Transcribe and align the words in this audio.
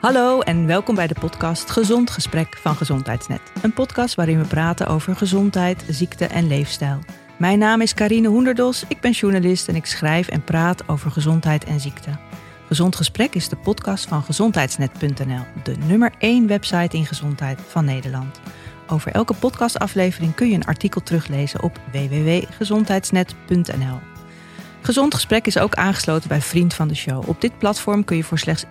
Hallo 0.00 0.40
en 0.40 0.66
welkom 0.66 0.94
bij 0.94 1.06
de 1.06 1.14
podcast 1.20 1.70
Gezond 1.70 2.10
Gesprek 2.10 2.56
van 2.56 2.76
Gezondheidsnet. 2.76 3.40
Een 3.62 3.72
podcast 3.72 4.14
waarin 4.14 4.38
we 4.38 4.46
praten 4.46 4.86
over 4.86 5.16
gezondheid, 5.16 5.84
ziekte 5.88 6.26
en 6.26 6.46
leefstijl. 6.46 6.98
Mijn 7.38 7.58
naam 7.58 7.80
is 7.80 7.94
Karine 7.94 8.28
Hoenderdos, 8.28 8.84
ik 8.88 9.00
ben 9.00 9.10
journalist 9.10 9.68
en 9.68 9.74
ik 9.74 9.86
schrijf 9.86 10.28
en 10.28 10.44
praat 10.44 10.88
over 10.88 11.10
gezondheid 11.10 11.64
en 11.64 11.80
ziekte. 11.80 12.10
Gezond 12.66 12.96
Gesprek 12.96 13.34
is 13.34 13.48
de 13.48 13.56
podcast 13.56 14.08
van 14.08 14.22
gezondheidsnet.nl, 14.22 15.44
de 15.62 15.76
nummer 15.86 16.12
1 16.18 16.46
website 16.46 16.96
in 16.96 17.06
gezondheid 17.06 17.60
van 17.68 17.84
Nederland. 17.84 18.40
Over 18.86 19.12
elke 19.12 19.34
podcastaflevering 19.34 20.34
kun 20.34 20.48
je 20.48 20.54
een 20.54 20.66
artikel 20.66 21.02
teruglezen 21.02 21.62
op 21.62 21.80
www.gezondheidsnet.nl. 21.92 24.09
Gezond 24.82 25.14
Gesprek 25.14 25.46
is 25.46 25.58
ook 25.58 25.74
aangesloten 25.74 26.28
bij 26.28 26.40
Vriend 26.40 26.74
van 26.74 26.88
de 26.88 26.94
Show. 26.94 27.28
Op 27.28 27.40
dit 27.40 27.58
platform 27.58 28.04
kun 28.04 28.16
je 28.16 28.24
voor 28.24 28.38
slechts 28.38 28.64
1,50 28.64 28.70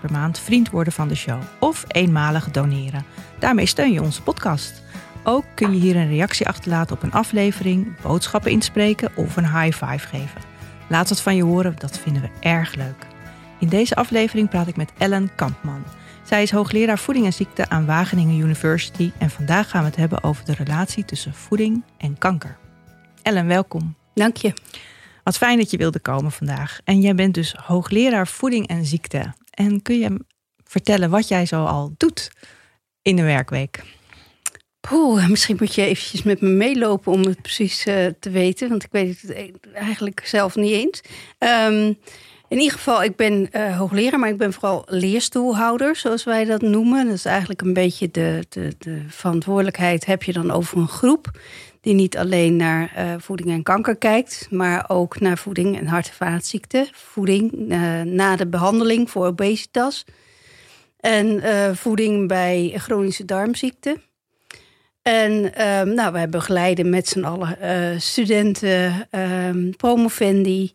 per 0.00 0.12
maand 0.12 0.38
vriend 0.38 0.70
worden 0.70 0.92
van 0.92 1.08
de 1.08 1.14
show 1.14 1.40
of 1.60 1.84
eenmalig 1.88 2.50
doneren. 2.50 3.04
Daarmee 3.38 3.66
steun 3.66 3.92
je 3.92 4.02
onze 4.02 4.22
podcast. 4.22 4.82
Ook 5.24 5.44
kun 5.54 5.72
je 5.72 5.80
hier 5.80 5.96
een 5.96 6.08
reactie 6.08 6.48
achterlaten 6.48 6.96
op 6.96 7.02
een 7.02 7.12
aflevering, 7.12 8.00
boodschappen 8.00 8.50
inspreken 8.50 9.10
of 9.16 9.36
een 9.36 9.60
high 9.60 9.84
five 9.84 10.08
geven. 10.08 10.40
Laat 10.88 11.08
het 11.08 11.20
van 11.20 11.36
je 11.36 11.44
horen, 11.44 11.74
dat 11.78 11.98
vinden 11.98 12.22
we 12.22 12.28
erg 12.40 12.74
leuk. 12.74 13.06
In 13.58 13.68
deze 13.68 13.94
aflevering 13.94 14.48
praat 14.48 14.68
ik 14.68 14.76
met 14.76 14.92
Ellen 14.98 15.30
Kampman. 15.34 15.84
Zij 16.22 16.42
is 16.42 16.50
hoogleraar 16.50 16.98
voeding 16.98 17.26
en 17.26 17.32
ziekte 17.32 17.68
aan 17.68 17.86
Wageningen 17.86 18.38
University 18.38 19.12
en 19.18 19.30
vandaag 19.30 19.70
gaan 19.70 19.80
we 19.80 19.86
het 19.86 19.96
hebben 19.96 20.22
over 20.22 20.44
de 20.44 20.54
relatie 20.54 21.04
tussen 21.04 21.34
voeding 21.34 21.82
en 21.96 22.18
kanker. 22.18 22.56
Ellen, 23.22 23.46
welkom. 23.46 23.94
Dank 24.14 24.36
je. 24.36 24.52
Wat 25.30 25.38
fijn 25.38 25.58
dat 25.58 25.70
je 25.70 25.76
wilde 25.76 26.00
komen 26.00 26.32
vandaag. 26.32 26.80
En 26.84 27.00
jij 27.00 27.14
bent 27.14 27.34
dus 27.34 27.54
hoogleraar 27.64 28.28
voeding 28.28 28.66
en 28.66 28.84
ziekte. 28.84 29.34
En 29.50 29.82
kun 29.82 29.98
je 29.98 30.24
vertellen 30.64 31.10
wat 31.10 31.28
jij 31.28 31.46
zo 31.46 31.64
al 31.64 31.94
doet 31.96 32.30
in 33.02 33.16
de 33.16 33.22
werkweek? 33.22 33.82
Poeh, 34.80 35.28
misschien 35.28 35.56
moet 35.58 35.74
je 35.74 35.84
eventjes 35.84 36.22
met 36.22 36.40
me 36.40 36.48
meelopen 36.48 37.12
om 37.12 37.22
het 37.22 37.42
precies 37.42 37.86
uh, 37.86 38.06
te 38.20 38.30
weten. 38.30 38.68
Want 38.68 38.84
ik 38.84 38.88
weet 38.92 39.20
het 39.20 39.58
eigenlijk 39.72 40.22
zelf 40.24 40.54
niet 40.56 40.72
eens. 40.72 41.00
Um, 41.38 41.98
in 42.48 42.58
ieder 42.58 42.72
geval, 42.72 43.02
ik 43.02 43.16
ben 43.16 43.48
uh, 43.52 43.78
hoogleraar, 43.78 44.18
maar 44.18 44.28
ik 44.28 44.38
ben 44.38 44.52
vooral 44.52 44.82
leerstoelhouder, 44.86 45.96
zoals 45.96 46.24
wij 46.24 46.44
dat 46.44 46.62
noemen. 46.62 47.04
Dat 47.06 47.14
is 47.14 47.24
eigenlijk 47.24 47.60
een 47.60 47.72
beetje 47.72 48.10
de, 48.10 48.44
de, 48.48 48.74
de 48.78 49.02
verantwoordelijkheid 49.08 50.06
heb 50.06 50.22
je 50.22 50.32
dan 50.32 50.50
over 50.50 50.78
een 50.78 50.88
groep 50.88 51.30
die 51.80 51.94
niet 51.94 52.16
alleen 52.16 52.56
naar 52.56 52.92
uh, 52.98 53.14
voeding 53.18 53.50
en 53.50 53.62
kanker 53.62 53.96
kijkt, 53.96 54.46
maar 54.50 54.84
ook 54.88 55.20
naar 55.20 55.38
voeding 55.38 55.78
en 55.78 55.86
hart- 55.86 56.08
en 56.08 56.14
vaatziekten. 56.14 56.88
Voeding 56.92 57.52
uh, 57.52 58.00
na 58.02 58.36
de 58.36 58.46
behandeling 58.46 59.10
voor 59.10 59.26
obesitas. 59.26 60.04
En 61.00 61.42
voeding 61.76 62.28
bij 62.28 62.72
chronische 62.76 63.24
darmziekten. 63.24 64.02
En 65.02 65.32
um, 65.68 65.94
nou, 65.94 66.12
wij 66.12 66.28
begeleiden 66.28 66.90
met 66.90 67.08
z'n 67.08 67.24
allen 67.24 68.00
studenten, 68.00 69.08
um, 69.10 69.76
promovendi, 69.76 70.72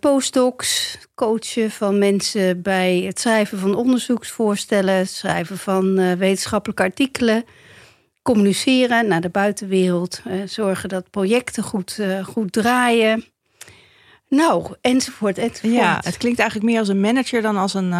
postdocs, 0.00 0.98
coachen 1.14 1.70
van 1.70 1.98
mensen 1.98 2.62
bij 2.62 3.02
het 3.06 3.20
schrijven 3.20 3.58
van 3.58 3.74
onderzoeksvoorstellen, 3.74 4.94
het 4.94 5.10
schrijven 5.10 5.58
van 5.58 6.16
wetenschappelijke 6.18 6.82
artikelen, 6.82 7.44
communiceren 8.24 9.08
naar 9.08 9.20
de 9.20 9.28
buitenwereld, 9.28 10.20
uh, 10.26 10.42
zorgen 10.46 10.88
dat 10.88 11.10
projecten 11.10 11.62
goed, 11.62 12.00
goed 12.22 12.52
draaien. 12.52 13.24
Nou, 14.28 14.74
enzovoort, 14.80 15.38
enzovoort. 15.38 15.74
Ja, 15.74 16.00
het 16.02 16.16
klinkt 16.16 16.38
eigenlijk 16.38 16.70
meer 16.70 16.78
als 16.78 16.88
een 16.88 17.00
manager 17.00 17.42
dan 17.42 17.56
als 17.56 17.74
een 17.74 17.92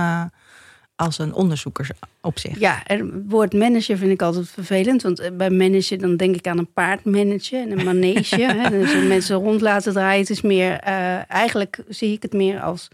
als 0.96 1.18
een 1.18 1.32
onderzoeker 1.32 1.88
op 2.20 2.38
zich. 2.38 2.58
Ja, 2.58 2.80
het 2.84 3.02
woord 3.26 3.52
manager 3.52 3.96
vind 3.96 4.10
ik 4.10 4.22
altijd 4.22 4.48
vervelend. 4.48 5.02
Want 5.02 5.18
eh, 5.18 5.30
bij 5.36 5.50
manager 5.50 5.98
dan 5.98 6.16
denk 6.16 6.36
ik 6.36 6.46
aan 6.46 6.58
een 6.58 6.72
paard 6.72 7.04
managen 7.04 7.60
en 7.60 7.78
een 7.78 7.84
manege. 7.84 8.42
hè, 8.58 8.70
dus 8.70 9.06
mensen 9.06 9.36
rond 9.36 9.60
laten 9.60 9.92
draaien. 9.92 10.20
Het 10.20 10.30
is 10.30 10.40
meer, 10.40 10.80
uh, 10.86 11.30
eigenlijk 11.30 11.78
zie 11.88 12.12
ik 12.12 12.22
het 12.22 12.32
meer 12.32 12.60
als 12.60 12.88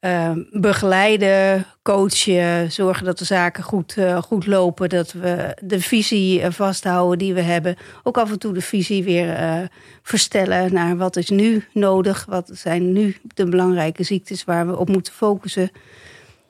uh, 0.00 0.30
begeleiden, 0.50 1.66
coachen, 1.82 2.72
zorgen 2.72 3.04
dat 3.04 3.18
de 3.18 3.24
zaken 3.24 3.64
goed, 3.64 3.96
uh, 3.96 4.22
goed 4.22 4.46
lopen. 4.46 4.88
Dat 4.88 5.12
we 5.12 5.56
de 5.62 5.80
visie 5.80 6.50
vasthouden 6.50 7.18
die 7.18 7.34
we 7.34 7.40
hebben. 7.40 7.76
Ook 8.02 8.18
af 8.18 8.30
en 8.30 8.38
toe 8.38 8.52
de 8.52 8.60
visie 8.60 9.04
weer 9.04 9.68
verstellen 10.02 10.72
naar 10.72 10.96
wat 10.96 11.16
is 11.16 11.28
nu 11.28 11.64
nodig. 11.72 12.24
Wat 12.28 12.50
zijn 12.52 12.92
nu 12.92 13.16
de 13.34 13.48
belangrijke 13.48 14.02
ziektes 14.02 14.44
waar 14.44 14.66
we 14.66 14.78
op 14.78 14.88
moeten 14.88 15.12
focussen 15.12 15.70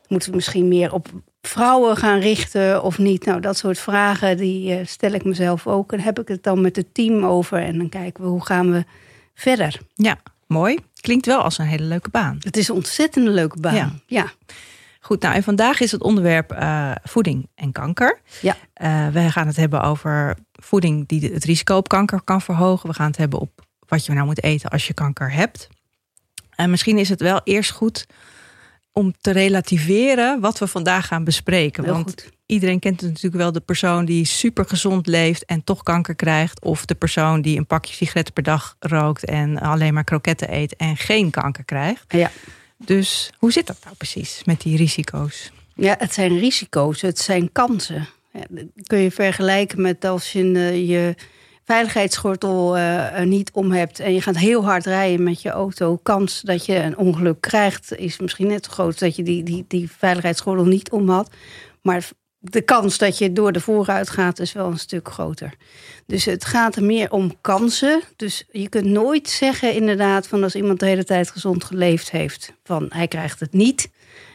Moeten 0.09 0.31
we 0.31 0.37
misschien 0.37 0.69
meer 0.69 0.93
op 0.93 1.09
vrouwen 1.43 1.97
gaan 1.97 2.19
richten 2.19 2.83
of 2.83 2.99
niet? 2.99 3.25
Nou, 3.25 3.41
dat 3.41 3.57
soort 3.57 3.79
vragen 3.79 4.37
die 4.37 4.85
stel 4.85 5.13
ik 5.13 5.25
mezelf 5.25 5.67
ook. 5.67 5.93
En 5.93 6.01
heb 6.01 6.21
ik 6.21 6.29
het 6.29 6.43
dan 6.43 6.61
met 6.61 6.77
het 6.77 6.95
team 6.95 7.25
over 7.25 7.59
en 7.59 7.79
dan 7.79 7.89
kijken 7.89 8.25
we 8.25 8.29
hoe 8.31 8.45
gaan 8.45 8.73
we 8.73 8.85
verder. 9.35 9.81
Ja, 9.95 10.19
mooi. 10.47 10.79
Klinkt 11.01 11.27
wel 11.27 11.43
als 11.43 11.59
een 11.59 11.67
hele 11.67 11.85
leuke 11.85 12.11
baan. 12.11 12.37
Het 12.41 12.57
is 12.57 12.69
een 12.69 12.75
ontzettend 12.75 13.29
leuke 13.29 13.61
baan. 13.61 13.75
Ja. 13.75 13.93
ja. 14.07 14.33
Goed, 15.01 15.23
nou 15.23 15.35
en 15.35 15.43
vandaag 15.43 15.81
is 15.81 15.93
het 15.93 16.03
onderwerp 16.03 16.53
uh, 16.53 16.93
voeding 17.03 17.49
en 17.55 17.73
kanker. 17.73 18.21
Ja. 18.41 18.57
Uh, 18.83 19.09
we 19.09 19.31
gaan 19.31 19.47
het 19.47 19.57
hebben 19.57 19.83
over 19.83 20.37
voeding 20.53 21.09
die 21.09 21.33
het 21.33 21.45
risico 21.45 21.77
op 21.77 21.89
kanker 21.89 22.21
kan 22.23 22.43
verhogen. 22.43 22.89
We 22.89 22.95
gaan 22.95 23.07
het 23.07 23.17
hebben 23.17 23.39
op 23.39 23.65
wat 23.89 24.07
je 24.07 24.13
nou 24.13 24.27
moet 24.27 24.43
eten 24.43 24.71
als 24.71 24.87
je 24.87 24.95
kanker 24.95 25.33
hebt. 25.33 25.69
En 26.55 26.71
misschien 26.71 26.99
is 26.99 27.09
het 27.09 27.21
wel 27.21 27.41
eerst 27.45 27.71
goed 27.71 28.07
om 28.93 29.15
te 29.21 29.31
relativeren 29.31 30.41
wat 30.41 30.59
we 30.59 30.67
vandaag 30.67 31.07
gaan 31.07 31.25
bespreken. 31.25 31.85
Heel 31.85 31.93
Want 31.93 32.09
goed. 32.09 32.29
iedereen 32.47 32.79
kent 32.79 33.03
natuurlijk 33.03 33.35
wel 33.35 33.53
de 33.53 33.61
persoon 33.61 34.05
die 34.05 34.25
super 34.25 34.65
gezond 34.65 35.07
leeft 35.07 35.45
en 35.45 35.65
toch 35.65 35.83
kanker 35.83 36.15
krijgt. 36.15 36.65
Of 36.65 36.85
de 36.85 36.95
persoon 36.95 37.43
die 37.43 37.59
een 37.59 37.67
pakje 37.67 37.95
sigaretten 37.95 38.35
per 38.35 38.43
dag 38.43 38.77
rookt 38.79 39.25
en 39.25 39.59
alleen 39.59 39.95
maar 39.95 40.05
kroketten 40.05 40.55
eet 40.55 40.77
en 40.77 40.97
geen 40.97 41.31
kanker 41.31 41.65
krijgt. 41.65 42.05
Ja. 42.09 42.31
Dus 42.77 43.33
hoe 43.39 43.53
zit 43.53 43.67
dat 43.67 43.79
nou 43.85 43.97
precies 43.97 44.43
met 44.45 44.61
die 44.61 44.77
risico's? 44.77 45.53
Ja, 45.75 45.95
het 45.99 46.13
zijn 46.13 46.39
risico's, 46.39 47.01
het 47.01 47.19
zijn 47.19 47.53
kansen. 47.53 48.09
Ja, 48.33 48.45
dat 48.49 48.87
kun 48.87 48.99
je 48.99 49.11
vergelijken 49.11 49.81
met 49.81 50.05
als 50.05 50.33
je 50.33 50.45
uh, 50.45 50.89
je 50.89 51.15
veiligheidsgordel 51.71 52.79
uh, 52.79 53.21
niet 53.21 53.51
om 53.53 53.73
hebt 53.73 54.01
en 54.01 54.13
je 54.13 54.23
gaat 54.23 54.37
heel 54.37 54.65
hard 54.65 54.85
rijden 54.85 55.23
met 55.23 55.43
je 55.43 55.51
auto, 55.51 55.97
kans 55.97 56.41
dat 56.41 56.67
je 56.67 56.75
een 56.75 56.97
ongeluk 56.97 57.41
krijgt 57.41 57.97
is 57.97 58.19
misschien 58.19 58.47
net 58.47 58.65
zo 58.65 58.71
groot 58.73 58.99
dat 58.99 59.17
je 59.17 59.23
die, 59.23 59.43
die, 59.43 59.65
die 59.69 59.91
veiligheidsgordel 59.91 60.65
niet 60.65 60.91
om 60.91 61.09
had. 61.09 61.31
Maar 61.83 62.09
de 62.39 62.61
kans 62.61 62.99
dat 62.99 63.19
je 63.19 63.33
door 63.33 63.53
de 63.53 63.61
vooruit 63.61 64.11
gaat 64.11 64.39
is 64.39 64.53
wel 64.53 64.67
een 64.67 64.79
stuk 64.79 65.09
groter. 65.09 65.55
Dus 66.07 66.25
het 66.25 66.45
gaat 66.45 66.77
er 66.77 66.85
meer 66.85 67.13
om 67.13 67.41
kansen. 67.41 68.03
Dus 68.17 68.45
je 68.51 68.69
kunt 68.69 68.87
nooit 68.87 69.29
zeggen 69.29 69.75
inderdaad 69.75 70.27
van 70.27 70.43
als 70.43 70.55
iemand 70.55 70.81
de 70.81 70.87
hele 70.87 71.05
tijd 71.05 71.31
gezond 71.31 71.65
geleefd 71.65 72.11
heeft, 72.11 72.53
van 72.65 72.87
hij 72.89 73.09
krijgt 73.09 73.41
het 73.41 73.53
niet 73.53 73.91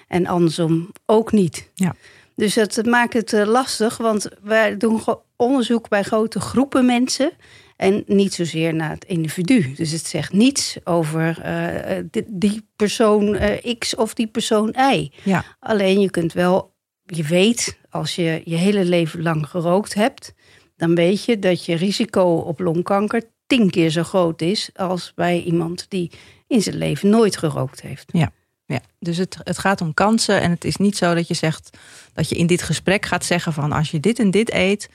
en 0.07 0.25
andersom 0.25 0.91
ook 1.05 1.31
niet. 1.31 1.69
Ja. 1.73 1.95
Dus 2.35 2.53
dat 2.53 2.85
maakt 2.85 3.13
het 3.13 3.31
lastig, 3.31 3.97
want 3.97 4.29
wij 4.41 4.77
doen 4.77 5.01
onderzoek 5.35 5.89
bij 5.89 6.03
grote 6.03 6.39
groepen 6.39 6.85
mensen. 6.85 7.31
En 7.75 8.03
niet 8.07 8.33
zozeer 8.33 8.73
naar 8.73 8.89
het 8.89 9.05
individu. 9.05 9.73
Dus 9.73 9.91
het 9.91 10.05
zegt 10.05 10.33
niets 10.33 10.77
over 10.83 11.41
uh, 11.45 12.03
die, 12.11 12.25
die, 12.27 12.67
persoon 12.75 13.35
uh, 13.35 13.75
X 13.77 13.95
of 13.95 14.13
die 14.13 14.27
persoon 14.27 14.75
Y. 14.93 15.11
Ja. 15.23 15.45
Alleen 15.59 15.99
je 15.99 16.09
kunt 16.09 16.33
wel, 16.33 16.73
je 17.05 17.23
weet, 17.23 17.79
als 17.89 18.15
je 18.15 18.41
je 18.45 18.55
hele 18.55 18.85
leven 18.85 19.21
lang 19.21 19.49
gerookt 19.49 19.93
hebt, 19.93 20.33
dan 20.77 20.95
weet 20.95 21.25
je 21.25 21.39
dat 21.39 21.65
je 21.65 21.75
risico 21.75 22.35
op 22.35 22.59
longkanker 22.59 23.23
tien 23.47 23.69
keer 23.69 23.89
zo 23.89 24.03
groot 24.03 24.41
is 24.41 24.69
als 24.73 25.11
bij 25.15 25.41
iemand 25.41 25.85
die 25.89 26.11
in 26.47 26.61
zijn 26.61 26.77
leven 26.77 27.09
nooit 27.09 27.37
gerookt 27.37 27.81
heeft. 27.81 28.09
Ja. 28.11 28.31
Ja, 28.65 28.79
dus 28.99 29.17
het, 29.17 29.37
het 29.43 29.57
gaat 29.57 29.81
om 29.81 29.93
kansen. 29.93 30.41
En 30.41 30.51
het 30.51 30.65
is 30.65 30.75
niet 30.75 30.97
zo 30.97 31.13
dat 31.13 31.27
je 31.27 31.33
zegt 31.33 31.77
dat 32.13 32.29
je 32.29 32.35
in 32.35 32.47
dit 32.47 32.61
gesprek 32.61 33.05
gaat 33.05 33.25
zeggen 33.25 33.53
van 33.53 33.71
als 33.71 33.91
je 33.91 33.99
dit 33.99 34.19
en 34.19 34.31
dit 34.31 34.53
eet, 34.53 34.89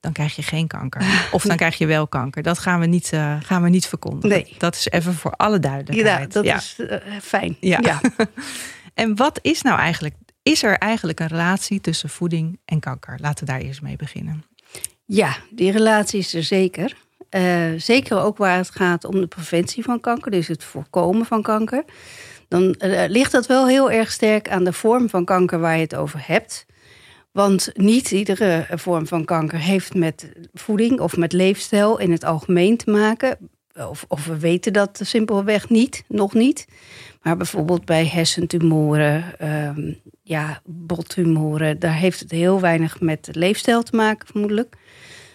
dan 0.00 0.12
krijg 0.12 0.36
je 0.36 0.42
geen 0.42 0.66
kanker. 0.66 1.02
Of 1.32 1.42
dan 1.42 1.56
krijg 1.56 1.78
je 1.78 1.86
wel 1.86 2.08
kanker. 2.08 2.42
Dat 2.42 2.58
gaan 2.58 2.80
we 2.80 2.86
niet, 2.86 3.10
uh, 3.14 3.36
gaan 3.42 3.62
we 3.62 3.68
niet 3.68 3.86
verkondigen. 3.86 4.28
Nee. 4.28 4.54
Dat 4.58 4.74
is 4.74 4.88
even 4.88 5.14
voor 5.14 5.32
alle 5.32 5.58
duidelijkheid. 5.58 6.20
Ja, 6.20 6.26
dat 6.26 6.44
ja. 6.44 6.56
is 6.56 6.76
uh, 6.78 6.96
fijn. 7.22 7.56
Ja. 7.60 7.78
ja. 7.82 8.00
en 8.94 9.16
wat 9.16 9.38
is 9.42 9.62
nou 9.62 9.78
eigenlijk, 9.78 10.14
is 10.42 10.62
er 10.62 10.78
eigenlijk 10.78 11.20
een 11.20 11.26
relatie 11.26 11.80
tussen 11.80 12.08
voeding 12.08 12.58
en 12.64 12.80
kanker? 12.80 13.18
Laten 13.20 13.46
we 13.46 13.52
daar 13.52 13.60
eerst 13.60 13.82
mee 13.82 13.96
beginnen. 13.96 14.44
Ja, 15.04 15.36
die 15.50 15.70
relatie 15.70 16.18
is 16.18 16.34
er 16.34 16.44
zeker. 16.44 16.96
Uh, 17.30 17.72
zeker 17.76 18.20
ook 18.20 18.36
waar 18.36 18.56
het 18.56 18.70
gaat 18.70 19.04
om 19.04 19.20
de 19.20 19.26
preventie 19.26 19.84
van 19.84 20.00
kanker, 20.00 20.30
dus 20.30 20.48
het 20.48 20.64
voorkomen 20.64 21.26
van 21.26 21.42
kanker. 21.42 21.84
Dan 22.48 22.74
ligt 23.08 23.32
dat 23.32 23.46
wel 23.46 23.66
heel 23.66 23.90
erg 23.90 24.12
sterk 24.12 24.48
aan 24.48 24.64
de 24.64 24.72
vorm 24.72 25.08
van 25.08 25.24
kanker 25.24 25.58
waar 25.58 25.74
je 25.74 25.82
het 25.82 25.94
over 25.94 26.22
hebt. 26.26 26.66
Want 27.32 27.70
niet 27.74 28.10
iedere 28.10 28.66
vorm 28.70 29.06
van 29.06 29.24
kanker 29.24 29.58
heeft 29.58 29.94
met 29.94 30.32
voeding 30.54 31.00
of 31.00 31.16
met 31.16 31.32
leefstijl 31.32 31.98
in 31.98 32.10
het 32.12 32.24
algemeen 32.24 32.76
te 32.76 32.90
maken. 32.90 33.38
of, 33.88 34.04
of 34.08 34.26
we 34.26 34.38
weten 34.38 34.72
dat 34.72 35.00
simpelweg 35.02 35.68
niet, 35.68 36.04
nog 36.08 36.34
niet. 36.34 36.66
Maar 37.22 37.36
bijvoorbeeld 37.36 37.84
bij 37.84 38.06
hersentumoren, 38.06 39.38
ehm, 39.38 39.92
ja, 40.22 40.60
bottumoren, 40.64 41.78
daar 41.78 41.94
heeft 41.94 42.20
het 42.20 42.30
heel 42.30 42.60
weinig 42.60 43.00
met 43.00 43.28
leefstijl 43.32 43.82
te 43.82 43.96
maken, 43.96 44.26
vermoedelijk. 44.26 44.76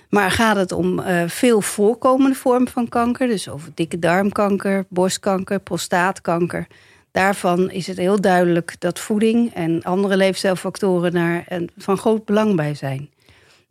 Maar 0.09 0.31
gaat 0.31 0.55
het 0.55 0.71
om 0.71 0.99
uh, 0.99 1.23
veel 1.27 1.61
voorkomende 1.61 2.35
vormen 2.35 2.71
van 2.71 2.89
kanker, 2.89 3.27
dus 3.27 3.49
over 3.49 3.71
dikke 3.73 3.99
darmkanker, 3.99 4.85
borstkanker, 4.89 5.59
prostaatkanker. 5.59 6.67
Daarvan 7.11 7.71
is 7.71 7.87
het 7.87 7.97
heel 7.97 8.21
duidelijk 8.21 8.75
dat 8.79 8.99
voeding 8.99 9.53
en 9.53 9.83
andere 9.83 10.17
leefstijlfactoren 10.17 11.11
daar 11.11 11.45
van 11.77 11.97
groot 11.97 12.25
belang 12.25 12.55
bij 12.55 12.75
zijn 12.75 13.09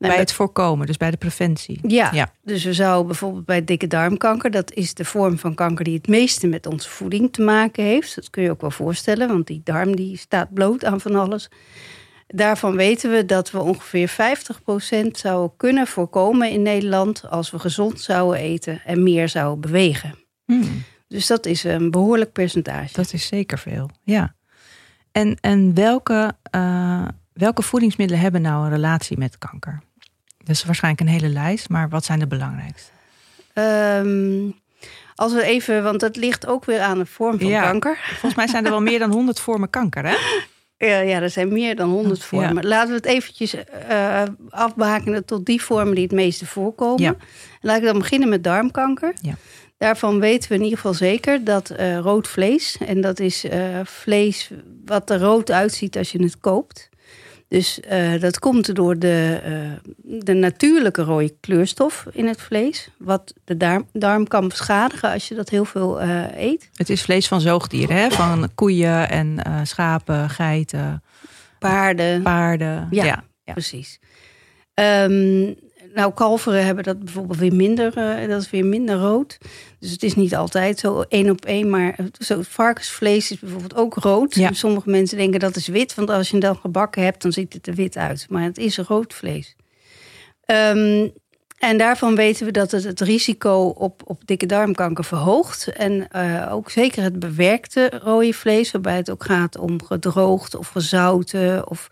bij 0.08 0.16
het 0.16 0.32
voorkomen, 0.32 0.86
dus 0.86 0.96
bij 0.96 1.10
de 1.10 1.16
preventie. 1.16 1.78
Ja, 1.82 2.10
ja, 2.12 2.32
dus 2.42 2.64
we 2.64 2.72
zouden 2.72 3.06
bijvoorbeeld 3.06 3.44
bij 3.44 3.64
dikke 3.64 3.86
darmkanker, 3.86 4.50
dat 4.50 4.72
is 4.72 4.94
de 4.94 5.04
vorm 5.04 5.38
van 5.38 5.54
kanker 5.54 5.84
die 5.84 5.96
het 5.96 6.08
meeste 6.08 6.46
met 6.46 6.66
onze 6.66 6.88
voeding 6.88 7.32
te 7.32 7.42
maken 7.42 7.84
heeft. 7.84 8.14
Dat 8.14 8.30
kun 8.30 8.42
je 8.42 8.50
ook 8.50 8.60
wel 8.60 8.70
voorstellen, 8.70 9.28
want 9.28 9.46
die 9.46 9.60
darm 9.64 9.96
die 9.96 10.16
staat 10.16 10.54
bloot 10.54 10.84
aan 10.84 11.00
van 11.00 11.14
alles. 11.14 11.50
Daarvan 12.26 12.76
weten 12.76 13.10
we 13.10 13.24
dat 13.24 13.50
we 13.50 13.58
ongeveer 13.58 14.10
50% 15.06 15.10
zouden 15.12 15.56
kunnen 15.56 15.86
voorkomen 15.86 16.50
in 16.50 16.62
Nederland 16.62 17.30
als 17.30 17.50
we 17.50 17.58
gezond 17.58 18.00
zouden 18.00 18.40
eten 18.40 18.82
en 18.84 19.02
meer 19.02 19.28
zouden 19.28 19.60
bewegen. 19.60 20.14
Hmm. 20.44 20.82
Dus 21.10 21.26
dat 21.26 21.46
is 21.46 21.64
een 21.64 21.90
behoorlijk 21.90 22.32
percentage. 22.32 22.92
Dat 22.92 23.12
is 23.12 23.26
zeker 23.26 23.58
veel, 23.58 23.90
ja. 24.02 24.34
En, 25.12 25.36
en 25.40 25.74
welke, 25.74 26.32
uh, 26.54 27.08
welke 27.32 27.62
voedingsmiddelen 27.62 28.22
hebben 28.22 28.42
nou 28.42 28.64
een 28.64 28.70
relatie 28.70 29.18
met 29.18 29.38
kanker? 29.38 29.80
Dat 30.38 30.48
is 30.48 30.64
waarschijnlijk 30.64 31.02
een 31.02 31.20
hele 31.20 31.28
lijst, 31.28 31.68
maar 31.68 31.88
wat 31.88 32.04
zijn 32.04 32.18
de 32.18 32.26
belangrijkste? 32.26 32.90
Um, 33.54 34.54
als 35.14 35.32
we 35.32 35.42
even, 35.42 35.82
want 35.82 36.00
dat 36.00 36.16
ligt 36.16 36.46
ook 36.46 36.64
weer 36.64 36.80
aan 36.80 36.98
de 36.98 37.06
vorm 37.06 37.38
van 37.38 37.50
kanker. 37.50 37.98
Volgens 38.02 38.34
mij 38.34 38.46
zijn 38.46 38.64
er 38.64 38.70
wel 38.70 38.82
meer 38.90 38.98
dan 38.98 39.12
100 39.12 39.40
vormen 39.40 39.70
kanker, 39.70 40.04
hè? 40.04 40.16
Ja, 40.86 40.98
ja, 40.98 41.20
er 41.20 41.30
zijn 41.30 41.52
meer 41.52 41.76
dan 41.76 41.90
100 41.90 42.24
vormen. 42.24 42.66
Laten 42.66 42.88
we 42.88 42.96
het 42.96 43.04
eventjes 43.04 43.54
uh, 43.90 44.22
afbakenen 44.50 45.24
tot 45.24 45.46
die 45.46 45.62
vormen 45.62 45.94
die 45.94 46.04
het 46.04 46.12
meeste 46.12 46.46
voorkomen. 46.46 47.02
Ja. 47.02 47.16
Laat 47.60 47.76
ik 47.76 47.84
dan 47.84 47.98
beginnen 47.98 48.28
met 48.28 48.44
darmkanker. 48.44 49.14
Ja. 49.22 49.34
Daarvan 49.80 50.20
weten 50.20 50.48
we 50.48 50.54
in 50.54 50.62
ieder 50.62 50.76
geval 50.76 50.94
zeker 50.94 51.44
dat 51.44 51.70
uh, 51.70 51.98
rood 51.98 52.28
vlees, 52.28 52.76
en 52.86 53.00
dat 53.00 53.20
is 53.20 53.44
uh, 53.44 53.80
vlees 53.84 54.50
wat 54.84 55.10
er 55.10 55.18
rood 55.18 55.50
uitziet 55.50 55.96
als 55.96 56.12
je 56.12 56.22
het 56.22 56.40
koopt. 56.40 56.88
Dus 57.48 57.80
uh, 57.92 58.20
dat 58.20 58.38
komt 58.38 58.74
door 58.74 58.98
de, 58.98 59.40
de 60.02 60.32
natuurlijke 60.32 61.02
rode 61.02 61.34
kleurstof 61.40 62.06
in 62.12 62.26
het 62.26 62.40
vlees. 62.40 62.88
Wat 62.98 63.34
de 63.44 63.56
darm, 63.56 63.86
darm 63.92 64.28
kan 64.28 64.48
beschadigen 64.48 65.12
als 65.12 65.28
je 65.28 65.34
dat 65.34 65.48
heel 65.48 65.64
veel 65.64 66.02
eet. 66.36 66.70
Het 66.74 66.90
is 66.90 67.02
vlees 67.02 67.28
van 67.28 67.40
zoogdieren, 67.40 67.96
hè? 67.96 68.10
van 68.10 68.50
koeien 68.54 69.08
en 69.08 69.42
schapen, 69.66 70.30
geiten. 70.30 71.02
Paarden. 71.58 72.22
Paarden, 72.22 72.88
ja, 72.90 73.24
ja. 73.44 73.52
precies. 73.52 73.98
Um, 74.74 75.56
nou, 75.94 76.12
kalveren 76.12 76.64
hebben 76.64 76.84
dat 76.84 76.98
bijvoorbeeld 76.98 77.38
weer 77.38 77.54
minder, 77.54 77.98
uh, 77.98 78.28
dat 78.28 78.42
is 78.42 78.50
weer 78.50 78.64
minder 78.64 78.96
rood. 78.96 79.38
Dus 79.78 79.90
het 79.90 80.02
is 80.02 80.14
niet 80.14 80.36
altijd 80.36 80.78
zo 80.78 81.04
één 81.08 81.30
op 81.30 81.44
één, 81.44 81.70
maar 81.70 81.96
zo 82.18 82.40
varkensvlees 82.42 83.30
is 83.30 83.38
bijvoorbeeld 83.38 83.76
ook 83.76 83.94
rood. 83.94 84.34
Ja. 84.34 84.52
Sommige 84.52 84.90
mensen 84.90 85.16
denken 85.16 85.40
dat 85.40 85.56
is 85.56 85.66
wit, 85.66 85.94
want 85.94 86.10
als 86.10 86.28
je 86.28 86.36
het 86.36 86.44
dan 86.44 86.56
gebakken 86.56 87.02
hebt, 87.02 87.22
dan 87.22 87.32
ziet 87.32 87.52
het 87.52 87.66
er 87.66 87.74
wit 87.74 87.96
uit. 87.96 88.26
Maar 88.28 88.42
het 88.42 88.58
is 88.58 88.78
rood 88.78 89.14
vlees. 89.14 89.56
Um, 90.46 91.12
en 91.60 91.78
daarvan 91.78 92.14
weten 92.14 92.46
we 92.46 92.52
dat 92.52 92.70
het 92.70 92.84
het 92.84 93.00
risico 93.00 93.74
op, 93.76 94.02
op 94.04 94.26
dikke 94.26 94.46
darmkanker 94.46 95.04
verhoogt. 95.04 95.68
En 95.68 96.08
uh, 96.16 96.48
ook 96.52 96.70
zeker 96.70 97.02
het 97.02 97.18
bewerkte 97.18 98.00
rode 98.02 98.32
vlees, 98.32 98.70
waarbij 98.70 98.96
het 98.96 99.10
ook 99.10 99.24
gaat 99.24 99.58
om 99.58 99.84
gedroogd 99.84 100.54
of 100.54 100.68
gezouten 100.68 101.68
of 101.68 101.90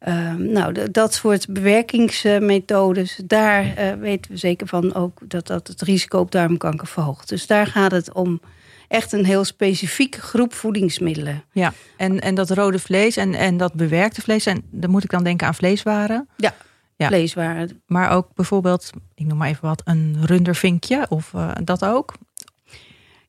Ehm, 0.00 0.52
nou, 0.52 0.90
dat 0.90 1.14
soort 1.14 1.48
bewerkingsmethodes, 1.48 3.20
daar 3.24 3.64
uh, 3.64 3.92
weten 3.92 4.30
we 4.30 4.36
zeker 4.36 4.66
van 4.66 4.94
ook 4.94 5.18
dat 5.22 5.46
dat 5.46 5.66
het 5.66 5.82
risico 5.82 6.18
op 6.18 6.30
darmkanker 6.32 6.86
verhoogt. 6.86 7.28
Dus 7.28 7.46
daar 7.46 7.66
gaat 7.66 7.90
het 7.90 8.12
om 8.12 8.40
echt 8.88 9.12
een 9.12 9.24
heel 9.24 9.44
specifieke 9.44 10.20
groep 10.20 10.54
voedingsmiddelen. 10.54 11.44
Ja, 11.52 11.72
en, 11.96 12.20
en 12.20 12.34
dat 12.34 12.50
rode 12.50 12.78
vlees 12.78 13.16
en, 13.16 13.34
en 13.34 13.56
dat 13.56 13.74
bewerkte 13.74 14.20
vlees, 14.20 14.46
en 14.46 14.62
dan 14.70 14.90
moet 14.90 15.04
ik 15.04 15.10
dan 15.10 15.24
denken 15.24 15.46
aan 15.46 15.54
vleeswaren. 15.54 16.28
Ja, 16.36 16.54
ja. 16.96 17.06
vleeswaren. 17.06 17.82
Maar 17.86 18.10
ook 18.10 18.28
bijvoorbeeld, 18.34 18.90
ik 19.14 19.26
noem 19.26 19.38
maar 19.38 19.48
even 19.48 19.68
wat, 19.68 19.82
een 19.84 20.16
rundervinkje 20.24 21.06
of 21.08 21.32
uh, 21.32 21.50
dat 21.64 21.84
ook? 21.84 22.14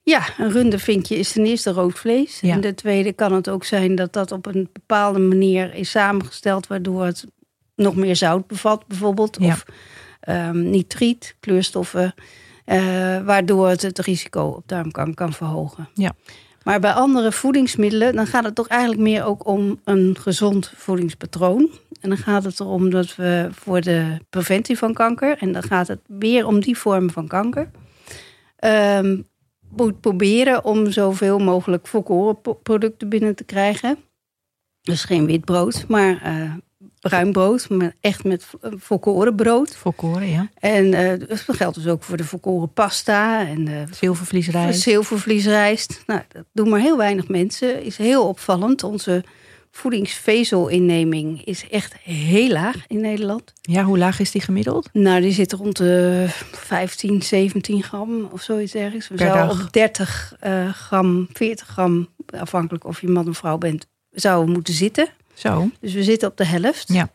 Ja, 0.04 0.24
een 0.38 0.52
rundervinkje 0.52 1.16
is 1.16 1.32
ten 1.32 1.46
eerste 1.46 1.72
rood 1.72 2.00
vlees. 2.00 2.40
Ja. 2.40 2.54
En 2.54 2.62
de 2.62 2.76
tweede 2.76 3.14
kan 3.14 3.34
het 3.34 3.50
ook 3.50 3.64
zijn 3.64 3.96
dat 3.96 4.14
dat 4.14 4.32
op 4.32 4.46
een 4.46 4.70
bepaalde 4.74 5.20
manier 5.20 5.74
is 5.74 5.90
samengesteld, 5.90 6.68
waardoor 6.68 7.06
het 7.06 7.26
nog 7.76 7.96
meer 7.96 8.16
zout 8.16 8.48
bevat, 8.48 8.88
bijvoorbeeld. 8.88 9.38
Of 9.38 9.66
um, 10.30 10.70
nitriet, 10.70 11.36
kleurstoffen, 11.40 12.14
uh, 12.66 12.78
waardoor 13.20 13.68
het 13.68 13.82
het 13.82 14.00
risico 14.00 14.44
op 14.44 14.68
darmkanker 14.68 15.16
kan 15.16 15.34
verhogen. 15.34 15.90
Ja. 15.94 16.12
Maar 16.64 16.80
bij 16.80 16.92
andere 16.92 17.32
voedingsmiddelen, 17.32 18.16
dan 18.16 18.28
gaat 18.28 18.44
het 18.44 18.56
toch 18.56 18.68
eigenlijk 18.68 19.02
meer 19.02 19.26
ook 19.26 19.48
om 19.48 19.80
een 19.84 20.18
gezond 20.20 20.74
voedingspatroon. 20.76 21.70
En 22.02 22.10
dan 22.10 22.18
gaat 22.18 22.44
het 22.44 22.60
erom 22.60 22.90
dat 22.90 23.16
we 23.16 23.50
voor 23.52 23.82
de 23.82 24.18
preventie 24.30 24.78
van 24.78 24.94
kanker, 24.94 25.38
en 25.38 25.52
dan 25.52 25.64
gaat 25.64 25.88
het 25.88 26.00
weer 26.08 26.46
om 26.46 26.60
die 26.60 26.78
vormen 26.78 27.12
van 27.12 27.28
kanker. 27.28 27.72
Um, 28.60 29.30
moet 29.76 30.02
proberen 30.02 30.66
om 30.66 30.92
zoveel 30.92 31.40
mogelijk 31.40 31.88
volkorenproducten 31.88 33.10
binnen 33.10 33.36
te 33.36 33.44
krijgen. 33.44 33.98
Dus 34.82 35.04
geen 35.04 35.26
wit 35.26 35.46
brood, 35.46 35.86
maar 35.88 36.22
uh, 36.26 36.54
bruin 37.00 37.32
brood, 37.32 37.70
maar 37.70 37.96
echt 38.00 38.24
met 38.24 38.48
volkorenbrood. 38.62 39.76
Volkoren, 39.76 40.28
ja. 40.28 40.50
En 40.54 40.86
uh, 40.86 41.28
dat 41.28 41.44
geldt 41.48 41.76
dus 41.76 41.88
ook 41.88 42.04
voor 42.04 42.18
de 42.18 42.24
volkoren 42.24 42.74
pasta 42.74 43.48
en 43.48 43.68
uh, 43.68 43.82
zilvervliesrijst. 43.92 44.82
Zilvervliesrijst. 44.82 46.04
Nou, 46.06 46.22
dat 46.28 46.46
doen 46.54 46.70
maar 46.70 46.80
heel 46.80 46.98
weinig 46.98 47.28
mensen. 47.28 47.84
Is 47.84 47.98
heel 47.98 48.28
opvallend. 48.28 48.84
Onze 48.84 49.24
voedingsvezelinneming 49.72 51.46
is 51.46 51.70
echt 51.70 51.96
heel 52.04 52.50
laag 52.50 52.76
in 52.88 53.02
Nederland. 53.02 53.54
Ja, 53.62 53.84
hoe 53.84 53.98
laag 53.98 54.20
is 54.20 54.32
die 54.32 54.42
gemiddeld? 54.42 54.90
Nou, 54.94 55.22
die 55.22 55.32
zit 55.32 55.54
rond 55.54 55.78
de 55.78 56.26
15, 56.52 57.22
17 57.22 57.84
gram 57.84 58.30
of 58.32 58.42
zoiets 58.42 58.76
ergens. 58.76 59.08
We 59.08 59.18
zouden 59.18 59.66
op 59.66 59.74
30 59.74 60.36
uh, 60.44 60.66
eh, 60.66 60.74
gram, 60.74 61.28
40 61.34 61.68
gram, 61.68 62.08
afhankelijk 62.26 62.86
of 62.86 63.02
je 63.02 63.08
man 63.08 63.30
of 63.30 63.38
vrouw 63.38 63.58
bent, 63.58 63.88
zouden 64.12 64.54
moeten 64.54 64.74
zitten. 64.74 65.08
Zo. 65.34 65.70
Dus 65.80 65.94
we 65.94 66.04
zitten 66.04 66.30
op 66.30 66.38
de 66.38 66.46
helft. 66.46 66.94
Ja. 66.94 67.10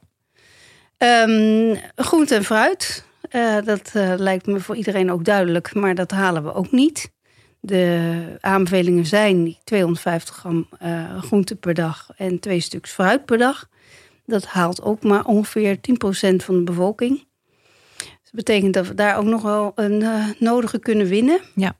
Um, 0.98 1.78
groente 1.94 2.34
en 2.34 2.44
fruit, 2.44 3.04
uh, 3.30 3.56
dat 3.64 3.92
uh, 3.96 4.14
lijkt 4.16 4.46
me 4.46 4.60
voor 4.60 4.76
iedereen 4.76 5.10
ook 5.10 5.24
duidelijk, 5.24 5.74
maar 5.74 5.94
dat 5.94 6.10
halen 6.10 6.44
we 6.44 6.54
ook 6.54 6.70
niet. 6.70 7.10
De 7.66 8.36
aanbevelingen 8.40 9.06
zijn 9.06 9.56
250 9.64 10.34
gram 10.36 10.68
uh, 10.82 11.22
groente 11.22 11.56
per 11.56 11.74
dag 11.74 12.10
en 12.16 12.40
twee 12.40 12.60
stuks 12.60 12.92
fruit 12.92 13.24
per 13.24 13.38
dag. 13.38 13.68
Dat 14.24 14.44
haalt 14.44 14.82
ook 14.82 15.02
maar 15.02 15.24
ongeveer 15.24 15.76
10% 15.76 15.80
van 16.36 16.56
de 16.56 16.62
bevolking. 16.64 17.26
dat 17.96 18.32
betekent 18.32 18.74
dat 18.74 18.86
we 18.86 18.94
daar 18.94 19.16
ook 19.16 19.24
nog 19.24 19.42
wel 19.42 19.72
een 19.74 20.00
uh, 20.00 20.26
nodige 20.38 20.78
kunnen 20.78 21.06
winnen. 21.06 21.40
Ja. 21.54 21.76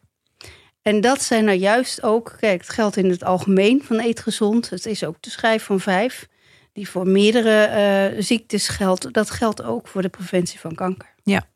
En 0.83 1.01
dat 1.01 1.23
zijn 1.23 1.45
nou 1.45 1.59
juist 1.59 2.03
ook, 2.03 2.37
kijk, 2.41 2.61
het 2.61 2.71
geldt 2.71 2.97
in 2.97 3.11
het 3.11 3.25
algemeen 3.25 3.83
van 3.83 3.99
eet 3.99 4.21
gezond. 4.21 4.71
Het 4.71 4.87
is 4.87 5.05
ook 5.05 5.17
de 5.23 5.31
schijf 5.31 5.63
van 5.63 5.81
vijf, 5.81 6.29
die 6.73 6.89
voor 6.89 7.09
meerdere 7.09 8.13
uh, 8.15 8.23
ziektes 8.23 8.69
geldt. 8.69 9.13
Dat 9.13 9.31
geldt 9.31 9.63
ook 9.63 9.89
voor 9.89 10.03
de 10.03 10.09
preventie 10.09 10.61
van 10.61 10.75
kanker. 10.75 11.15
Ja. 11.23 11.47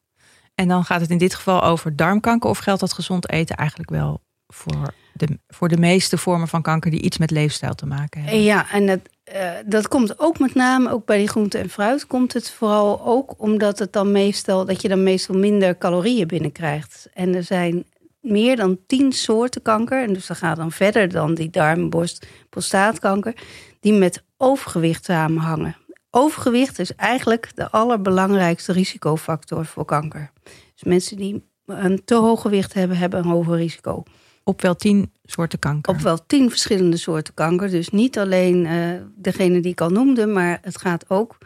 En 0.61 0.69
dan 0.69 0.85
gaat 0.85 1.01
het 1.01 1.11
in 1.11 1.19
dit 1.19 1.35
geval 1.35 1.63
over 1.63 1.97
darmkanker. 1.97 2.51
Of 2.51 2.59
geldt 2.59 2.81
dat 2.81 2.93
gezond 2.93 3.31
eten 3.31 3.57
eigenlijk 3.57 3.91
wel 3.91 4.21
voor 4.47 4.95
de, 5.13 5.39
voor 5.49 5.69
de 5.69 5.79
meeste 5.79 6.19
vormen 6.19 6.49
van 6.49 6.63
kanker 6.63 6.91
die 6.91 7.01
iets 7.01 7.19
met 7.19 7.31
leefstijl 7.31 7.75
te 7.75 7.87
maken 7.87 8.21
hebben? 8.23 8.43
Ja, 8.43 8.71
en 8.71 8.87
dat, 8.87 9.01
uh, 9.35 9.51
dat 9.67 9.89
komt 9.89 10.19
ook 10.19 10.39
met 10.39 10.55
name, 10.55 10.91
ook 10.91 11.07
bij 11.07 11.19
die 11.19 11.29
groente 11.29 11.59
en 11.59 11.69
fruit, 11.69 12.07
komt 12.07 12.33
het 12.33 12.51
vooral 12.51 13.07
ook 13.07 13.35
omdat 13.37 13.79
het 13.79 13.93
dan 13.93 14.13
meestal, 14.13 14.65
dat 14.65 14.83
je 14.83 14.89
dan 14.89 15.03
meestal 15.03 15.39
minder 15.39 15.79
calorieën 15.79 16.27
binnenkrijgt. 16.27 17.09
En 17.15 17.35
er 17.35 17.45
zijn 17.45 17.85
meer 18.21 18.57
dan 18.57 18.79
tien 18.87 19.13
soorten 19.13 19.63
kanker. 19.63 20.03
En 20.03 20.13
dus 20.13 20.27
dat 20.27 20.37
gaat 20.37 20.57
dan 20.57 20.73
verder 20.73 21.09
dan 21.09 21.35
die 21.35 21.51
darm, 21.51 21.91
borst, 21.91 22.27
prostaatkanker. 22.51 23.35
Die 23.81 23.93
met 23.93 24.23
overgewicht 24.37 25.05
samenhangen. 25.05 25.77
Overgewicht 26.11 26.79
is 26.79 26.95
eigenlijk 26.95 27.51
de 27.55 27.71
allerbelangrijkste 27.71 28.73
risicofactor 28.73 29.67
voor 29.67 29.85
kanker. 29.85 30.31
Dus 30.75 30.83
mensen 30.85 31.17
die 31.17 31.49
een 31.67 32.05
te 32.05 32.15
hoog 32.15 32.41
gewicht 32.41 32.75
hebben, 32.75 32.97
hebben 32.97 33.19
een 33.19 33.31
hoger 33.31 33.57
risico. 33.57 34.03
Op 34.45 34.63
wel 34.63 34.77
tien 34.77 35.13
soorten 35.25 35.59
kanker? 35.59 35.95
Op 35.95 36.01
wel 36.01 36.27
tien 36.27 36.51
verschillende 36.51 36.97
soorten 36.97 37.35
kanker. 37.35 37.71
Dus 37.71 37.89
niet 37.89 38.19
alleen 38.19 38.65
uh, 38.65 39.01
degene 39.17 39.61
die 39.61 39.73
ik 39.73 39.81
al 39.81 39.91
noemde, 39.91 40.27
maar 40.27 40.59
het 40.63 40.79
gaat 40.79 41.11
ook 41.11 41.39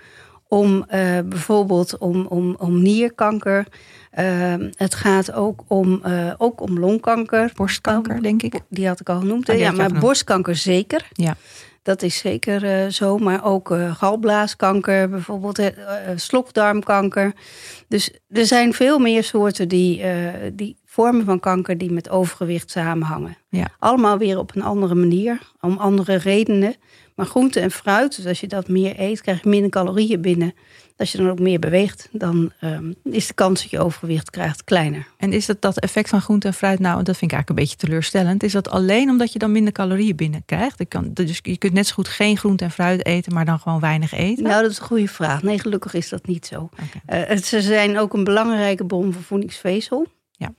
om 0.48 0.84
eh, 0.88 1.18
bijvoorbeeld 1.24 1.98
om, 1.98 2.26
om, 2.26 2.54
om 2.58 2.82
nierkanker. 2.82 3.66
Ehm, 4.10 4.70
het 4.74 4.94
gaat 4.94 5.32
ook 5.32 5.64
om, 5.68 6.02
ook 6.38 6.60
om 6.60 6.78
longkanker. 6.78 7.52
Borstkanker, 7.54 8.22
denk 8.22 8.42
ik. 8.42 8.60
Die 8.68 8.86
had 8.86 9.00
ik 9.00 9.08
al 9.08 9.18
genoemd. 9.18 9.48
Oh, 9.48 9.54
die 9.54 9.64
ja, 9.64 9.72
maar 9.72 9.92
borstkanker 9.92 10.56
zeker. 10.56 11.08
Ja. 11.12 11.36
Dat 11.84 12.02
is 12.02 12.18
zeker 12.18 12.64
eh, 12.64 12.90
zo. 12.90 13.18
Maar 13.18 13.44
ook 13.44 13.70
eh, 13.70 13.94
galblaaskanker, 13.94 15.08
bijvoorbeeld 15.08 15.58
eh, 15.58 15.72
slokdarmkanker. 16.16 17.32
Dus 17.88 18.10
er 18.28 18.46
zijn 18.46 18.72
veel 18.72 18.98
meer 18.98 19.24
soorten 19.24 19.68
die, 19.68 20.02
die 20.52 20.76
vormen 20.84 21.24
van 21.24 21.40
kanker 21.40 21.78
die 21.78 21.92
met 21.92 22.08
overgewicht 22.08 22.70
samenhangen. 22.70 23.36
Ja. 23.48 23.68
Allemaal 23.78 24.18
weer 24.18 24.38
op 24.38 24.54
een 24.54 24.62
andere 24.62 24.94
manier, 24.94 25.38
om 25.60 25.76
andere 25.76 26.14
redenen. 26.14 26.74
Maar 27.14 27.26
groente 27.26 27.60
en 27.60 27.70
fruit, 27.70 28.16
dus 28.16 28.26
als 28.26 28.40
je 28.40 28.46
dat 28.46 28.68
meer 28.68 29.00
eet, 29.00 29.20
krijg 29.20 29.42
je 29.42 29.48
minder 29.48 29.70
calorieën 29.70 30.20
binnen. 30.20 30.54
Als 30.96 31.12
je 31.12 31.18
dan 31.18 31.30
ook 31.30 31.38
meer 31.38 31.58
beweegt, 31.58 32.08
dan 32.12 32.52
ehm, 32.60 32.92
is 33.02 33.26
de 33.26 33.34
kans 33.34 33.62
dat 33.62 33.70
je 33.70 33.78
overgewicht 33.78 34.30
krijgt 34.30 34.64
kleiner. 34.64 35.06
En 35.16 35.32
is 35.32 35.46
dat 35.46 35.62
dat 35.62 35.78
effect 35.78 36.08
van 36.08 36.20
groente 36.20 36.46
en 36.46 36.54
fruit 36.54 36.78
nou, 36.78 37.02
dat 37.02 37.16
vind 37.16 37.30
ik 37.30 37.36
eigenlijk 37.36 37.48
een 37.48 37.64
beetje 37.64 37.86
teleurstellend. 37.86 38.42
Is 38.42 38.52
dat 38.52 38.70
alleen 38.70 39.10
omdat 39.10 39.32
je 39.32 39.38
dan 39.38 39.52
minder 39.52 39.72
calorieën 39.72 40.16
binnenkrijgt? 40.16 40.78
Je 40.78 40.84
kan, 40.84 41.10
dus 41.12 41.38
je 41.42 41.58
kunt 41.58 41.72
net 41.72 41.86
zo 41.86 41.94
goed 41.94 42.08
geen 42.08 42.36
groente 42.36 42.64
en 42.64 42.70
fruit 42.70 43.06
eten, 43.06 43.32
maar 43.32 43.44
dan 43.44 43.58
gewoon 43.58 43.80
weinig 43.80 44.12
eten? 44.12 44.42
Nou, 44.44 44.62
dat 44.62 44.70
is 44.70 44.78
een 44.78 44.84
goede 44.84 45.08
vraag. 45.08 45.42
Nee, 45.42 45.58
gelukkig 45.58 45.94
is 45.94 46.08
dat 46.08 46.26
niet 46.26 46.46
zo. 46.46 46.68
Eh, 47.06 47.36
ze 47.36 47.62
zijn 47.62 47.98
ook 47.98 48.12
een 48.12 48.24
belangrijke 48.24 48.84
bron 48.84 49.12
van 49.12 49.22
voedingsvezel. 49.22 50.06
Ja. 50.30 50.54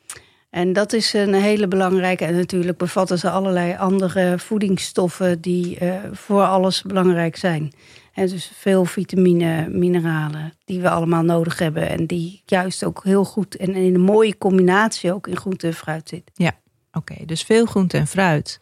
En 0.50 0.74
dat 0.74 0.94
is 0.94 1.13
een 1.13 1.34
hele 1.34 1.68
belangrijke. 1.68 2.25
En 2.25 2.36
natuurlijk 2.36 2.77
bevatten 2.77 3.20
ze 3.20 3.30
allerlei 3.30 3.75
andere 3.77 4.39
voedingsstoffen 4.39 5.42
die 5.42 5.77
eh, 5.77 5.96
voor 6.12 6.44
alles 6.44 6.82
belangrijk 6.82 7.36
zijn. 7.36 7.74
En 8.15 8.27
dus 8.27 8.51
veel 8.53 8.86
vitamine, 8.86 9.69
mineralen 9.69 10.53
die 10.65 10.81
we 10.81 10.89
allemaal 10.89 11.24
nodig 11.24 11.60
hebben. 11.60 11.89
En 11.89 12.05
die 12.05 12.41
juist 12.45 12.84
ook 12.84 13.03
heel 13.03 13.25
goed 13.25 13.55
en 13.55 13.75
in 13.75 13.93
een 13.95 14.01
mooie 14.01 14.38
combinatie 14.38 15.13
ook 15.13 15.27
in 15.27 15.38
groente 15.38 15.67
en 15.67 15.74
fruit 15.74 16.10
zitten. 16.10 16.53
Oké, 16.91 17.25
dus 17.25 17.41
veel 17.43 17.65
groente 17.65 17.98
en 17.98 18.07
fruit. 18.07 18.60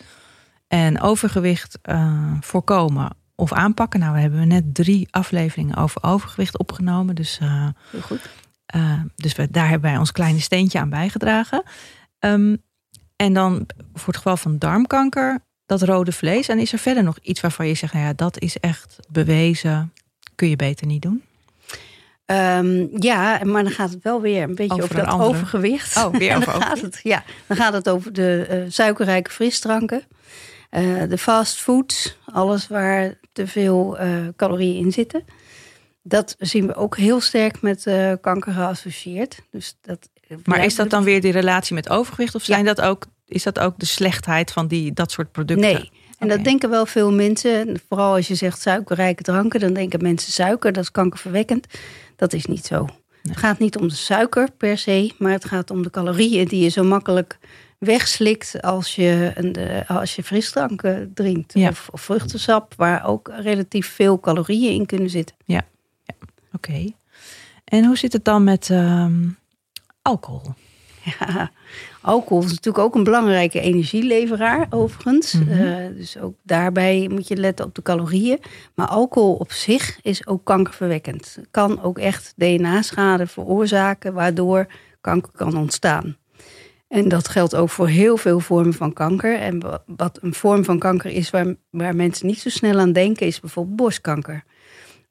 En 0.67 1.01
overgewicht 1.01 1.79
eh, 1.81 2.33
voorkomen 2.41 3.15
of 3.35 3.53
aanpakken. 3.53 3.99
Nou, 3.99 4.13
we 4.13 4.19
hebben 4.19 4.47
net 4.47 4.75
drie 4.75 5.07
afleveringen 5.11 5.75
over 5.75 6.03
overgewicht 6.03 6.57
opgenomen. 6.57 7.15
Dus, 7.15 7.37
eh, 7.41 7.67
Heel 7.91 8.01
goed. 8.01 8.29
eh, 8.65 9.01
dus 9.15 9.35
we, 9.35 9.47
daar 9.51 9.69
hebben 9.69 9.89
wij 9.89 9.99
ons 9.99 10.11
kleine 10.11 10.39
steentje 10.39 10.79
aan 10.79 10.89
bijgedragen. 10.89 11.63
Ehm, 12.19 12.55
en 13.15 13.33
dan 13.33 13.65
voor 13.93 14.07
het 14.07 14.17
geval 14.17 14.37
van 14.37 14.57
darmkanker, 14.57 15.39
dat 15.65 15.81
rode 15.81 16.11
vlees. 16.11 16.47
En 16.47 16.59
is 16.59 16.73
er 16.73 16.79
verder 16.79 17.03
nog 17.03 17.17
iets 17.21 17.41
waarvan 17.41 17.67
je 17.67 17.73
zegt, 17.75 17.93
nou 17.93 18.05
ja, 18.05 18.13
dat 18.15 18.39
is 18.39 18.57
echt 18.59 18.97
bewezen. 19.09 19.93
Kun 20.35 20.49
je 20.49 20.55
beter 20.55 20.87
niet 20.87 21.01
doen? 21.01 21.23
Ehm, 22.25 22.87
ja, 22.99 23.39
maar 23.43 23.63
dan 23.63 23.71
gaat 23.71 23.89
het 23.89 24.03
wel 24.03 24.21
weer 24.21 24.43
een 24.43 24.55
beetje 24.55 24.71
Over 24.73 24.83
over, 24.83 24.95
dat 24.95 25.05
andere. 25.05 25.29
overgewicht. 25.29 25.97
Oh, 25.97 26.13
weer 26.15 26.35
over 26.37 26.51
dan 26.53 26.61
gaat 26.61 26.81
het, 26.81 26.99
ja, 27.03 27.23
dan 27.47 27.57
gaat 27.57 27.73
het 27.73 27.89
over 27.89 28.13
de 28.13 28.45
eh, 28.49 28.57
suikerrijke 28.67 29.31
frisdranken. 29.31 30.03
eh, 30.69 30.83
de 31.09 31.17
fastfoods, 31.17 32.17
alles 32.25 32.67
waar 32.67 33.13
te 33.31 33.47
veel 33.47 33.97
eh, 33.97 34.09
calorieën 34.35 34.85
in 34.85 34.91
zitten. 34.91 35.23
Dat 36.03 36.35
zien 36.39 36.67
we 36.67 36.75
ook 36.75 36.97
heel 36.97 37.21
sterk 37.21 37.61
met 37.61 37.83
kanker 38.21 38.53
geassocieerd. 38.53 39.41
Dus 39.51 39.77
dat, 39.81 40.09
Maar 40.45 40.65
is 40.65 40.75
dat 40.75 40.89
dan 40.89 41.03
weer 41.03 41.21
die 41.21 41.31
relatie 41.31 41.75
met 41.75 41.89
overgewicht? 41.89 42.35
Of 42.35 42.43
zijn 42.43 42.65
dat 42.65 42.81
ook, 42.81 43.05
is 43.33 43.43
dat 43.43 43.59
ook 43.59 43.79
de 43.79 43.85
slechtheid 43.85 44.51
van 44.51 44.67
die, 44.67 44.93
dat 44.93 45.11
soort 45.11 45.31
producten? 45.31 45.73
Nee. 45.73 45.91
En 46.17 46.27
dat 46.27 46.43
denken 46.43 46.69
wel 46.69 46.85
veel 46.85 47.11
mensen. 47.11 47.81
Vooral 47.87 48.15
als 48.15 48.27
je 48.27 48.35
zegt 48.35 48.61
suikerrijke 48.61 49.23
dranken, 49.23 49.59
dan 49.59 49.73
denken 49.73 50.01
mensen 50.01 50.31
suiker, 50.31 50.73
dat 50.73 50.83
is 50.83 50.91
kankerverwekkend. 50.91 51.67
Dat 52.15 52.33
is 52.33 52.45
niet 52.45 52.65
zo. 52.65 52.87
Het 53.21 53.37
gaat 53.37 53.59
niet 53.59 53.77
om 53.77 53.87
de 53.87 53.95
suiker 53.95 54.51
per 54.57 54.77
se, 54.77 55.11
maar 55.17 55.31
het 55.31 55.45
gaat 55.45 55.71
om 55.71 55.83
de 55.83 55.89
calorieën 55.89 56.47
die 56.47 56.63
je 56.63 56.69
zo 56.69 56.83
makkelijk 56.83 57.37
wegslikt 57.77 58.61
als 58.61 58.95
je, 58.95 59.31
een, 59.35 59.55
eh, 59.55 59.97
als 59.97 60.15
je 60.15 60.23
frisdranken 60.23 61.11
drinkt. 61.13 61.53
Ja. 61.53 61.69
Of, 61.69 61.89
of 61.91 62.01
vruchtensap, 62.01 62.73
waar 62.77 63.05
ook 63.05 63.31
relatief 63.39 63.87
veel 63.87 64.19
calorieën 64.19 64.73
in 64.73 64.85
kunnen 64.85 65.09
zitten. 65.09 65.35
Oké. 66.53 66.91
En 67.63 67.85
hoe 67.85 67.97
zit 67.97 68.13
het 68.13 68.25
dan 68.25 68.43
met 68.43 68.69
ehm, 68.69 69.29
alcohol? 70.01 70.53
Ja, 71.19 71.51
alcohol 72.01 72.43
is 72.43 72.49
natuurlijk 72.49 72.83
ook 72.83 72.95
een 72.95 73.03
belangrijke 73.03 73.59
energieleveraar, 73.59 74.67
overigens. 74.69 75.33
Mhm. 75.33 75.49
Eh, 75.51 75.95
dus 75.95 76.17
ook 76.17 76.33
daarbij 76.43 77.07
moet 77.11 77.27
je 77.27 77.35
letten 77.35 77.65
op 77.65 77.75
de 77.75 77.81
calorieën. 77.81 78.39
Maar 78.75 78.87
alcohol 78.87 79.33
op 79.33 79.51
zich 79.51 79.99
is 80.01 80.27
ook 80.27 80.45
kankerverwekkend. 80.45 81.37
Kan 81.51 81.81
ook 81.81 81.97
echt 81.97 82.33
DNA-schade 82.35 83.27
veroorzaken, 83.27 84.13
waardoor 84.13 84.67
kanker 85.01 85.31
kan 85.35 85.57
ontstaan. 85.57 86.17
En 86.87 87.07
dat 87.07 87.27
geldt 87.27 87.55
ook 87.55 87.69
voor 87.69 87.87
heel 87.87 88.17
veel 88.17 88.39
vormen 88.39 88.73
van 88.73 88.93
kanker. 88.93 89.39
En 89.39 89.59
wa- 89.59 89.83
wat 89.85 90.19
een 90.21 90.33
vorm 90.33 90.63
van 90.63 90.79
kanker 90.79 91.11
is 91.11 91.29
waar, 91.29 91.55
waar 91.69 91.95
mensen 91.95 92.27
niet 92.27 92.39
zo 92.39 92.49
snel 92.49 92.79
aan 92.79 92.91
denken, 92.93 93.27
is 93.27 93.39
bijvoorbeeld 93.39 93.75
borstkanker. 93.75 94.43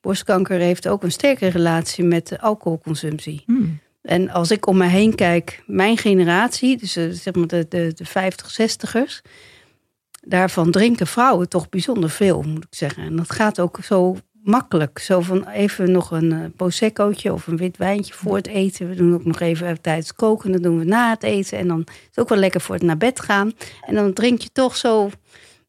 Borstkanker 0.01 0.59
heeft 0.59 0.89
ook 0.89 1.03
een 1.03 1.13
sterke 1.13 1.47
relatie 1.47 2.05
met 2.05 2.29
de 2.29 2.41
alcoholconsumptie. 2.41 3.43
Hmm. 3.47 3.79
En 4.03 4.31
als 4.31 4.51
ik 4.51 4.67
om 4.67 4.77
me 4.77 4.87
heen 4.87 5.15
kijk, 5.15 5.63
mijn 5.67 5.97
generatie, 5.97 6.77
dus 6.77 6.97
eh, 6.97 7.09
zeg 7.11 7.35
maar 7.35 7.47
de, 7.47 7.67
de, 7.69 7.93
de 7.95 8.05
50, 8.05 8.61
60ers, 8.61 9.31
daarvan 10.21 10.71
drinken 10.71 11.07
vrouwen 11.07 11.49
toch 11.49 11.69
bijzonder 11.69 12.11
veel, 12.11 12.43
moet 12.43 12.65
ik 12.65 12.75
zeggen. 12.75 13.03
En 13.03 13.17
dat 13.17 13.33
gaat 13.33 13.61
ook 13.61 13.79
zo 13.83 14.17
makkelijk. 14.43 14.99
Zo 14.99 15.21
van 15.21 15.49
even 15.49 15.91
nog 15.91 16.11
een 16.11 16.33
eh, 16.33 16.39
proseccootje 16.57 17.33
of 17.33 17.47
een 17.47 17.57
wit 17.57 17.77
wijntje 17.77 18.15
voor 18.15 18.37
het 18.37 18.47
eten. 18.47 18.89
We 18.89 18.95
doen 18.95 19.15
ook 19.15 19.25
nog 19.25 19.41
even 19.41 19.81
tijdens 19.81 20.15
koken, 20.15 20.53
dat 20.53 20.63
doen 20.63 20.79
we 20.79 20.85
na 20.85 21.11
het 21.11 21.23
eten. 21.23 21.59
En 21.59 21.69
dan 21.69 21.85
is 21.87 22.07
het 22.07 22.19
ook 22.19 22.29
wel 22.29 22.39
lekker 22.39 22.61
voor 22.61 22.75
het 22.75 22.85
naar 22.85 22.97
bed 22.97 23.21
gaan. 23.21 23.53
En 23.87 23.95
dan 23.95 24.13
drink 24.13 24.41
je 24.41 24.49
toch 24.53 24.77
zo 24.77 25.11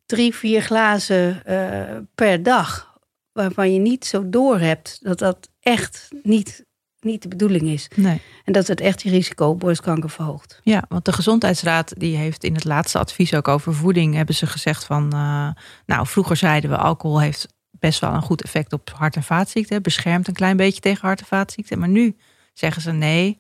drie, 0.06 0.36
vier 0.36 0.62
glazen 0.62 1.46
eh, 1.46 1.98
per 2.16 2.44
dag. 2.44 2.92
Waarvan 3.32 3.74
je 3.74 3.80
niet 3.80 4.06
zo 4.06 4.30
door 4.30 4.60
hebt 4.60 5.00
dat 5.02 5.20
dat 5.20 5.50
echt 5.60 6.10
niet, 6.24 6.66
niet 7.04 7.22
de 7.22 7.28
bedoeling 7.28 7.62
is. 7.64 7.88
Nee. 7.96 8.22
En 8.44 8.54
dat 8.54 8.68
het 8.68 8.82
echt 8.82 9.02
je 9.02 9.10
risico 9.10 9.48
op 9.48 9.60
borstkanker 9.60 10.10
verhoogt. 10.10 10.60
Ja, 10.64 10.84
want 10.90 11.06
de 11.06 11.14
Gezondheidsraad 11.14 11.94
die 12.00 12.18
heeft 12.18 12.44
in 12.44 12.54
het 12.54 12.64
laatste 12.64 13.00
advies 13.00 13.34
ook 13.34 13.48
over 13.48 13.74
voeding 13.74 14.16
hebben 14.16 14.36
ze 14.36 14.48
gezegd 14.48 14.84
van, 14.84 15.14
eh, 15.14 15.50
nou 15.86 16.08
vroeger 16.08 16.36
zeiden 16.36 16.70
we 16.70 16.78
alcohol 16.78 17.22
heeft 17.22 17.48
best 17.72 18.00
wel 18.00 18.14
een 18.14 18.22
goed 18.22 18.42
effect 18.44 18.74
op 18.74 18.90
hart- 18.96 19.16
en 19.16 19.24
vaatziekten, 19.24 19.82
beschermt 19.82 20.28
een 20.28 20.34
klein 20.34 20.58
beetje 20.58 20.82
tegen 20.82 21.08
hart- 21.08 21.20
en 21.20 21.26
vaatziekten, 21.26 21.80
maar 21.80 21.90
nu 21.90 22.16
zeggen 22.54 22.82
ze 22.82 22.92
nee, 22.92 23.38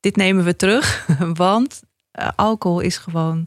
dit 0.00 0.16
nemen 0.16 0.44
we 0.44 0.56
terug, 0.56 1.06
want 1.34 1.82
eh, 2.10 2.28
alcohol 2.36 2.80
is 2.80 2.96
gewoon 2.96 3.46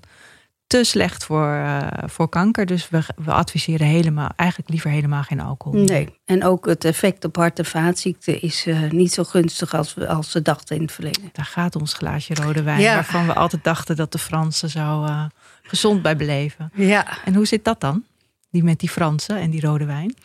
te 0.80 0.84
slecht 0.84 1.24
voor, 1.24 1.48
eh, 1.54 1.88
voor 2.06 2.30
kanker, 2.30 2.66
dus 2.66 2.90
we, 2.90 3.02
we 3.16 3.32
adviseren 3.32 3.88
helemaal, 3.88 4.30
eigenlijk 4.36 4.70
liever 4.70 4.90
helemaal 4.90 5.24
geen 5.24 5.40
alcohol. 5.40 5.80
Nee. 5.80 6.10
En 6.26 6.44
ook 6.44 6.66
het 6.66 6.86
effect 6.86 7.26
op 7.26 7.36
hart- 7.36 7.60
en 7.60 7.66
vaatziekten 7.66 8.42
is 8.42 8.66
eh, 8.66 8.90
niet 8.90 9.14
zo 9.14 9.24
gunstig 9.24 9.74
als, 9.74 9.94
we, 9.94 10.08
als 10.08 10.32
ze 10.32 10.42
dachten 10.42 10.76
in 10.76 10.82
het 10.82 10.92
verleden. 10.92 11.30
Daar 11.32 11.46
gaat 11.46 11.76
ons 11.76 11.94
glaasje 11.94 12.34
rode 12.34 12.64
wijn, 12.64 12.80
Ja. 12.80 12.94
waarvan 12.94 13.26
we 13.26 13.34
altijd 13.34 13.64
dachten 13.64 13.96
dat 13.96 14.12
de 14.12 14.18
Fransen 14.18 14.70
zo 14.70 15.04
eh, 15.04 15.26
gezond 15.64 16.02
bij 16.02 16.16
beleven. 16.16 16.72
Ja. 16.76 17.06
En 17.26 17.36
hoe 17.36 17.46
zit 17.46 17.64
dat 17.66 17.82
dan? 17.82 18.04
Die 18.52 18.64
met 18.64 18.80
die 18.80 18.90
Fransen 18.90 19.38
en 19.38 19.50
die 19.50 19.62
rode 19.62 19.86
wijn? 19.86 20.16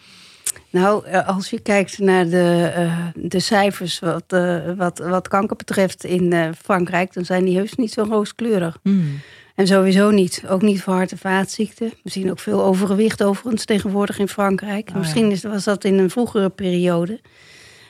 Nou, 0.71 1.13
als 1.13 1.51
je 1.51 1.61
kijkt 1.61 1.99
naar 1.99 2.25
de, 2.25 3.13
de 3.15 3.41
cijfers 3.41 3.99
wat, 3.99 4.25
wat, 4.77 4.99
wat 4.99 5.29
kanker 5.29 5.57
betreft 5.57 6.05
in 6.05 6.55
Frankrijk, 6.63 7.13
dan 7.13 7.25
zijn 7.25 7.45
die 7.45 7.57
heus 7.57 7.75
niet 7.75 7.93
zo 7.93 8.03
rooskleurig. 8.03 8.79
Hmm. 8.83 9.21
En 9.59 9.67
sowieso 9.67 10.11
niet. 10.11 10.43
Ook 10.49 10.63
niet 10.63 10.83
voor 10.83 10.95
hart- 10.95 11.11
en 11.13 11.19
vaatziekten. 11.19 11.93
We 12.03 12.11
zien 12.11 12.31
ook 12.31 12.39
veel 12.39 12.63
overgewicht 12.65 13.23
overigens 13.23 13.65
tegenwoordig 13.65 14.19
in 14.19 14.29
Frankrijk. 14.29 14.89
Oh. 14.89 14.97
Misschien 14.97 15.31
is, 15.31 15.43
was 15.43 15.65
dat 15.65 15.85
in 15.85 15.99
een 15.99 16.11
vroegere 16.11 16.49
periode. 16.49 17.21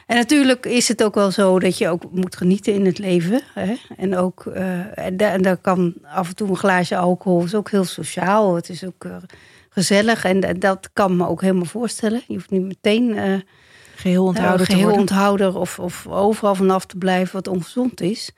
En 0.06 0.16
natuurlijk 0.16 0.66
is 0.66 0.88
het 0.88 1.02
ook 1.04 1.14
wel 1.14 1.30
zo 1.30 1.58
dat 1.58 1.78
je 1.78 1.88
ook 1.88 2.02
moet 2.12 2.36
genieten 2.36 2.72
in 2.74 2.86
het 2.86 2.98
leven. 2.98 3.40
Hè? 3.54 3.74
En 3.96 4.16
ook, 4.16 4.46
eh, 4.46 4.98
en 4.98 5.16
da- 5.16 5.30
en 5.30 5.42
daar 5.42 5.56
kan 5.56 5.94
af 6.14 6.28
en 6.28 6.34
toe 6.34 6.48
een 6.48 6.56
glaasje 6.56 6.96
alcohol, 6.96 7.44
is 7.44 7.54
ook 7.54 7.70
heel 7.70 7.84
sociaal. 7.84 8.54
Het 8.54 8.68
is 8.68 8.84
ook 8.84 9.04
eh, 9.04 9.16
gezellig 9.68 10.24
en 10.24 10.40
da- 10.40 10.52
dat 10.52 10.90
kan 10.92 11.16
me 11.16 11.28
ook 11.28 11.40
helemaal 11.40 11.64
voorstellen. 11.64 12.22
Je 12.26 12.34
hoeft 12.34 12.50
niet 12.50 12.62
meteen 12.66 13.16
eh 13.18 13.34
Geheel 13.96 14.24
onthouder 14.24 14.68
eh, 14.68 14.74
geheel 14.74 14.92
onthouder 14.92 15.56
of, 15.56 15.78
of 15.78 16.06
overal 16.06 16.54
vanaf 16.54 16.86
te 16.86 16.96
blijven 16.96 17.34
wat 17.34 17.48
ongezond 17.48 18.00
is. 18.00 18.30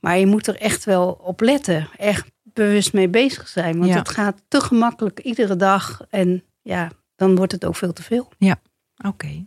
Maar 0.00 0.18
je 0.18 0.26
moet 0.26 0.46
er 0.46 0.56
echt 0.56 0.84
wel 0.84 1.20
op 1.22 1.40
letten. 1.40 1.88
Echt 1.96 2.30
bewust 2.54 2.92
mee 2.92 3.08
bezig 3.08 3.48
zijn. 3.48 3.78
Want 3.78 3.90
Ja. 3.90 3.98
het 3.98 4.08
gaat 4.08 4.42
te 4.48 4.60
gemakkelijk 4.60 5.20
iedere 5.20 5.56
dag. 5.56 6.00
En 6.10 6.44
ja, 6.62 6.90
dan 7.16 7.36
wordt 7.36 7.52
het 7.52 7.64
ook 7.64 7.76
veel 7.76 7.92
te 7.92 8.02
veel. 8.02 8.28
Oké. 9.06 9.46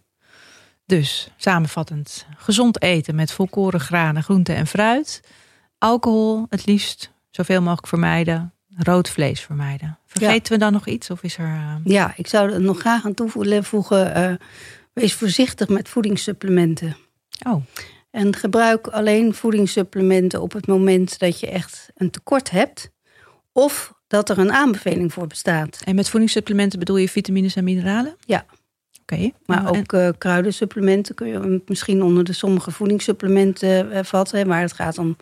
Dus, 0.85 1.31
samenvattend. 1.37 2.25
Gezond 2.37 2.81
eten 2.81 3.15
met 3.15 3.31
volkoren 3.31 3.79
granen, 3.79 4.23
groenten 4.23 4.55
en 4.55 4.67
fruit. 4.67 5.21
Alcohol 5.77 6.45
het 6.49 6.65
liefst 6.65 7.11
zoveel 7.29 7.61
mogelijk 7.61 7.87
vermijden. 7.87 8.53
Rood 8.77 9.09
vlees 9.09 9.41
vermijden. 9.41 9.99
Vergeten 10.05 10.53
we 10.53 10.59
dan 10.59 10.71
nog 10.73 10.87
iets? 10.87 11.09
Of 11.09 11.23
is 11.23 11.37
er... 11.37 11.45
eh, 11.45 11.75
Ja, 11.83 12.13
ik 12.17 12.27
zou 12.27 12.51
er 12.51 12.61
nog 12.61 12.79
graag 12.79 13.05
aan 13.05 13.13
toevoegen. 13.13 14.13
eh, 14.15 14.33
wees 14.93 15.13
voorzichtig 15.13 15.67
met 15.67 15.89
voedingssupplementen. 15.89 16.97
Oh, 17.47 17.63
En 18.11 18.35
gebruik 18.35 18.87
alleen 18.87 19.33
voedingssupplementen 19.33 20.41
op 20.41 20.51
het 20.53 20.67
moment 20.67 21.19
dat 21.19 21.39
je 21.39 21.49
echt 21.49 21.89
een 21.95 22.09
tekort 22.11 22.49
hebt. 22.51 22.89
Of 23.57 23.93
dat 24.07 24.29
er 24.29 24.37
een 24.37 24.51
aanbeveling 24.51 25.13
voor 25.13 25.27
bestaat. 25.27 25.81
en 25.83 25.95
met 25.95 26.09
voedingssupplementen 26.09 26.79
bedoel 26.79 26.97
je 26.97 27.09
vitamines 27.09 27.55
en 27.55 27.63
mineralen? 27.63 28.15
Ja. 28.25 28.45
Oké. 29.01 29.29
Maar 29.45 29.61
Nou, 29.63 29.73
en- 29.75 29.79
ook 29.81 29.93
eh, 29.93 30.09
kruidensupplementen 30.17 31.15
kun 31.15 31.27
je 31.27 31.61
misschien 31.65 32.03
onder 32.03 32.23
de 32.23 32.33
sommige 32.33 32.71
voedingssupplementen 32.71 33.91
eh, 33.91 34.03
vatten. 34.03 34.37
hè, 34.39 34.45
Waar 34.45 34.61
het 34.61 34.73
gaat 34.73 34.97
om 34.97 35.15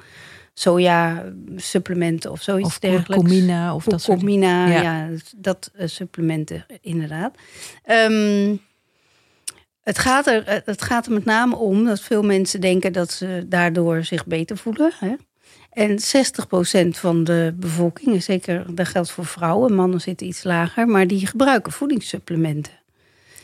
soja-supplementen 0.54 2.32
of 2.32 2.42
zoiets 2.42 2.68
Of 2.68 2.80
dergelijks. 2.80 3.24
curcumina 3.26 3.76
of 3.76 3.84
dat 3.84 4.02
soort 4.02 4.20
Curcumina, 4.20 4.68
Ja. 4.68 4.82
ja, 4.82 5.08
dat 5.36 5.72
eh, 5.76 5.88
supplementen 5.88 6.66
inderdaad. 6.82 7.36
Ehm, 7.84 8.56
het, 9.84 10.00
gaat 10.00 10.28
er, 10.28 10.62
het 10.66 10.82
gaat 10.82 11.06
er 11.06 11.12
met 11.12 11.26
name 11.26 11.56
om 11.56 11.86
dat 11.86 12.00
veel 12.02 12.24
mensen 12.24 12.62
denken 12.62 12.94
dat 12.94 13.12
ze 13.12 13.44
daardoor 13.48 14.04
zich 14.04 14.26
beter 14.26 14.58
voelen. 14.58 14.92
Hè? 15.00 15.14
En 15.74 16.00
60% 16.00 16.88
van 16.90 17.24
de 17.24 17.54
bevolking, 17.56 18.16
en 18.16 18.22
zeker 18.22 18.76
dat 18.76 18.88
geldt 18.88 19.12
voor 19.12 19.26
vrouwen, 19.26 19.74
mannen 19.74 20.02
zitten 20.02 20.28
iets 20.28 20.44
lager, 20.44 20.88
maar 20.88 21.08
die 21.08 21.28
gebruiken 21.28 21.72
voedingssupplementen. 21.72 22.74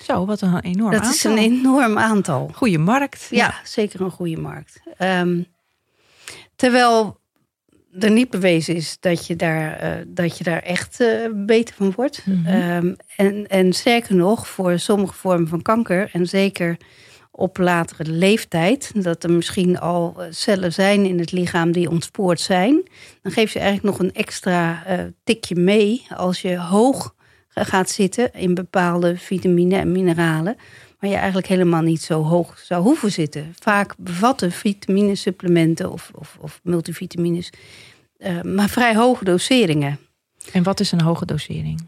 Zo, 0.02 0.26
wat 0.26 0.42
een 0.42 0.60
enorm 0.60 0.92
dat 0.92 1.06
is 1.06 1.24
een 1.24 1.32
aantal. 1.32 1.46
enorm 1.46 1.98
aantal. 1.98 2.52
Goede 2.54 2.78
markt. 2.78 3.28
Ja, 3.30 3.54
zeker 3.64 4.02
een 4.02 4.12
goede 4.12 4.38
markt. 4.38 4.82
Ehm, 4.98 5.42
terwijl 6.56 7.20
er 8.00 8.12
niet 8.12 8.30
bewezen 8.30 8.76
is 8.76 8.98
dat 9.00 9.28
je 9.28 9.36
daar, 9.36 9.74
eh, 9.74 9.92
dat 10.08 10.38
je 10.38 10.44
daar 10.44 10.62
echt 10.62 11.00
eh, 11.00 11.28
beter 11.34 11.76
van 11.76 11.94
wordt. 11.96 12.26
Mhm. 12.26 12.48
Ehm, 12.48 12.94
en, 13.16 13.48
en 13.48 13.74
sterker 13.74 14.16
nog, 14.16 14.48
voor 14.48 14.80
sommige 14.80 15.14
vormen 15.14 15.48
van 15.48 15.62
kanker, 15.62 16.10
en 16.14 16.28
zeker 16.28 16.78
op 17.40 17.58
latere 17.58 18.12
leeftijd, 18.12 18.92
dat 19.04 19.24
er 19.24 19.32
misschien 19.32 19.80
al 19.80 20.16
eh, 20.18 20.28
cellen 20.30 20.74
zijn 20.74 21.06
in 21.06 21.20
het 21.20 21.32
lichaam 21.32 21.72
die 21.72 21.90
ontspoord 21.90 22.40
zijn, 22.40 22.84
dan 23.22 23.32
geeft 23.32 23.54
je 23.54 23.60
eigenlijk 23.60 23.98
nog 23.98 24.08
een 24.08 24.16
extra 24.16 24.86
eh, 24.86 25.00
tikje 25.24 25.56
mee 25.56 26.06
als 26.16 26.42
je 26.42 26.58
hoog 26.58 27.16
gaat 27.50 27.90
zitten 27.90 28.34
in 28.34 28.54
bepaalde 28.54 29.18
vitamine 29.18 29.76
en 29.76 29.92
mineralen, 29.92 30.58
waar 31.00 31.10
je 31.10 31.16
eigenlijk 31.16 31.48
helemaal 31.48 31.82
niet 31.82 32.02
zo 32.02 32.24
hoog 32.24 32.60
zou 32.60 32.84
hoeven 32.84 33.12
zitten. 33.12 33.54
Vaak 33.60 33.94
bevatten 33.98 34.52
vitaminesupplementen 34.52 35.92
of, 35.92 36.12
of, 36.16 36.38
of 36.40 36.60
multivitamines 36.64 37.50
eh, 38.18 38.42
maar 38.42 38.70
vrij 38.70 38.96
hoge 38.96 39.24
doseringen. 39.24 40.00
En 40.52 40.64
wat 40.64 40.80
is 40.80 40.92
een 40.92 41.02
hoge 41.02 41.26
dosering? 41.26 41.88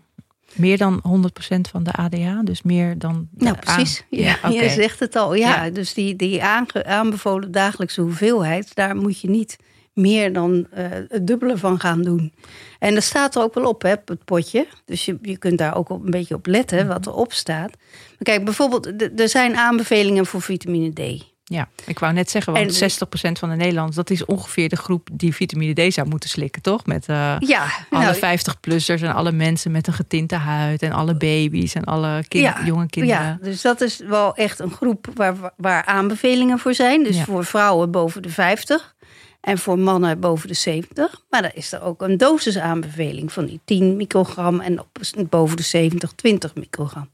Meer 0.54 0.78
dan 0.78 1.02
100% 1.08 1.70
van 1.70 1.84
de 1.84 1.92
ADA, 1.92 2.42
dus 2.44 2.62
meer 2.62 2.98
dan. 2.98 3.28
Nou, 3.38 3.56
precies. 3.58 4.06
Ja, 4.10 4.38
oké. 4.46 4.62
Je 4.62 4.70
zegt 4.70 5.00
het 5.00 5.16
al. 5.16 5.34
Ja, 5.34 5.64
Ja. 5.64 5.70
dus 5.70 5.94
die, 5.94 6.16
die 6.16 6.44
aanbevolen 6.84 7.52
dagelijkse 7.52 8.02
hoeveelheid, 8.02 8.76
daar 8.76 8.96
moet 8.96 9.22
je 9.22 9.30
niet 9.30 9.58
meer 9.94 10.34
dan 10.34 10.68
eh, 10.72 10.86
het 11.08 11.28
dubbele 11.28 11.58
van 11.58 11.80
gaan 11.80 12.02
doen. 12.02 12.34
En 12.80 12.94
dat 12.94 13.04
staat 13.04 13.36
er 13.36 13.42
ook 13.42 13.54
wel 13.54 13.66
op, 13.66 13.82
hè, 13.82 13.90
het 14.06 14.26
potje. 14.26 14.68
Dus 14.86 15.06
je, 15.06 15.18
je 15.22 15.38
kunt 15.38 15.58
daar 15.58 15.76
ook 15.76 15.90
op, 15.90 16.04
een 16.06 16.12
beetje 16.12 16.36
op 16.36 16.46
letten 16.46 16.88
wat 16.88 17.06
erop 17.06 17.34
staat. 17.34 17.70
Maar 17.70 18.18
kijk, 18.24 18.44
bijvoorbeeld, 18.46 19.20
er 19.20 19.30
zijn 19.30 19.56
aanbevelingen 19.56 20.26
voor 20.26 20.42
vitamine 20.42 20.94
D. 20.94 21.31
Ja, 21.54 21.70
ik 21.86 22.00
wou 22.00 22.14
net 22.14 22.30
zeggen, 22.30 22.54
want 22.54 22.82
En- 22.82 22.92
60% 22.92 23.40
van 23.40 23.50
de 23.50 23.56
Nederlanders, 23.56 23.96
dat 23.96 24.10
is 24.10 24.26
ongeveer 24.26 24.70
de 24.70 24.76
groep 24.76 25.10
die 25.14 25.34
vitamine 25.36 25.90
D 25.90 25.94
zou 25.94 26.08
moeten 26.08 26.30
slikken, 26.30 26.62
toch? 26.62 26.86
Met 26.86 27.06
eh, 27.08 27.36
Ja, 27.40 27.66
alle 27.90 28.04
nou, 28.22 28.38
50-plussers 28.40 29.02
en 29.02 29.14
alle 29.14 29.32
mensen 29.32 29.72
met 29.72 29.88
een 29.88 29.94
getinte 29.94 30.36
huid 30.36 30.82
en 30.82 30.92
alle 30.92 31.16
baby's 31.16 31.74
en 31.76 31.84
alle 31.84 32.24
kind- 32.28 32.44
Ja, 32.44 32.66
jonge 32.66 32.88
kinderen. 32.88 33.24
Ja, 33.24 33.38
dus 33.42 33.62
dat 33.62 33.82
is 33.82 33.98
wel 34.00 34.36
echt 34.36 34.60
een 34.60 34.72
groep 34.72 35.08
waar, 35.16 35.36
waar 35.58 35.86
aanbevelingen 35.86 36.60
voor 36.60 36.74
zijn. 36.74 37.04
Dus 37.04 37.16
Ja. 37.18 37.24
voor 37.24 37.46
vrouwen 37.46 37.92
boven 37.92 38.22
de 38.22 38.30
50 38.30 38.96
en 39.42 39.58
voor 39.58 39.80
mannen 39.80 40.20
boven 40.20 40.48
de 40.48 40.54
70. 40.54 41.22
Maar 41.30 41.42
dan 41.42 41.52
is 41.54 41.72
er 41.72 41.82
ook 41.84 42.02
een 42.02 42.18
dosisaanbeveling 42.18 43.32
van 43.32 43.46
die 43.46 43.60
10 43.66 43.96
microgram 43.96 44.60
en 44.60 44.80
op, 44.80 44.88
boven 45.30 45.58
de 45.58 45.64
70 45.64 46.12
20 46.16 46.56
microgram. 46.56 47.10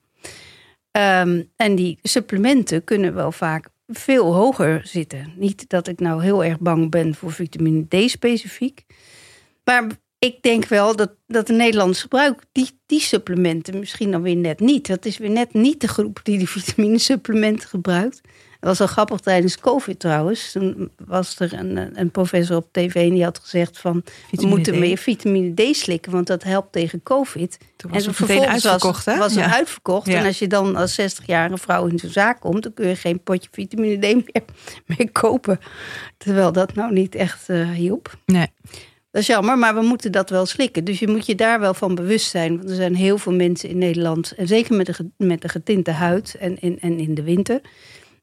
Ehm, 0.92 1.42
en 1.56 1.76
die 1.76 2.00
supplementen 2.04 2.84
kunnen 2.84 3.14
wel 3.14 3.32
vaak 3.32 3.70
veel 3.88 4.34
hoger 4.34 4.82
zitten. 4.84 5.34
Niet 5.36 5.70
dat 5.70 5.88
ik 5.88 6.00
nou 6.00 6.24
heel 6.24 6.44
erg 6.44 6.60
bang 6.60 6.92
ben 6.92 7.16
voor 7.16 7.32
vitamine 7.32 7.86
D 7.88 8.10
specifiek. 8.10 8.86
Maar 9.64 9.88
ik 10.20 10.42
denk 10.42 10.66
wel 10.66 10.96
dat, 10.96 11.12
dat 11.28 11.48
de 11.48 11.54
Nederlanders 11.54 12.02
gebruik 12.02 12.44
die, 12.52 12.80
die 12.86 13.00
supplementen 13.00 13.80
misschien 13.80 14.12
dan 14.12 14.22
weer 14.22 14.36
net 14.36 14.60
niet. 14.60 14.88
Dat 14.88 15.06
is 15.06 15.18
weer 15.18 15.30
net 15.30 15.54
niet 15.54 15.82
de 15.82 15.88
groep 15.88 16.20
die 16.24 16.38
die 16.38 16.50
vitaminesupplementen 16.60 17.70
gebruikt. 17.70 18.22
Dat 18.68 18.78
was 18.78 18.88
al 18.88 18.94
grappig 18.94 19.20
tijdens 19.20 19.60
COVID 19.60 20.00
trouwens. 20.00 20.52
Toen 20.52 20.90
was 21.06 21.40
er 21.40 21.54
een, 21.54 22.00
een 22.00 22.12
professor 22.12 22.56
op 22.56 22.68
tv 22.72 22.96
en 22.96 23.10
die 23.14 23.24
had 23.24 23.40
gezegd 23.40 23.78
van... 23.78 24.04
we 24.32 24.48
moeten 24.48 24.74
D. 24.74 24.78
meer 24.78 24.98
vitamine 24.98 25.54
D 25.54 25.76
slikken, 25.76 26.12
want 26.12 26.28
dat 26.28 26.44
helpt 26.44 26.72
tegen 26.72 27.04
COVID. 27.04 27.58
Toen 27.76 27.92
was 27.92 28.04
en 28.04 28.10
het 28.10 28.20
meteen 28.20 28.46
uitverkocht, 28.46 29.06
was, 29.06 29.14
hè? 29.14 29.20
was 29.20 29.36
het 29.36 29.54
uitverkocht. 29.54 30.08
Ja. 30.08 30.20
En 30.20 30.26
als 30.26 30.40
je 30.40 30.48
dan 30.48 30.76
als 30.76 31.02
60-jarige 31.02 31.58
vrouw 31.58 31.86
in 31.86 32.00
zo'n 32.00 32.10
zaak 32.10 32.40
komt... 32.40 32.64
dan 32.64 32.74
kun 32.74 32.88
je 32.88 32.96
geen 32.96 33.24
potje 33.24 33.50
vitamine 33.52 33.98
D 33.98 34.02
meer, 34.02 34.44
meer 34.98 35.12
kopen. 35.12 35.60
Terwijl 36.18 36.52
dat 36.52 36.74
nou 36.74 36.94
niet 36.94 37.16
echt 37.16 37.50
eh, 37.50 37.70
hielp. 37.70 38.18
Nee. 38.26 38.48
Dat 39.12 39.22
is 39.22 39.28
jammer, 39.28 39.58
maar 39.58 39.76
we 39.76 39.82
moeten 39.82 40.12
dat 40.12 40.30
wel 40.30 40.46
slikken. 40.46 40.84
Dus 40.84 41.00
je 41.00 41.08
moet 41.08 41.26
je 41.26 41.36
daar 41.36 41.60
wel 41.60 41.74
van 41.74 41.96
bewust 41.96 42.30
zijn. 42.30 42.58
Want 42.58 42.70
er 42.70 42.76
zijn 42.76 42.96
heel 42.96 43.18
veel 43.18 43.34
mensen 43.34 43.70
in 43.70 43.78
Nederland... 43.78 44.32
en 44.32 44.48
zeker 44.48 44.76
met 44.76 44.86
de, 44.86 45.10
met 45.18 45.42
de 45.42 45.50
getinte 45.50 45.92
huid 45.92 46.36
en 46.40 46.60
in, 46.60 46.80
en 46.80 47.00
in 47.00 47.14
de 47.14 47.24
winter... 47.24 47.62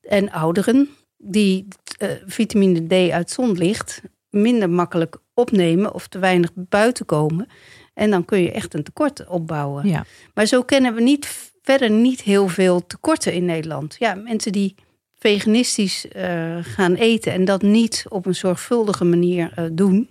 en 0.09 0.31
ouderen 0.31 0.89
die 1.17 1.69
eh, 1.99 2.09
vitamine 2.27 2.87
D 2.87 3.11
uit 3.11 3.31
zonlicht... 3.31 4.03
minder 4.31 4.71
makkelijk 4.71 5.17
opnemen 5.35 5.95
of 5.95 6.09
te 6.09 6.19
weinig 6.19 6.51
buiten 6.55 7.07
komen. 7.07 7.47
En 7.95 8.11
dan 8.11 8.25
kun 8.25 8.41
je 8.41 8.53
echt 8.53 8.75
een 8.75 8.83
tekort 8.83 9.27
opbouwen. 9.27 9.89
Ja. 9.89 10.05
Maar 10.35 10.47
zo 10.47 10.63
kennen 10.63 10.95
we 10.95 11.01
niet, 11.01 11.53
verder 11.63 11.91
niet 11.91 12.23
heel 12.23 12.49
veel 12.49 12.87
tekorten 12.87 13.33
in 13.33 13.45
Nederland. 13.45 13.97
Ja, 13.99 14.15
mensen 14.15 14.53
die 14.53 14.75
veganistisch 15.15 16.09
eh, 16.09 16.57
gaan 16.63 16.95
eten 16.95 17.33
en 17.33 17.45
dat 17.45 17.63
niet 17.63 18.05
op 18.09 18.27
een 18.27 18.35
zorgvuldige 18.35 19.05
manier 19.05 19.53
eh, 19.55 19.65
doen. 19.73 20.11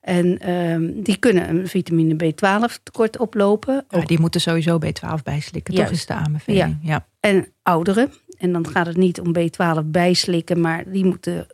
En 0.00 0.38
ehm, 0.38 1.02
die 1.02 1.16
kunnen 1.16 1.48
een 1.48 1.68
vitamine 1.68 2.14
B12 2.14 2.82
tekort 2.82 3.18
oplopen. 3.18 3.84
Ja, 3.88 4.00
die 4.00 4.20
moeten 4.20 4.40
sowieso 4.40 4.78
B12 4.84 5.22
bijslikken, 5.22 5.74
toch 5.74 5.84
Juist. 5.84 6.00
is 6.00 6.06
de 6.06 6.12
aanbeveling. 6.12 6.78
Ja. 6.82 7.06
En 7.20 7.46
ouderen. 7.62 8.12
En 8.38 8.52
dan 8.52 8.66
gaat 8.68 8.86
het 8.86 8.96
niet 8.96 9.20
om 9.20 9.32
B12 9.38 9.84
bijslikken, 9.84 10.60
maar 10.60 10.84
die 10.86 11.04
moeten 11.04 11.46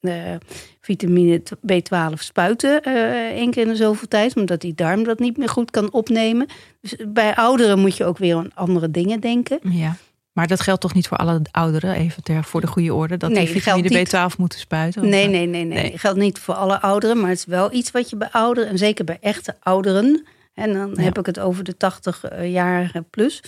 eh, 0.00 0.14
vitamine 0.80 1.42
B12 1.72 2.12
spuiten 2.14 2.82
eh 2.82 3.28
één 3.28 3.50
keer 3.50 3.62
in 3.62 3.68
de 3.68 3.76
zoveel 3.76 4.08
tijd, 4.08 4.36
omdat 4.36 4.60
die 4.60 4.74
darm 4.74 5.04
dat 5.04 5.18
niet 5.18 5.36
meer 5.36 5.48
goed 5.48 5.70
kan 5.70 5.92
opnemen. 5.92 6.46
Dus 6.80 6.96
bij 7.08 7.36
ouderen 7.36 7.78
moet 7.78 7.96
je 7.96 8.04
ook 8.04 8.18
weer 8.18 8.36
aan 8.36 8.54
andere 8.54 8.90
dingen 8.90 9.20
denken. 9.20 9.58
ja. 9.62 9.96
Maar 10.32 10.46
dat 10.46 10.60
geldt 10.60 10.80
toch 10.80 10.94
niet 10.94 11.08
voor 11.08 11.16
alle 11.16 11.40
ouderen, 11.50 11.94
even 11.94 12.22
ter, 12.22 12.44
voor 12.44 12.60
de 12.60 12.66
goede 12.66 12.94
orde, 12.94 13.16
dat 13.16 13.30
Nee, 13.30 13.44
die 13.44 13.60
vitamine 13.62 14.06
geldt 14.06 14.34
B12 14.34 14.36
moeten 14.38 14.58
spuiten? 14.58 15.08
Nee, 15.08 15.28
nee, 15.28 15.46
nee, 15.46 15.64
nee. 15.64 15.98
geldt 15.98 16.18
niet 16.18 16.38
voor 16.38 16.54
alle 16.54 16.80
ouderen, 16.80 17.20
maar 17.20 17.28
het 17.28 17.38
is 17.38 17.44
wel 17.44 17.72
iets 17.72 17.90
wat 17.90 18.10
je 18.10 18.16
bij 18.16 18.28
ouderen, 18.30 18.70
en 18.70 18.78
zeker 18.78 19.04
bij 19.04 19.18
echte 19.20 19.56
ouderen, 19.60 20.26
en 20.54 20.72
dan 20.72 20.92
Ja. 20.94 21.02
heb 21.02 21.18
ik 21.18 21.26
het 21.26 21.38
over 21.40 21.64
de 21.64 21.76
80-jarige 21.76 23.02
plus, 23.10 23.42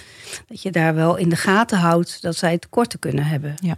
dat 0.46 0.62
je 0.62 0.70
daar 0.70 0.94
wel 0.94 1.16
in 1.16 1.28
de 1.28 1.36
gaten 1.36 1.78
houdt 1.78 2.22
dat 2.22 2.36
zij 2.36 2.58
tekorten 2.58 2.98
kunnen 2.98 3.24
hebben. 3.24 3.54
Ja. 3.62 3.76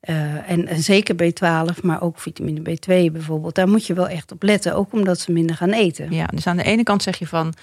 Eh, 0.00 0.50
en, 0.50 0.66
en 0.66 0.82
zeker 0.82 1.14
B12, 1.14 1.82
maar 1.82 2.02
ook 2.02 2.18
vitamine 2.18 2.60
B2 2.60 3.12
bijvoorbeeld. 3.12 3.54
Daar 3.54 3.68
moet 3.68 3.86
je 3.86 3.94
wel 3.94 4.08
echt 4.08 4.32
op 4.32 4.42
letten, 4.42 4.74
ook 4.74 4.92
omdat 4.92 5.20
ze 5.20 5.32
minder 5.32 5.56
gaan 5.56 5.72
eten. 5.72 6.12
Ja, 6.12 6.26
dus 6.26 6.46
aan 6.46 6.56
de 6.56 6.62
ene 6.62 6.82
kant 6.82 7.02
zeg 7.02 7.16
je 7.18 7.26
van, 7.26 7.54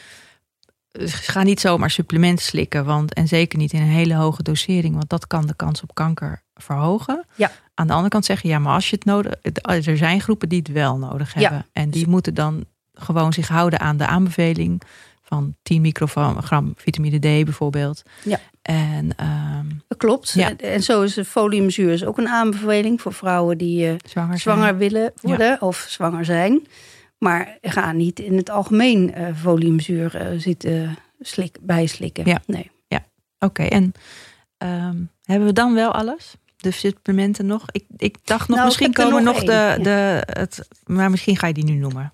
eh, 0.92 1.08
ga 1.08 1.44
niet 1.44 1.60
zomaar 1.60 1.90
supplementen 1.92 2.46
slikken, 2.46 2.86
want 2.86 3.14
en 3.14 3.28
zeker 3.28 3.58
niet 3.60 3.74
in 3.74 3.82
een 3.82 3.88
hele 3.88 4.14
hoge 4.16 4.44
dosering, 4.44 4.94
want 4.96 5.10
dat 5.10 5.28
kan 5.28 5.48
de 5.48 5.56
kans 5.56 5.82
op 5.82 5.94
kanker 5.94 6.44
verhogen. 6.54 7.26
Ja. 7.36 7.52
Aan 7.74 7.88
de 7.88 7.94
andere 7.94 8.10
kant 8.12 8.26
zeg 8.26 8.42
je, 8.42 8.48
ja, 8.48 8.60
maar 8.60 8.74
als 8.74 8.90
je 8.90 8.96
het 8.96 9.06
nodig, 9.06 9.34
er 9.62 9.98
zijn 9.98 10.22
groepen 10.22 10.50
die 10.50 10.60
het 10.60 10.68
wel 10.72 10.98
nodig 10.98 11.34
Ja. 11.34 11.40
hebben 11.40 11.66
en 11.74 11.90
die 11.90 12.08
moeten 12.08 12.34
dan 12.34 12.66
gewoon 12.96 13.34
zich 13.34 13.48
houden 13.48 13.80
aan 13.80 13.98
de 13.98 14.08
aanbeveling 14.08 14.82
van 15.22 15.56
10 15.64 15.82
microgram 15.82 16.74
vitamine 16.76 17.18
D 17.18 17.22
bijvoorbeeld. 17.22 18.02
Ja. 18.24 18.40
En 18.62 19.16
ehm, 19.16 19.66
Dat 19.88 19.98
klopt. 19.98 20.32
Ja. 20.32 20.58
En, 20.58 20.84
zo 20.84 21.02
is 21.02 21.14
de 21.14 21.26
foliumzuur 21.26 21.92
is 21.92 22.06
ook 22.06 22.18
een 22.18 22.30
aanbeveling 22.30 23.02
voor 23.02 23.14
vrouwen 23.14 23.58
die 23.58 23.88
eh, 23.88 23.96
zwanger, 24.36 24.78
willen 24.78 25.14
worden 25.22 25.62
of 25.62 25.86
zwanger 25.90 26.26
zijn. 26.26 26.68
Maar 27.18 27.58
ga 27.62 27.92
niet 27.92 28.20
in 28.20 28.38
het 28.38 28.50
algemeen 28.50 29.14
eh 29.14 29.36
foliumzuur 29.36 30.16
eh, 30.16 30.28
zitten 30.38 30.98
slik, 31.20 31.58
bijslikken. 31.62 32.26
Ja. 32.26 32.42
Nee. 32.46 32.72
Oké, 33.40 33.64
en 33.64 33.94
ehm, 34.58 34.98
hebben 35.24 35.48
we 35.48 35.54
dan 35.54 35.74
wel 35.74 35.92
alles? 35.92 36.36
De 36.58 36.72
supplementen 36.72 37.46
nog? 37.46 37.66
Ik, 37.72 37.84
ik 37.98 38.18
dacht 38.24 38.48
nog, 38.48 38.58
Nou, 38.58 38.68
misschien 38.68 38.94
komen 38.94 39.24
nog 39.24 39.34
nog 39.36 39.44
de, 39.44 39.78
de 39.82 40.24
het, 40.26 40.68
maar 40.86 41.10
misschien 41.10 41.38
ga 41.38 41.48
je 41.48 41.54
die 41.54 41.64
nu 41.64 41.74
noemen. 41.74 42.14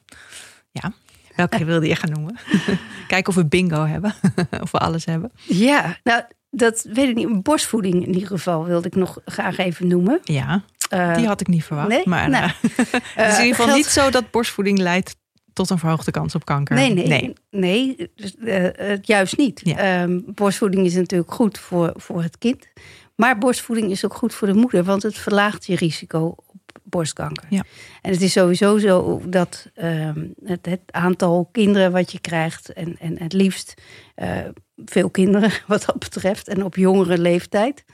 Ja, 0.72 0.92
welke 1.36 1.66
wilde 1.66 1.88
je 1.88 1.96
gaan 1.96 2.12
noemen? 2.12 2.36
Kijken 3.08 3.30
of 3.30 3.36
we 3.36 3.46
bingo 3.46 3.86
hebben, 3.86 4.14
of 4.64 4.72
we 4.72 4.78
alles 4.78 5.06
hebben. 5.06 5.32
Ja, 5.48 5.98
nou, 6.04 6.22
dat 6.50 6.86
weet 6.94 7.10
ik 7.10 7.16
niet. 7.16 7.44
Borstvoeding 7.44 8.06
in 8.06 8.14
ieder 8.14 8.28
geval 8.28 8.66
wilde 8.66 8.88
ik 8.88 8.96
nog 8.96 9.20
graag 9.26 9.58
even 9.58 9.88
noemen. 9.88 10.20
Ja, 10.24 10.64
Eh, 10.90 11.16
die 11.16 11.28
had 11.28 11.42
ik 11.42 11.48
niet 11.48 11.64
verwacht. 11.64 11.88
nee? 11.90 12.02
Maar 12.06 12.30
Nou, 12.30 12.44
eh, 12.44 12.52
het 13.16 13.32
is 13.32 13.38
in 13.38 13.46
ieder 13.46 13.56
geval 13.60 13.76
niet 13.76 13.86
zo 13.86 14.10
dat 14.10 14.32
borstvoeding 14.32 14.78
leidt 14.78 15.16
tot 15.54 15.70
een 15.70 15.78
verhoogde 15.78 16.12
kans 16.12 16.36
op 16.36 16.46
kanker. 16.46 16.76
Nee, 16.76 16.94
nee, 16.94 17.34
nee. 17.50 18.12
dus, 18.16 18.36
eh, 18.38 18.92
eh, 18.92 19.00
juist 19.02 19.38
niet. 19.38 19.62
Ja. 19.64 19.76
Ehm, 19.78 20.20
borstvoeding 20.26 20.86
is 20.86 20.94
natuurlijk 20.94 21.34
goed 21.34 21.60
voor, 21.60 21.94
voor 21.96 22.24
het 22.24 22.38
kind. 22.38 22.68
Maar 23.16 23.38
borstvoeding 23.38 23.92
is 23.92 24.06
ook 24.06 24.14
goed 24.14 24.34
voor 24.34 24.48
de 24.48 24.54
moeder, 24.54 24.84
want 24.84 25.04
het 25.04 25.18
verlaagt 25.18 25.66
je 25.66 25.76
risico 25.76 26.36
op 26.48 26.61
borstkanker. 26.84 27.46
Ja. 27.50 27.63
En 28.02 28.12
het 28.12 28.22
is 28.22 28.32
sowieso 28.32 28.78
zo 28.78 29.22
dat 29.26 29.70
ehm, 29.74 30.28
het, 30.44 30.65
het 30.65 30.82
aantal 30.86 31.50
kinderen 31.52 31.91
wat 31.91 32.12
je 32.12 32.20
krijgt, 32.20 32.74
en, 32.74 32.96
en 33.00 33.22
het 33.22 33.34
liefst 33.34 33.74
eh, 34.15 34.38
veel 34.86 35.10
kinderen 35.10 35.52
wat 35.67 35.86
dat 35.86 36.00
betreft, 36.00 36.48
en 36.48 36.63
op 36.63 36.76
jongere 36.76 37.17
leeftijd, 37.17 37.86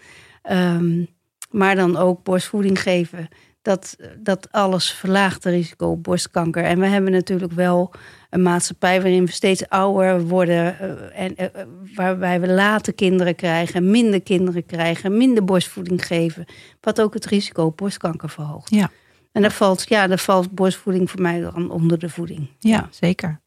ehm, 0.41 1.03
maar 1.49 1.75
dan 1.75 1.97
ook 1.97 2.23
borstvoeding 2.23 2.81
geven. 2.81 3.27
Dat, 3.67 3.95
dat 4.17 4.51
alles 4.51 4.91
verlaagt 4.91 5.43
het 5.43 5.53
risico 5.53 5.87
op 5.87 6.03
borstkanker. 6.03 6.63
En 6.63 6.79
we 6.79 6.85
hebben 6.85 7.11
natuurlijk 7.11 7.51
wel 7.51 7.93
een 8.29 8.41
maatschappij 8.41 9.01
waarin 9.01 9.25
we 9.25 9.31
steeds 9.31 9.69
ouder 9.69 10.27
worden. 10.27 10.79
eh, 10.79 11.23
en 11.23 11.35
eh, 11.35 11.63
waarbij 11.95 12.41
we 12.41 12.47
late 12.47 12.91
kinderen 12.91 13.35
krijgen, 13.35 13.91
minder 13.91 14.21
kinderen 14.21 14.65
krijgen, 14.65 15.17
minder 15.17 15.43
borstvoeding 15.43 16.05
geven. 16.05 16.45
Wat 16.81 17.01
ook 17.01 17.13
het 17.13 17.25
risico 17.25 17.65
op 17.65 17.77
borstkanker 17.77 18.29
verhoogt. 18.29 18.69
Ja. 18.69 18.89
En 19.31 19.41
daar 19.41 19.51
valt, 19.51 19.85
ja, 19.87 20.07
daar 20.07 20.19
valt 20.19 20.51
borstvoeding 20.51 21.09
voor 21.09 21.21
mij 21.21 21.41
dan 21.41 21.71
onder 21.71 21.99
de 21.99 22.09
voeding. 22.09 22.49
Ja, 22.59 22.87
zeker. 22.91 23.41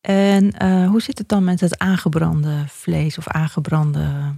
En 0.00 0.52
eh, 0.52 0.88
hoe 0.88 1.02
zit 1.02 1.18
het 1.18 1.28
dan 1.28 1.44
met 1.44 1.60
het 1.60 1.78
aangebrande 1.78 2.64
vlees 2.66 3.18
of 3.18 3.28
aangebrande 3.28 4.34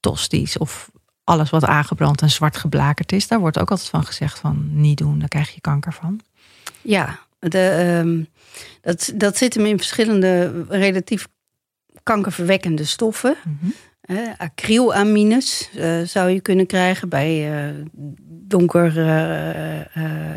tosties 0.00 0.58
of 0.58 0.90
alles 1.26 1.50
wat 1.50 1.64
aangebrand 1.64 2.22
en 2.22 2.30
zwart 2.30 2.56
geblakerd 2.56 3.12
is? 3.12 3.28
Daar 3.28 3.38
wordt 3.38 3.58
ook 3.58 3.70
altijd 3.70 3.88
van 3.88 4.04
gezegd 4.04 4.38
van 4.38 4.68
niet 4.70 4.98
doen, 4.98 5.18
daar 5.18 5.28
krijg 5.28 5.54
je 5.54 5.60
kanker 5.60 5.92
van. 5.92 6.20
Ja, 6.82 7.18
de, 7.38 7.68
ehm, 7.68 8.22
dat, 8.80 9.12
dat 9.14 9.36
zit 9.36 9.54
hem 9.54 9.66
in 9.66 9.76
verschillende 9.76 10.64
relatief 10.68 11.28
kankerverwekkende 12.02 12.84
stoffen. 12.84 13.36
Mhm. 13.44 13.70
Acrylamines 14.36 15.70
eh, 15.74 16.00
zou 16.02 16.30
je 16.30 16.40
kunnen 16.40 16.66
krijgen 16.66 17.08
bij 17.08 17.52
eh, 17.52 17.74
donker 18.28 18.98
eh, 18.98 20.36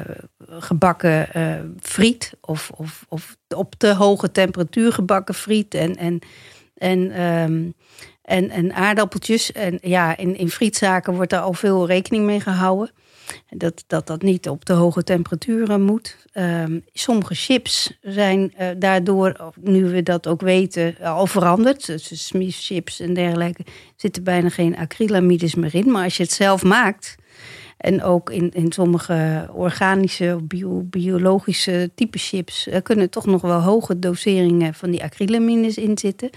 gebakken 0.60 1.28
friet 1.80 2.34
of, 2.42 2.72
of, 2.76 3.06
of 3.10 3.38
op 3.56 3.76
te 3.78 3.94
hoge 3.94 4.32
temperatuur 4.32 4.94
gebakken 4.94 5.36
friet 5.36 5.74
en, 5.74 5.96
en, 5.96 6.20
en, 6.74 7.12
ehm, 7.12 7.70
en, 8.30 8.50
en 8.50 8.74
aardappeltjes. 8.74 9.52
En 9.52 9.78
ja, 9.82 10.18
in, 10.18 10.38
in 10.38 10.50
frietzaken 10.50 11.14
wordt 11.14 11.30
daar 11.30 11.42
al 11.42 11.54
veel 11.54 11.88
rekening 11.88 12.26
mee 12.26 12.40
gehouden. 12.40 12.92
Dat 13.50 13.84
dat, 13.88 14.08
dat 14.08 14.22
niet 14.22 14.50
op 14.50 14.66
te 14.66 14.74
hoge 14.74 15.04
temperaturen 15.04 15.82
moet. 15.82 16.18
Ehm, 16.32 16.80
sommige 16.94 17.36
chips 17.36 17.98
zijn 18.02 18.54
eh, 18.56 18.68
daardoor, 18.78 19.54
nu 19.62 19.86
we 19.86 20.04
dat 20.04 20.28
ook 20.28 20.42
weten, 20.42 20.96
al 21.04 21.28
veranderd. 21.28 21.86
Dus 21.86 22.28
Smith 22.28 22.56
chips 22.56 23.00
en 23.00 23.14
dergelijke 23.14 23.66
zitten 23.96 24.24
bijna 24.24 24.50
geen 24.50 24.78
acrylamides 24.78 25.56
meer 25.56 25.76
in. 25.76 25.92
Maar 25.92 26.04
als 26.04 26.18
je 26.18 26.24
het 26.24 26.32
zelf 26.32 26.64
maakt, 26.64 27.16
en 27.78 28.04
ook 28.04 28.30
in, 28.30 28.52
in 28.52 28.72
sommige 28.72 29.50
organische 29.54 30.34
of 30.36 30.44
bio, 30.44 30.82
biologische 30.84 31.92
type 31.96 32.18
chips, 32.18 32.68
eh, 32.68 32.82
kunnen 32.82 33.10
toch 33.10 33.26
nog 33.26 33.42
wel 33.42 33.60
hoge 33.60 34.00
doseringen 34.00 34.74
van 34.74 34.92
die 34.92 35.04
acrylamines 35.04 35.78
in 35.78 35.98
zitten. 35.98 36.30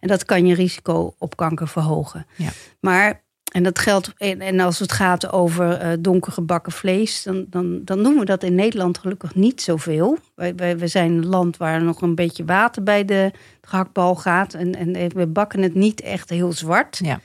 En 0.00 0.08
dat 0.08 0.24
kan 0.24 0.46
je 0.46 0.54
risico 0.54 1.14
op 1.18 1.36
kanker 1.36 1.68
verhogen. 1.68 2.26
Ja. 2.36 2.50
Maar 2.80 3.26
en 3.52 3.62
dat 3.62 3.78
geldt, 3.78 4.12
en 4.16 4.60
als 4.60 4.78
het 4.78 4.92
gaat 4.92 5.32
over 5.32 5.72
eh 5.72 5.92
donker 6.00 6.32
gebakken 6.32 6.72
vlees, 6.72 7.22
dan, 7.22 7.46
dan, 7.50 7.80
dan 7.84 8.02
doen 8.02 8.18
we 8.18 8.24
dat 8.24 8.42
in 8.42 8.54
Nederland 8.54 8.98
gelukkig 8.98 9.34
niet 9.34 9.62
zoveel. 9.62 10.18
Wij, 10.34 10.54
wij, 10.54 10.78
we 10.78 10.86
zijn 10.86 11.12
een 11.12 11.26
land 11.26 11.56
waar 11.56 11.82
nog 11.82 12.02
een 12.02 12.14
beetje 12.14 12.44
water 12.44 12.82
bij 12.82 13.04
de 13.04 13.30
gehaktbal 13.60 14.14
gaat. 14.14 14.54
En, 14.54 14.74
en 14.74 15.10
we 15.14 15.26
bakken 15.26 15.62
het 15.62 15.74
niet 15.74 16.00
echt 16.00 16.30
heel 16.30 16.52
zwart. 16.52 17.00
Ja. 17.04 17.20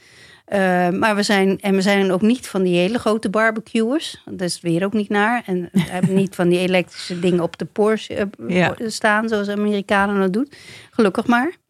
Eh, 0.46 0.90
maar 0.90 1.16
we 1.16 1.24
zijn, 1.24 1.60
en 1.60 1.76
we 1.76 1.82
zijn 1.82 2.12
ook 2.12 2.22
niet 2.22 2.48
van 2.48 2.64
die 2.64 2.76
hele 2.76 3.00
grote 3.00 3.30
barbecuers. 3.30 4.22
Dat 4.26 4.42
is 4.42 4.62
weer 4.62 4.86
ook 4.86 4.94
niet 4.94 5.10
naar. 5.10 5.44
En 5.46 5.70
we 5.72 5.82
hebben 5.96 6.14
niet 6.14 6.36
van 6.36 6.50
die 6.50 6.60
elektrische 6.60 7.20
dingen 7.20 7.44
op 7.44 7.58
de 7.58 7.66
Porsche 7.66 8.14
eh, 8.16 8.28
Ja. 8.48 8.76
staan, 8.88 9.28
zoals 9.30 9.50
Amerikanen 9.50 10.20
dat 10.20 10.34
doen. 10.34 10.52
Gelukkig 10.92 11.28
maar. 11.28 11.62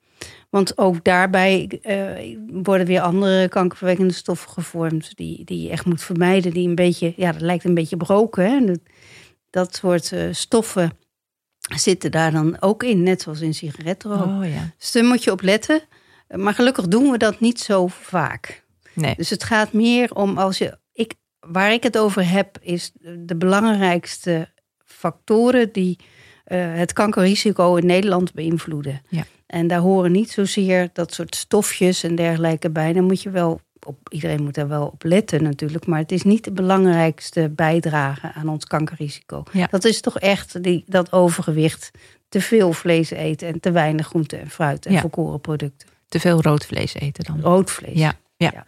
Want 0.54 0.78
ook 0.78 1.04
daarbij 1.04 1.80
eh, 1.82 2.38
worden 2.64 2.88
weer 2.88 3.02
andere 3.02 3.50
kankerverwekkende 3.50 4.14
stoffen 4.14 4.52
gevormd. 4.52 5.16
Die, 5.16 5.46
die 5.46 5.62
je 5.62 5.70
echt 5.70 5.86
moet 5.86 6.04
vermijden. 6.04 6.54
Die 6.54 6.68
een 6.68 6.76
beetje, 6.76 7.14
ja, 7.16 7.32
dat 7.32 7.42
lijkt 7.42 7.64
een 7.64 7.74
beetje 7.74 7.98
broken. 7.98 8.52
Hè? 8.52 8.66
Dat, 8.66 8.80
dat 9.50 9.76
soort 9.76 10.12
eh, 10.12 10.28
stoffen 10.32 10.98
zitten 11.76 12.12
daar 12.12 12.32
dan 12.32 12.62
ook 12.62 12.84
in. 12.84 13.04
Net 13.04 13.22
zoals 13.22 13.42
in 13.42 13.54
sigarettenrook. 13.54 14.44
Oh 14.44 14.50
ja. 14.50 14.74
Dus 14.78 14.92
daar 14.92 15.04
moet 15.04 15.24
je 15.24 15.32
op 15.32 15.42
letten. 15.42 15.82
Maar 16.28 16.54
gelukkig 16.54 16.88
doen 16.88 17.12
we 17.12 17.18
dat 17.18 17.40
niet 17.40 17.60
zo 17.60 17.88
vaak. 17.88 18.64
Nee. 18.94 19.16
Dus 19.16 19.30
het 19.30 19.44
gaat 19.44 19.74
meer 19.74 20.16
om 20.16 20.38
als 20.38 20.58
je. 20.58 20.78
Ik, 20.92 21.14
waar 21.40 21.74
ik 21.74 21.84
het 21.84 21.98
over 21.98 22.30
heb, 22.30 22.58
is 22.62 22.92
de 23.02 23.36
belangrijkste 23.36 24.50
factoren 24.86 25.72
die 25.72 26.00
eh, 26.44 26.74
het 26.74 26.94
kankerrisico 26.94 27.76
in 27.76 27.86
Nederland 27.86 28.34
beïnvloeden. 28.34 29.02
Ja. 29.10 29.24
En 29.46 29.68
daar 29.68 29.80
horen 29.80 30.12
niet 30.12 30.32
zozeer 30.32 30.90
dat 30.94 31.14
soort 31.14 31.36
stofjes 31.36 32.04
en 32.04 32.16
dergelijke 32.16 32.70
bij. 32.70 32.94
Dan 32.94 33.04
moet 33.04 33.22
je 33.22 33.30
wel 33.30 33.62
op, 33.86 33.98
iedereen 34.10 34.44
moet 34.44 34.54
daar 34.54 34.68
wel 34.68 34.86
op 34.86 35.04
letten 35.04 35.44
natuurlijk. 35.44 35.86
Maar 35.86 36.00
het 36.00 36.12
is 36.12 36.24
niet 36.24 36.44
de 36.44 36.52
belangrijkste 36.52 37.52
bijdrage 37.56 38.32
aan 38.34 38.48
ons 38.50 38.66
kankerrisico. 38.66 39.44
Ja. 39.52 39.68
Dat 39.72 39.84
is 39.86 40.02
toch 40.02 40.20
echt 40.20 40.64
die, 40.64 40.84
dat 40.88 41.12
overgewicht, 41.12 41.92
te 42.30 42.42
veel 42.42 42.74
vlees 42.74 43.10
eten 43.10 43.48
en 43.48 43.60
te 43.60 43.72
weinig 43.72 44.08
groente 44.08 44.38
en 44.38 44.50
fruit 44.50 44.86
en 44.86 44.94
Ja. 44.94 45.00
volkoren 45.02 45.42
producten. 45.42 45.88
Te 46.08 46.20
veel 46.20 46.42
rood 46.42 46.66
vlees 46.66 46.94
eten 46.94 47.24
dan. 47.24 47.42
Rood 47.42 47.72
vlees. 47.72 47.98
Ja, 47.98 48.14
ja. 48.38 48.52
Ja. 48.54 48.66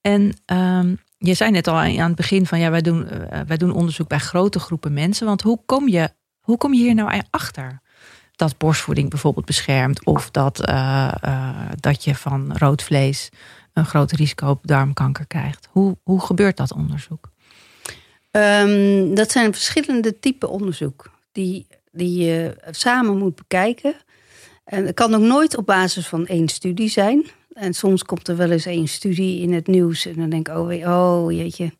En 0.00 0.32
ehm, 0.44 0.94
je 1.18 1.34
zei 1.34 1.50
net 1.50 1.66
al 1.66 1.74
aan 1.74 1.98
het 1.98 2.14
begin 2.14 2.46
van 2.46 2.58
ja, 2.58 2.70
wij 2.70 2.80
doen, 2.80 3.08
eh, 3.08 3.40
wij 3.46 3.56
doen 3.56 3.72
onderzoek 3.72 4.08
bij 4.08 4.18
grote 4.18 4.58
groepen 4.58 4.92
mensen. 4.92 5.26
Want 5.26 5.42
hoe 5.42 5.60
kom 5.66 5.88
je, 5.88 6.10
hoe 6.46 6.56
kom 6.56 6.74
je 6.74 6.80
hier 6.80 6.94
nou 6.94 7.20
achter? 7.30 7.80
Dat 8.36 8.58
borstvoeding 8.58 9.10
bijvoorbeeld 9.10 9.46
beschermt, 9.46 10.04
of 10.04 10.30
dat, 10.30 10.64
eh, 10.64 11.12
eh, 11.20 11.70
dat 11.80 12.04
je 12.04 12.14
van 12.14 12.56
rood 12.56 12.82
vlees 12.82 13.28
een 13.72 13.86
groot 13.86 14.12
risico 14.12 14.48
op 14.50 14.66
darmkanker 14.66 15.26
krijgt. 15.26 15.68
Hoe, 15.70 15.96
hoe 16.02 16.20
gebeurt 16.20 16.56
dat 16.56 16.72
onderzoek? 16.72 17.30
Ehm, 18.30 19.14
dat 19.14 19.30
zijn 19.30 19.52
verschillende 19.52 20.18
typen 20.18 20.50
onderzoek 20.50 21.10
die, 21.32 21.66
die 21.92 22.24
je 22.24 22.56
samen 22.70 23.18
moet 23.18 23.34
bekijken. 23.34 23.94
En 24.64 24.86
het 24.86 24.94
kan 24.94 25.14
ook 25.14 25.20
nooit 25.20 25.56
op 25.56 25.66
basis 25.66 26.06
van 26.06 26.26
één 26.26 26.48
studie 26.48 26.88
zijn. 26.88 27.26
En 27.52 27.74
soms 27.74 28.02
komt 28.02 28.28
er 28.28 28.36
wel 28.36 28.50
eens 28.50 28.66
één 28.66 28.88
studie 28.88 29.40
in 29.42 29.52
het 29.52 29.66
nieuws. 29.66 30.06
En 30.06 30.14
dan 30.14 30.30
denk 30.30 30.48
ik, 30.48 30.56
oh, 30.56 30.88
oh 30.88 31.32
jeetje, 31.32 31.72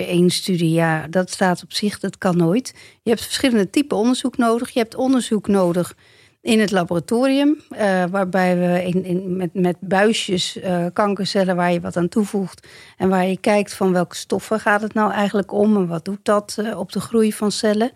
één 0.00 0.30
studie. 0.30 0.70
Ja, 0.70 1.06
dat 1.06 1.30
staat 1.30 1.62
op 1.62 1.72
zich, 1.72 1.98
dat 1.98 2.18
kan 2.18 2.36
nooit. 2.36 2.74
Je 3.02 3.10
hebt 3.10 3.22
verschillende 3.22 3.70
typen 3.70 3.96
onderzoek 3.96 4.36
nodig. 4.36 4.70
Je 4.70 4.78
hebt 4.78 4.94
onderzoek 4.94 5.48
nodig 5.48 5.94
in 6.42 6.60
het 6.60 6.70
laboratorium, 6.70 7.60
eh, 7.70 8.04
waarbij 8.10 8.58
we 8.58 8.84
in, 8.84 9.04
in, 9.04 9.36
met, 9.36 9.54
met 9.54 9.76
buisjes 9.80 10.60
eh, 10.60 10.86
kankercellen 10.92 11.56
waar 11.56 11.72
je 11.72 11.80
wat 11.80 11.96
aan 11.96 12.08
toevoegt 12.08 12.66
en 12.96 13.08
waar 13.08 13.26
je 13.26 13.36
kijkt 13.36 13.74
van 13.74 13.92
welke 13.92 14.16
stoffen 14.16 14.60
gaat 14.60 14.80
het 14.80 14.94
nou 14.94 15.12
eigenlijk 15.12 15.52
om 15.52 15.76
en 15.76 15.86
wat 15.86 16.04
doet 16.04 16.18
dat 16.24 16.56
eh, 16.58 16.78
op 16.78 16.92
de 16.92 17.00
groei 17.00 17.32
van 17.32 17.52
cellen. 17.52 17.90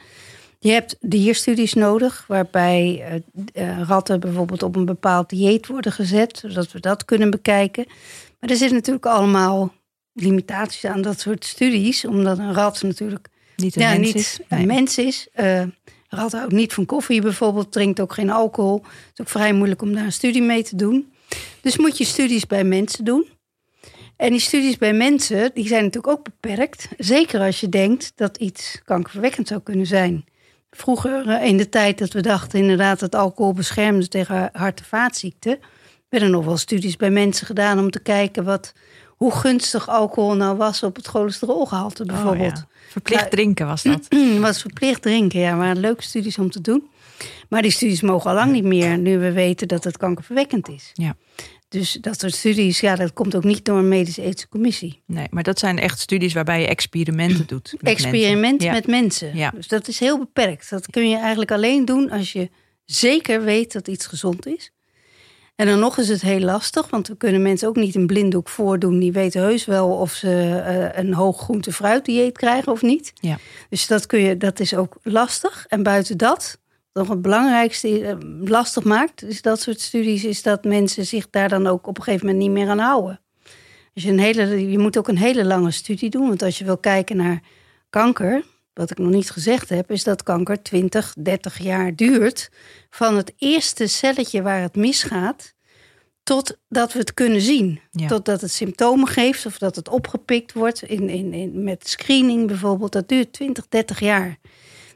Je 0.59 0.71
hebt 0.71 0.97
dierstudies 1.01 1.75
nodig, 1.75 2.25
waarbij 2.29 3.05
ratten 3.87 4.21
bijvoorbeeld 4.21 4.63
op 4.63 4.77
een 4.77 4.85
bepaald 4.85 5.29
dieet 5.29 5.67
worden 5.67 5.93
gezet, 5.93 6.39
zodat 6.47 6.73
we 6.73 6.81
dat 6.81 7.05
kunnen 7.05 7.31
bekijken. 7.31 7.85
Maar 8.41 8.51
er 8.51 8.57
zitten 8.57 8.77
natuurlijk 8.77 9.07
allemaal 9.07 9.73
limitaties 10.17 10.85
aan 10.85 11.03
dat 11.03 11.21
soort 11.21 11.45
studies, 11.45 12.05
omdat 12.05 12.39
een 12.39 12.55
rat 12.55 12.83
natuurlijk 12.83 13.29
Niet 13.57 13.77
een 13.77 13.83
ja, 13.83 13.89
mens 13.91 14.01
niet 14.07 14.15
is? 14.15 14.39
een 14.49 14.57
Nee. 14.57 14.67
mens 14.67 14.99
is. 14.99 15.29
Eh 15.33 15.63
rat 16.09 16.33
houdt 16.33 16.53
niet 16.53 16.73
van 16.75 16.87
koffie 16.87 17.21
bijvoorbeeld, 17.21 17.73
drinkt 17.73 18.01
ook 18.01 18.13
geen 18.13 18.31
alcohol. 18.31 18.83
Het 18.83 19.11
is 19.13 19.21
ook 19.21 19.29
vrij 19.29 19.53
moeilijk 19.53 19.83
om 19.83 19.95
daar 19.95 20.05
een 20.05 20.13
studie 20.13 20.43
mee 20.43 20.63
te 20.63 20.77
doen. 20.77 21.13
Dus 21.61 21.77
moet 21.77 21.99
je 21.99 22.05
studies 22.05 22.47
bij 22.47 22.65
mensen 22.65 23.05
doen. 23.05 23.27
En 24.17 24.31
die 24.31 24.41
studies 24.41 24.77
bij 24.79 24.93
mensen, 24.93 25.51
die 25.55 25.67
zijn 25.67 25.85
natuurlijk 25.85 26.19
ook 26.19 26.25
beperkt. 26.25 26.89
Zeker 26.99 27.41
als 27.41 27.61
je 27.61 27.69
denkt 27.69 28.13
dat 28.15 28.37
iets 28.37 28.81
kankerverwekkend 28.85 29.49
zou 29.49 29.61
kunnen 29.61 29.87
zijn. 29.87 30.25
Vroeger, 30.71 31.29
eh, 31.29 31.47
in 31.49 31.57
de 31.57 31.69
tijd 31.69 31.99
dat 31.99 32.13
we 32.13 32.21
dachten 32.21 32.59
inderdaad 32.59 33.01
dat 33.01 33.15
alcohol 33.15 33.53
beschermde 33.53 34.09
tegen 34.09 34.49
hart- 34.53 34.79
en 34.81 34.85
vaatziekten, 34.87 35.59
werden 36.09 36.31
nog 36.31 36.45
wel 36.45 36.57
studies 36.57 36.97
bij 36.97 37.11
mensen 37.11 37.47
gedaan 37.47 37.79
om 37.79 37.91
te 37.91 38.01
kijken 38.03 38.45
wat, 38.45 38.73
hoe 39.17 39.33
gunstig 39.33 39.89
alcohol 39.89 40.35
nou 40.35 40.57
was 40.57 40.83
op 40.83 40.97
het 40.97 41.07
cholesterolgehalte 41.07 42.05
bijvoorbeeld. 42.05 42.53
Oh, 42.53 42.57
ja. 42.57 42.67
Verplicht 42.89 43.31
drinken 43.31 43.67
was 43.67 43.83
dat. 43.83 44.07
was 44.41 44.61
verplicht 44.61 45.03
drinken, 45.03 45.41
ja, 45.41 45.57
waren 45.57 45.81
leuke 45.81 46.03
studies 46.03 46.39
om 46.39 46.51
te 46.51 46.61
doen. 46.61 46.89
Maar 47.49 47.63
die 47.63 47.71
studies 47.71 48.01
mogen 48.01 48.31
al 48.31 48.37
lang 48.37 48.53
niet 48.53 48.65
meer, 48.65 48.99
nu 48.99 49.19
we 49.19 49.33
weten 49.33 49.69
dat 49.69 49.85
het 49.85 49.97
kankerverwekkend 49.97 50.69
is. 50.69 50.91
Ja. 50.95 51.17
Dus 51.69 51.93
dat 51.93 52.21
soort 52.21 52.35
studies, 52.35 52.81
ja, 52.81 52.97
dat 52.97 53.13
komt 53.13 53.35
ook 53.35 53.45
niet 53.45 53.65
door 53.65 53.79
een 53.79 53.89
medische 53.89 54.23
ethische 54.23 54.49
commissie. 54.49 55.03
Nee, 55.07 55.27
maar 55.31 55.43
dat 55.43 55.59
zijn 55.59 55.79
echt 55.79 55.99
studies 55.99 56.33
waarbij 56.33 56.61
je 56.61 56.67
experimenten 56.67 57.47
doet. 57.55 57.75
Met 57.81 57.93
Experimenten 57.93 58.67
mensen. 58.67 58.73
met 58.73 58.87
mensen. 58.87 59.37
Ja. 59.37 59.51
Dus 59.51 59.69
dat 59.69 59.89
is 59.89 59.99
heel 59.99 60.19
beperkt. 60.19 60.71
Dat 60.71 60.91
kun 60.91 61.09
je 61.09 61.17
eigenlijk 61.17 61.51
alleen 61.51 61.85
doen 61.85 62.11
als 62.11 62.33
je 62.33 62.51
zeker 62.85 63.43
weet 63.43 63.73
dat 63.73 63.89
iets 63.89 64.07
gezond 64.07 64.47
is. 64.47 64.73
En 65.57 65.67
dan 65.67 65.79
nog 65.79 65.99
is 65.99 66.09
het 66.09 66.23
heel 66.23 66.41
lastig, 66.41 66.91
want 66.91 67.09
we 67.09 67.17
kunnen 67.17 67.43
mensen 67.43 67.69
ook 67.69 67.77
niet 67.77 67.95
een 67.95 68.07
blinddoek 68.07 68.49
voordoen. 68.49 68.99
Die 68.99 69.13
weten 69.13 69.41
heus 69.41 69.65
wel 69.65 69.89
of 69.89 70.13
ze 70.13 70.63
eh, 70.65 71.03
een 71.03 71.15
hoog 71.15 71.41
groente-fruit 71.41 72.05
dieet 72.05 72.39
krijgen 72.39 72.73
of 72.73 72.83
niet. 72.83 73.13
Ja. 73.15 73.39
Dus 73.69 73.87
dat, 73.87 74.07
kun 74.07 74.21
je, 74.21 74.37
dat 74.37 74.61
is 74.61 74.75
ook 74.75 74.97
lastig. 75.03 75.67
En 75.69 75.83
buiten 75.83 76.17
dat, 76.17 76.59
nog 76.93 77.09
het 77.09 77.23
belangrijkste 77.23 78.05
eh, 78.05 78.17
lastig 78.41 78.85
maakt, 78.85 79.23
is 79.23 79.43
dat 79.43 79.61
soort 79.61 79.81
studies, 79.81 80.25
is 80.25 80.43
dat 80.43 80.65
mensen 80.65 81.07
zich 81.07 81.31
daar 81.31 81.49
dan 81.49 81.67
ook 81.67 81.87
op 81.87 81.97
een 81.97 82.03
gegeven 82.03 82.27
moment 82.27 82.45
niet 82.45 82.55
meer 82.55 82.69
aan 82.69 82.79
houden. 82.79 83.21
Dus 83.93 84.03
je, 84.03 84.11
een 84.11 84.19
hele, 84.19 84.71
je 84.71 84.79
moet 84.79 84.99
ook 84.99 85.09
een 85.09 85.19
hele 85.19 85.45
lange 85.45 85.71
studie 85.71 86.11
doen. 86.11 86.29
Want 86.29 86.43
als 86.43 86.59
je 86.59 86.65
wil 86.65 86.79
kijken 86.79 87.17
naar 87.17 87.43
kanker, 87.91 88.45
wat 88.77 88.91
ik 88.91 88.99
nog 88.99 89.11
niet 89.11 89.31
gezegd 89.31 89.69
heb, 89.69 89.91
is 89.91 90.05
dat 90.05 90.23
kanker 90.23 90.63
20, 90.63 91.15
30 91.19 91.59
jaar 91.59 91.95
duurt. 91.95 92.51
Van 92.91 93.17
het 93.17 93.33
eerste 93.39 93.87
celletje 93.87 94.43
waar 94.43 94.61
het 94.61 94.77
misgaat, 94.77 95.55
totdat 96.23 96.93
we 96.93 96.99
het 96.99 97.15
kunnen 97.15 97.41
zien. 97.41 97.81
Ja. 97.91 98.07
Totdat 98.07 98.41
het 98.41 98.51
symptomen 98.51 99.09
geeft 99.09 99.47
of 99.47 99.59
dat 99.59 99.77
het 99.77 99.89
opgepikt 99.89 100.53
wordt 100.53 100.83
in, 100.83 101.09
in, 101.09 101.33
in, 101.33 101.65
met 101.65 101.89
screening 101.89 102.47
bijvoorbeeld. 102.47 102.93
Dat 102.93 103.09
duurt 103.09 103.33
20, 103.33 103.69
30 103.69 104.01
jaar. 104.01 104.37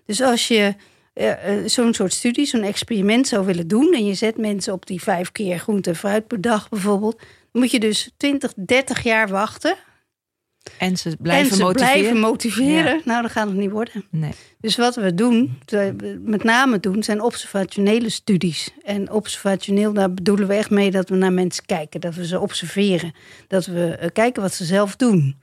Dus 0.07 0.23
als 0.23 0.49
je 0.49 0.75
eh, 1.13 1.59
eh, 1.59 1.69
zo'n 1.69 1.95
soort 1.95 2.13
studie, 2.13 2.47
zo'n 2.47 2.63
experiment 2.63 3.29
zou 3.29 3.47
willen 3.47 3.69
doen... 3.69 3.93
en 3.93 4.05
je 4.05 4.15
zet 4.15 4.37
mensen 4.37 4.73
op 4.73 4.87
die 4.87 5.03
vijf 5.03 5.33
keer 5.33 5.59
groente 5.59 5.91
en 5.91 5.97
fruit 5.97 6.27
per 6.27 6.41
dag 6.41 6.69
bijvoorbeeld... 6.69 7.19
dan 7.19 7.63
moet 7.63 7.71
je 7.71 7.81
dus 7.81 8.11
20, 8.17 8.53
30 8.57 9.03
jaar 9.03 9.29
wachten. 9.29 9.77
En 10.79 10.97
ze 10.97 11.17
blijven 11.21 11.51
en 11.51 11.57
ze 11.57 11.63
motiveren. 11.63 11.99
blijven 11.99 12.21
motiveren. 12.21 13.03
Nou, 13.05 13.23
dat 13.23 13.31
gaat 13.31 13.47
het 13.47 13.57
niet 13.57 13.71
worden. 13.71 14.05
Nee. 14.11 14.33
Dus 14.61 14.77
wat 14.77 14.95
we 14.95 15.15
doen, 15.15 15.59
met 16.21 16.45
name 16.45 16.81
doen, 16.81 17.03
zijn 17.03 17.23
observationele 17.23 18.09
studies. 18.09 18.71
En 18.83 19.11
observationeel, 19.11 19.93
daar 19.93 20.15
bedoelen 20.15 20.49
we 20.49 20.55
echt 20.55 20.71
mee 20.71 20.91
dat 20.91 21.09
we 21.09 21.17
naar 21.17 21.33
mensen 21.33 21.67
kijken. 21.67 22.01
Dat 22.01 22.15
we 22.15 22.27
ze 22.27 22.41
observeren. 22.41 23.13
Dat 23.47 23.67
we 23.67 23.97
eh, 24.01 24.09
kijken 24.13 24.43
wat 24.43 24.55
ze 24.55 24.65
zelf 24.65 24.97
doen. 24.97 25.41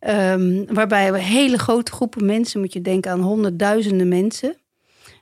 Ehm, 0.00 0.64
waarbij 0.66 1.12
we 1.12 1.18
hele 1.18 1.58
grote 1.58 1.92
groepen 1.92 2.26
mensen, 2.26 2.60
moet 2.60 2.72
je 2.72 2.80
denken 2.80 3.10
aan 3.10 3.20
honderdduizenden 3.20 4.08
mensen, 4.08 4.56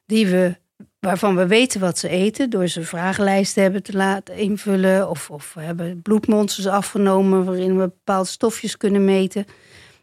die 0.07 0.27
we, 0.27 0.57
waarvan 1.05 1.37
we 1.37 1.47
weten 1.47 1.81
wat 1.81 1.99
ze 1.99 2.09
eten, 2.09 2.51
door 2.51 2.69
ze 2.69 2.83
vragenlijsten 2.83 3.63
hebben 3.63 3.83
te 3.83 3.93
laten 3.97 4.37
invullen. 4.37 5.11
Of, 5.11 5.31
of 5.31 5.55
we 5.55 5.61
hebben 5.61 6.03
bloedmonsters 6.03 6.67
afgenomen 6.67 7.45
waarin 7.45 7.79
we 7.79 7.83
bepaalde 7.83 8.29
stofjes 8.29 8.77
kunnen 8.77 9.05
meten. 9.05 9.45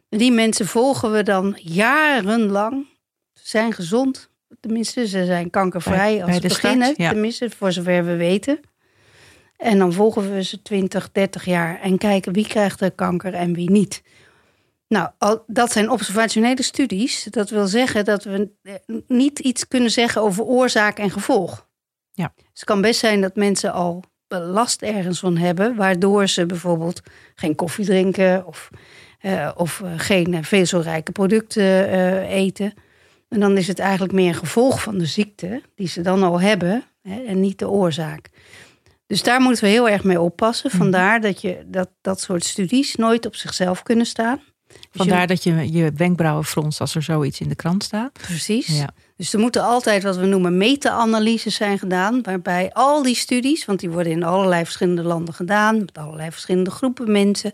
En 0.09 0.17
die 0.17 0.31
mensen 0.31 0.67
volgen 0.67 1.11
we 1.11 1.23
dan 1.23 1.57
jarenlang. 1.61 2.87
Ze 3.33 3.47
zijn 3.47 3.73
gezond, 3.73 4.29
tenminste, 4.59 5.07
ze 5.07 5.25
zijn 5.25 5.49
kankervrij 5.49 6.15
Bij- 6.17 6.23
als 6.23 6.31
ze 6.31 6.37
start, 6.37 6.61
beginnen, 6.61 6.93
ja. 6.97 7.09
tenminste, 7.09 7.49
voor 7.49 7.71
zover 7.71 8.05
we 8.05 8.15
weten. 8.15 8.59
En 9.57 9.77
dan 9.77 9.93
volgen 9.93 10.33
we 10.33 10.43
ze 10.43 10.61
20, 10.61 11.11
30 11.11 11.45
jaar 11.45 11.79
en 11.81 11.97
kijken 11.97 12.33
wie 12.33 12.47
krijgt 12.47 12.81
er 12.81 12.91
kanker 12.91 13.33
en 13.33 13.53
wie 13.53 13.71
niet. 13.71 14.01
Nou, 14.91 15.09
al, 15.17 15.43
dat 15.47 15.71
zijn 15.71 15.89
observationele 15.89 16.63
studies. 16.63 17.23
Dat 17.23 17.49
wil 17.49 17.67
zeggen 17.67 18.05
dat 18.05 18.23
we 18.23 18.49
eh, 18.61 18.73
niet 19.07 19.39
iets 19.39 19.67
kunnen 19.67 19.91
zeggen 19.91 20.21
over 20.21 20.43
oorzaak 20.43 20.99
en 20.99 21.11
gevolg. 21.11 21.67
Ja. 22.11 22.33
Dus 22.35 22.45
het 22.53 22.63
kan 22.63 22.81
best 22.81 22.99
zijn 22.99 23.21
dat 23.21 23.35
mensen 23.35 23.73
al 23.73 24.03
last 24.27 24.81
ergens 24.81 25.19
van 25.19 25.37
hebben, 25.37 25.75
waardoor 25.75 26.27
ze 26.27 26.45
bijvoorbeeld 26.45 27.01
geen 27.35 27.55
koffie 27.55 27.85
drinken 27.85 28.45
of, 28.45 28.69
eh, 29.19 29.51
of 29.55 29.81
eh, 29.81 29.91
geen 29.97 30.43
vezelrijke 30.43 31.11
producten 31.11 31.89
eten. 32.21 32.73
En 33.29 33.39
dan 33.39 33.57
is 33.57 33.67
het 33.67 33.79
eigenlijk 33.79 34.13
meer 34.13 34.27
een 34.27 34.35
gevolg 34.35 34.81
van 34.81 34.97
de 34.97 35.05
ziekte 35.05 35.61
die 35.75 35.87
ze 35.87 36.01
dan 36.01 36.23
al 36.23 36.41
hebben 36.41 36.83
hè, 37.01 37.23
en 37.23 37.39
niet 37.39 37.59
de 37.59 37.69
oorzaak. 37.69 38.29
Dus 39.07 39.23
daar 39.23 39.41
moeten 39.41 39.63
we 39.63 39.69
heel 39.69 39.89
erg 39.89 40.03
mee 40.03 40.21
oppassen. 40.21 40.69
Mhm. 40.69 40.77
Vandaar 40.77 41.21
dat, 41.21 41.41
je, 41.41 41.63
dat 41.65 41.89
dat 42.01 42.21
soort 42.21 42.43
studies 42.43 42.95
nooit 42.95 43.25
op 43.25 43.35
zichzelf 43.35 43.83
kunnen 43.83 44.05
staan. 44.05 44.39
Vandaar 44.91 45.27
dat 45.27 45.43
je 45.43 45.71
je 45.71 45.91
wenkbrauwen 45.95 46.45
fronst 46.45 46.79
als 46.79 46.95
er 46.95 47.03
zoiets 47.03 47.39
in 47.39 47.49
de 47.49 47.55
krant 47.55 47.83
staat. 47.83 48.11
Precies. 48.11 48.67
Ja. 48.67 48.89
Dus 49.17 49.33
er 49.33 49.39
moeten 49.39 49.63
altijd 49.63 50.03
wat 50.03 50.17
we 50.17 50.25
noemen 50.25 50.57
meta-analyses 50.57 51.55
zijn 51.55 51.79
gedaan. 51.79 52.21
Waarbij 52.21 52.73
al 52.73 53.03
die 53.03 53.15
studies, 53.15 53.65
want 53.65 53.79
die 53.79 53.89
worden 53.89 54.11
in 54.11 54.23
allerlei 54.23 54.63
verschillende 54.63 55.03
landen 55.03 55.33
gedaan. 55.33 55.79
Met 55.79 55.97
allerlei 55.97 56.31
verschillende 56.31 56.71
groepen 56.71 57.11
mensen. 57.11 57.51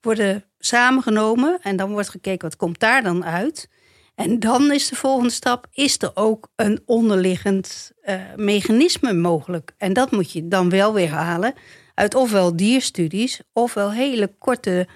Worden 0.00 0.44
samengenomen. 0.58 1.58
En 1.62 1.76
dan 1.76 1.90
wordt 1.90 2.08
gekeken 2.08 2.48
wat 2.48 2.56
komt 2.56 2.80
daar 2.80 3.02
dan 3.02 3.24
uit. 3.24 3.68
En 4.14 4.40
dan 4.40 4.72
is 4.72 4.88
de 4.88 4.96
volgende 4.96 5.32
stap. 5.32 5.66
Is 5.72 5.98
er 5.98 6.10
ook 6.14 6.48
een 6.56 6.80
onderliggend 6.86 7.92
eh, 8.02 8.20
mechanisme 8.36 9.12
mogelijk? 9.12 9.74
En 9.78 9.92
dat 9.92 10.10
moet 10.10 10.32
je 10.32 10.48
dan 10.48 10.70
wel 10.70 10.94
weer 10.94 11.10
halen. 11.10 11.54
Uit 11.94 12.14
ofwel 12.14 12.56
dierstudies. 12.56 13.40
Ofwel 13.52 13.92
hele 13.92 14.32
korte 14.38 14.88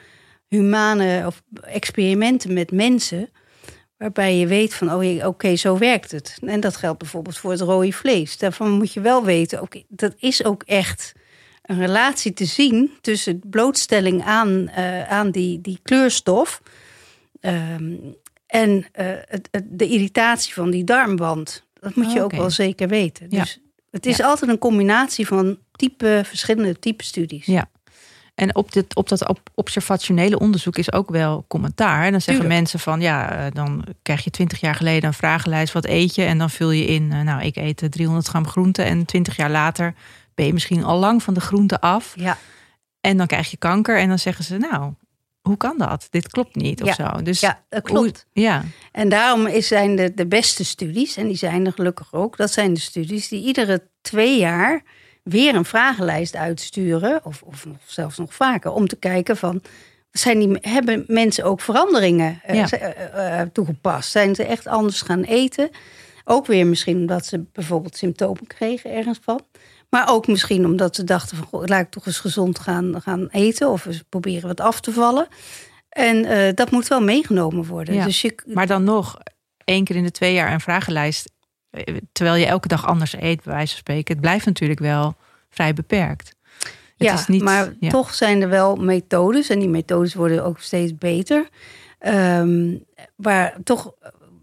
humane 0.55 1.23
of 1.27 1.43
experimenten 1.63 2.53
met 2.53 2.71
mensen. 2.73 3.29
Waarbij 3.97 4.37
je 4.37 4.47
weet 4.47 4.75
van, 4.75 4.93
oh 4.93 5.27
oké, 5.27 5.57
zo 5.57 5.79
werkt 5.79 6.11
het. 6.11 6.39
En 6.45 6.61
dat 6.61 6.77
geldt 6.77 6.99
bijvoorbeeld 6.99 7.39
voor 7.39 7.51
het 7.51 7.61
rode 7.61 7.93
vlees. 7.93 8.39
Daarvan 8.39 8.71
moet 8.71 8.93
je 8.93 9.01
wel 9.01 9.25
weten, 9.25 9.61
oké, 9.63 9.83
dat 9.89 10.15
is 10.19 10.45
ook 10.45 10.63
echt 10.63 11.13
een 11.63 11.79
relatie 11.79 12.33
te 12.33 12.45
zien 12.45 12.91
tussen 13.01 13.41
blootstelling 13.51 14.23
aan, 14.25 14.69
eh, 14.69 15.09
aan 15.09 15.31
die, 15.31 15.61
die 15.61 15.79
kleurstof 15.83 16.63
ehm, 17.41 17.95
en 18.47 18.87
eh, 18.93 19.07
het, 19.29 19.49
het- 19.51 19.67
de 19.69 19.89
irritatie 19.89 20.55
van 20.55 20.71
die 20.71 20.85
darmwand. 20.85 21.67
Dat 21.81 21.95
moet 21.95 22.13
je 22.13 22.19
Oh, 22.19 22.25
ook 22.25 22.33
wel 22.33 22.51
zeker 22.51 22.89
weten. 22.89 23.27
Ja. 23.31 23.41
Dus 23.43 23.61
het 23.91 24.07
is 24.07 24.21
altijd 24.23 24.51
een 24.51 24.59
combinatie 24.59 25.27
van 25.27 25.59
type, 25.73 26.23
verschillende 26.25 26.79
type 26.79 27.05
studies. 27.05 27.47
Ja. 27.47 27.71
En 28.41 28.55
op, 28.55 28.73
dit, 28.73 28.95
op 28.95 29.09
dat 29.09 29.39
observationele 29.55 30.39
onderzoek 30.39 30.77
is 30.79 30.93
ook 30.93 31.11
wel 31.11 31.45
commentaar. 31.49 32.05
En 32.05 32.11
dan 32.11 32.21
zeggen 32.21 32.35
Tuurlijk. 32.35 32.55
mensen 32.61 32.79
van 32.79 33.01
ja, 33.01 33.31
eh, 33.47 33.53
dan 33.53 33.85
krijg 34.03 34.25
je 34.25 34.31
twintig 34.31 34.61
jaar 34.61 34.75
geleden 34.75 35.05
een 35.09 35.15
vragenlijst, 35.15 35.73
wat 35.73 35.85
eet 35.87 36.15
je? 36.15 36.23
En 36.23 36.39
dan 36.39 36.51
vul 36.51 36.71
je 36.71 36.85
in, 36.87 37.13
eh, 37.13 37.21
nou, 37.21 37.43
ik 37.43 37.57
eet 37.57 37.83
eh, 37.83 37.89
300 37.89 38.27
gram 38.27 38.47
groente. 38.47 38.83
En 38.83 39.05
twintig 39.05 39.37
jaar 39.37 39.51
later 39.51 39.95
ben 40.35 40.47
je 40.47 40.53
misschien 40.53 40.85
al 40.85 40.99
lang 40.99 41.23
van 41.23 41.35
de 41.35 41.41
groente 41.41 41.81
af. 41.81 42.13
Ja. 42.17 42.37
En 43.01 43.17
dan 43.17 43.27
krijg 43.27 43.51
je 43.51 43.57
kanker. 43.57 43.99
En 43.99 44.09
dan 44.09 44.19
zeggen 44.19 44.45
ze, 44.45 44.57
nou, 44.57 44.93
hoe 45.41 45.57
kan 45.57 45.75
dat? 45.79 46.07
Dit 46.11 46.29
klopt 46.29 46.55
niet 46.55 46.83
of 46.83 46.97
Ja. 46.97 47.11
zo. 47.17 47.23
Dus 47.23 47.41
Ja, 47.41 47.63
dat 47.69 47.83
klopt. 47.83 48.27
hoe- 48.33 48.43
ja, 48.43 48.65
En 48.93 49.09
daarom 49.09 49.47
is, 49.47 49.67
zijn 49.67 49.97
de, 49.97 50.15
de 50.15 50.27
beste 50.27 50.65
studies, 50.65 51.17
en 51.17 51.27
die 51.27 51.37
zijn 51.37 51.67
er 51.67 51.73
gelukkig 51.73 52.13
ook, 52.13 52.37
dat 52.37 52.53
zijn 52.53 52.75
de 52.75 52.81
studies 52.81 53.29
die 53.29 53.45
iedere 53.45 53.89
twee 54.01 54.39
jaar 54.39 54.83
weer 55.31 55.55
een 55.55 55.65
vragenlijst 55.65 56.37
uitsturen, 56.37 57.21
of, 57.25 57.43
of 57.43 57.67
zelfs 57.87 58.19
nog 58.19 58.35
vaker, 58.35 58.73
om 58.73 58.89
te 58.89 58.97
kijken 58.97 59.37
van. 59.37 59.63
Zijn 60.11 60.39
die, 60.39 60.59
hebben 60.61 61.05
mensen 61.07 61.45
ook 61.45 61.61
veranderingen 61.61 62.41
eh, 62.43 62.55
Ja. 62.55 62.71
eh, 62.71 63.41
eh, 63.41 63.49
toegepast? 63.53 64.11
Zijn 64.11 64.35
ze 64.35 64.45
echt 64.45 64.67
anders 64.67 65.03
gaan 65.03 65.23
eten? 65.23 65.71
Ook 66.25 66.47
weer 66.47 66.67
misschien 66.67 66.97
omdat 66.97 67.27
ze 67.27 67.45
bijvoorbeeld 67.53 67.97
symptomen 67.97 68.47
kregen 68.47 68.93
ergens 68.93 69.19
van. 69.23 69.41
Maar 69.89 70.09
ook 70.09 70.27
misschien 70.27 70.65
omdat 70.65 70.97
ze 70.97 71.05
dachten 71.05 71.37
van... 71.37 71.47
Goh, 71.47 71.65
laat 71.65 71.81
ik 71.81 71.91
toch 71.91 72.07
eens 72.07 72.19
gezond 72.19 72.59
gaan, 72.59 73.01
gaan 73.03 73.29
eten... 73.31 73.71
of 73.71 73.87
eens 73.87 74.03
proberen 74.09 74.49
wat 74.49 74.61
af 74.61 74.81
te 74.81 74.93
vallen. 74.93 75.27
En 75.89 76.55
dat 76.55 76.71
moet 76.71 76.89
wel 76.89 77.01
meegenomen 77.01 77.67
worden. 77.67 77.95
Ja. 77.95 78.05
Dus 78.05 78.21
je, 78.21 78.35
maar 78.45 78.67
dan 78.67 78.85
nog 78.85 79.19
één 79.65 79.85
keer 79.85 79.97
in 79.97 80.05
de 80.05 80.11
twee 80.11 80.35
jaar 80.35 80.53
een 80.53 80.61
vragenlijst. 80.61 81.33
Terwijl 82.13 82.37
je 82.37 82.47
elke 82.47 82.69
dag 82.69 82.87
anders 82.87 83.13
eet, 83.13 83.43
bij 83.43 83.53
wijze 83.55 83.71
van 83.71 83.79
spreken. 83.79 84.13
Het 84.13 84.23
blijft 84.23 84.47
natuurlijk 84.47 84.81
wel 84.81 85.17
vrij 85.51 85.75
beperkt. 85.75 86.35
Het 86.97 87.09
ja, 87.09 87.15
is 87.15 87.27
niet, 87.27 87.43
maar 87.43 87.75
ja. 87.81 87.91
toch 87.91 88.15
zijn 88.15 88.43
er 88.43 88.49
wel 88.49 88.77
methodes. 88.77 89.49
En 89.49 89.59
die 89.59 89.69
methodes 89.69 90.15
worden 90.15 90.45
ook 90.45 90.59
steeds 90.59 90.99
beter. 90.99 91.49
Ehm, 91.99 92.77
waar, 93.17 93.57
toch, 93.65 93.93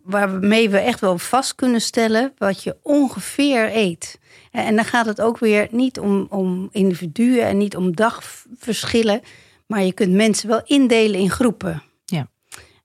waarmee 0.03 0.69
we 0.69 0.77
echt 0.77 0.99
wel 0.99 1.17
vast 1.17 1.55
kunnen 1.55 1.81
stellen... 1.81 2.33
wat 2.37 2.63
je 2.63 2.75
ongeveer 2.81 3.75
eet. 3.75 4.19
En 4.51 4.65
en 4.65 4.75
dan 4.75 4.85
gaat 4.85 5.05
het 5.05 5.21
ook 5.21 5.37
weer 5.37 5.67
niet 5.71 5.99
om, 5.99 6.27
om 6.29 6.69
individuen... 6.71 7.45
en 7.45 7.57
niet 7.57 7.75
om 7.75 7.95
dagverschillen... 7.95 9.21
maar 9.65 9.83
je 9.83 9.93
kunt 9.93 10.13
mensen 10.13 10.49
wel 10.49 10.61
indelen 10.65 11.19
in 11.19 11.29
groepen. 11.29 11.83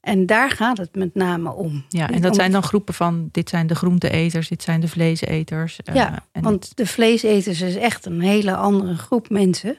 En 0.03 0.27
daar 0.27 0.51
gaat 0.51 0.79
het 0.79 0.95
met 0.95 1.15
name 1.15 1.53
om. 1.53 1.85
Ja, 1.89 2.11
en 2.11 2.21
dat 2.21 2.31
om- 2.31 2.37
zijn 2.37 2.53
dan 2.53 2.63
groepen 2.63 2.95
van: 2.95 3.29
dit 3.33 3.49
zijn 3.49 3.67
de 3.67 3.75
groenteeters, 3.75 4.49
dit 4.49 4.63
zijn 4.63 4.81
de 4.81 4.89
vleeseters. 4.89 5.83
eh, 5.83 5.95
Ja, 5.95 6.25
en 6.33 6.43
Want 6.43 6.77
de 6.77 6.87
vleeseters 6.87 7.61
is 7.61 7.77
echt 7.77 8.07
een 8.07 8.21
hele 8.21 8.57
andere 8.57 8.95
groep 8.97 9.29
mensen. 9.31 9.77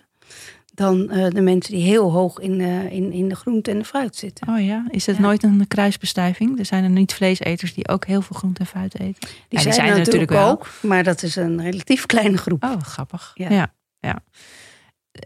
dan 0.75 1.09
eh, 1.09 1.29
de 1.29 1.41
mensen 1.41 1.73
die 1.73 1.83
heel 1.83 2.11
hoog 2.11 2.39
in, 2.39 2.59
uh, 2.59 2.91
in, 2.91 3.11
in 3.11 3.29
de 3.29 3.35
groente 3.35 3.71
en 3.71 3.77
de 3.79 3.85
fruit 3.85 4.15
zitten. 4.15 4.47
Oh 4.47 4.65
ja, 4.65 4.85
is 4.89 5.05
het 5.05 5.19
nooit 5.19 5.43
een 5.43 5.67
kruisbestuiving? 5.67 6.59
Er 6.59 6.65
zijn 6.65 6.83
er 6.83 6.89
niet 6.89 7.13
vleeseters 7.13 7.73
die 7.73 7.87
ook 7.87 8.05
heel 8.05 8.21
veel 8.21 8.35
groente 8.35 8.59
en 8.59 8.65
fruit 8.65 8.99
eten? 8.99 9.29
Die, 9.49 9.59
zijn, 9.59 9.73
zijn, 9.73 9.89
er 9.91 9.97
natuurlijk, 9.97 10.31
wel. 10.31 10.49
ook, 10.49 10.69
maar 10.81 11.03
dat 11.03 11.23
is 11.23 11.35
een 11.35 11.61
relatief 11.61 12.05
kleine 12.13 12.37
groep. 12.37 12.63
Oh, 12.63 12.81
grappig. 12.81 13.31
Ja, 13.33 13.49
ja. 13.49 13.73
ja. 13.99 14.19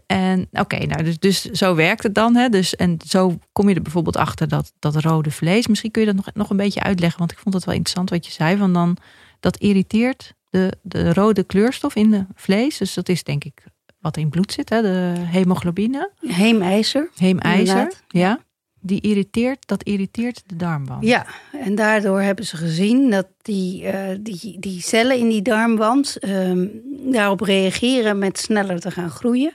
En 0.06 0.48
oké, 0.52 0.86
nou, 0.86 1.02
dus, 1.02 1.18
dus 1.18 1.42
zo 1.42 1.74
werkt 1.74 2.02
het 2.02 2.14
dan. 2.14 2.36
Hè? 2.36 2.48
Dus, 2.48 2.76
en 2.76 2.98
zo 3.06 3.38
kom 3.52 3.68
je 3.68 3.74
er 3.74 3.82
bijvoorbeeld 3.82 4.16
achter 4.16 4.48
dat, 4.48 4.72
dat 4.78 4.96
rode 4.96 5.30
vlees. 5.30 5.66
Misschien 5.66 5.90
kun 5.90 6.00
je 6.00 6.12
dat 6.12 6.16
nog, 6.16 6.34
nog 6.34 6.50
een 6.50 6.56
beetje 6.56 6.82
uitleggen, 6.82 7.18
want 7.18 7.32
ik 7.32 7.38
vond 7.38 7.54
het 7.54 7.64
wel 7.64 7.74
interessant 7.74 8.10
wat 8.10 8.26
je 8.26 8.32
zei. 8.32 8.56
Van 8.56 8.72
dan, 8.72 8.96
dat 9.40 9.56
irriteert 9.56 10.34
de, 10.50 10.72
de 10.82 11.12
rode 11.12 11.44
kleurstof 11.44 11.94
in 11.94 12.10
de 12.10 12.26
vlees. 12.34 12.78
Dus 12.78 12.94
dat 12.94 13.08
is 13.08 13.22
denk 13.22 13.44
ik 13.44 13.64
wat 14.00 14.16
in 14.16 14.28
bloed 14.28 14.52
zit, 14.52 14.68
hè? 14.68 14.82
de 14.82 15.14
hemoglobine. 15.16 16.10
Heemijzer. 16.20 17.10
Heemijzer, 17.14 17.92
ja. 18.08 18.46
Die 18.80 19.00
irriteert, 19.00 19.66
dat 19.66 19.82
irriteert 19.82 20.42
de 20.46 20.56
darmwand. 20.56 21.04
Ja, 21.04 21.26
en 21.52 21.74
daardoor 21.74 22.20
hebben 22.20 22.46
ze 22.46 22.56
gezien 22.56 23.10
dat 23.10 23.26
die, 23.42 23.82
uh, 23.82 23.92
die, 24.20 24.56
die 24.60 24.82
cellen 24.82 25.18
in 25.18 25.28
die 25.28 25.42
darmwand 25.42 26.16
uh, 26.20 26.68
daarop 27.12 27.40
reageren 27.40 28.18
met 28.18 28.38
sneller 28.38 28.80
te 28.80 28.90
gaan 28.90 29.10
groeien. 29.10 29.52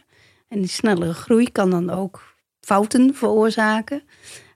En 0.53 0.59
die 0.59 0.69
snellere 0.69 1.13
groei 1.13 1.51
kan 1.51 1.69
dan 1.69 1.89
ook 1.89 2.35
fouten 2.59 3.15
veroorzaken, 3.15 4.03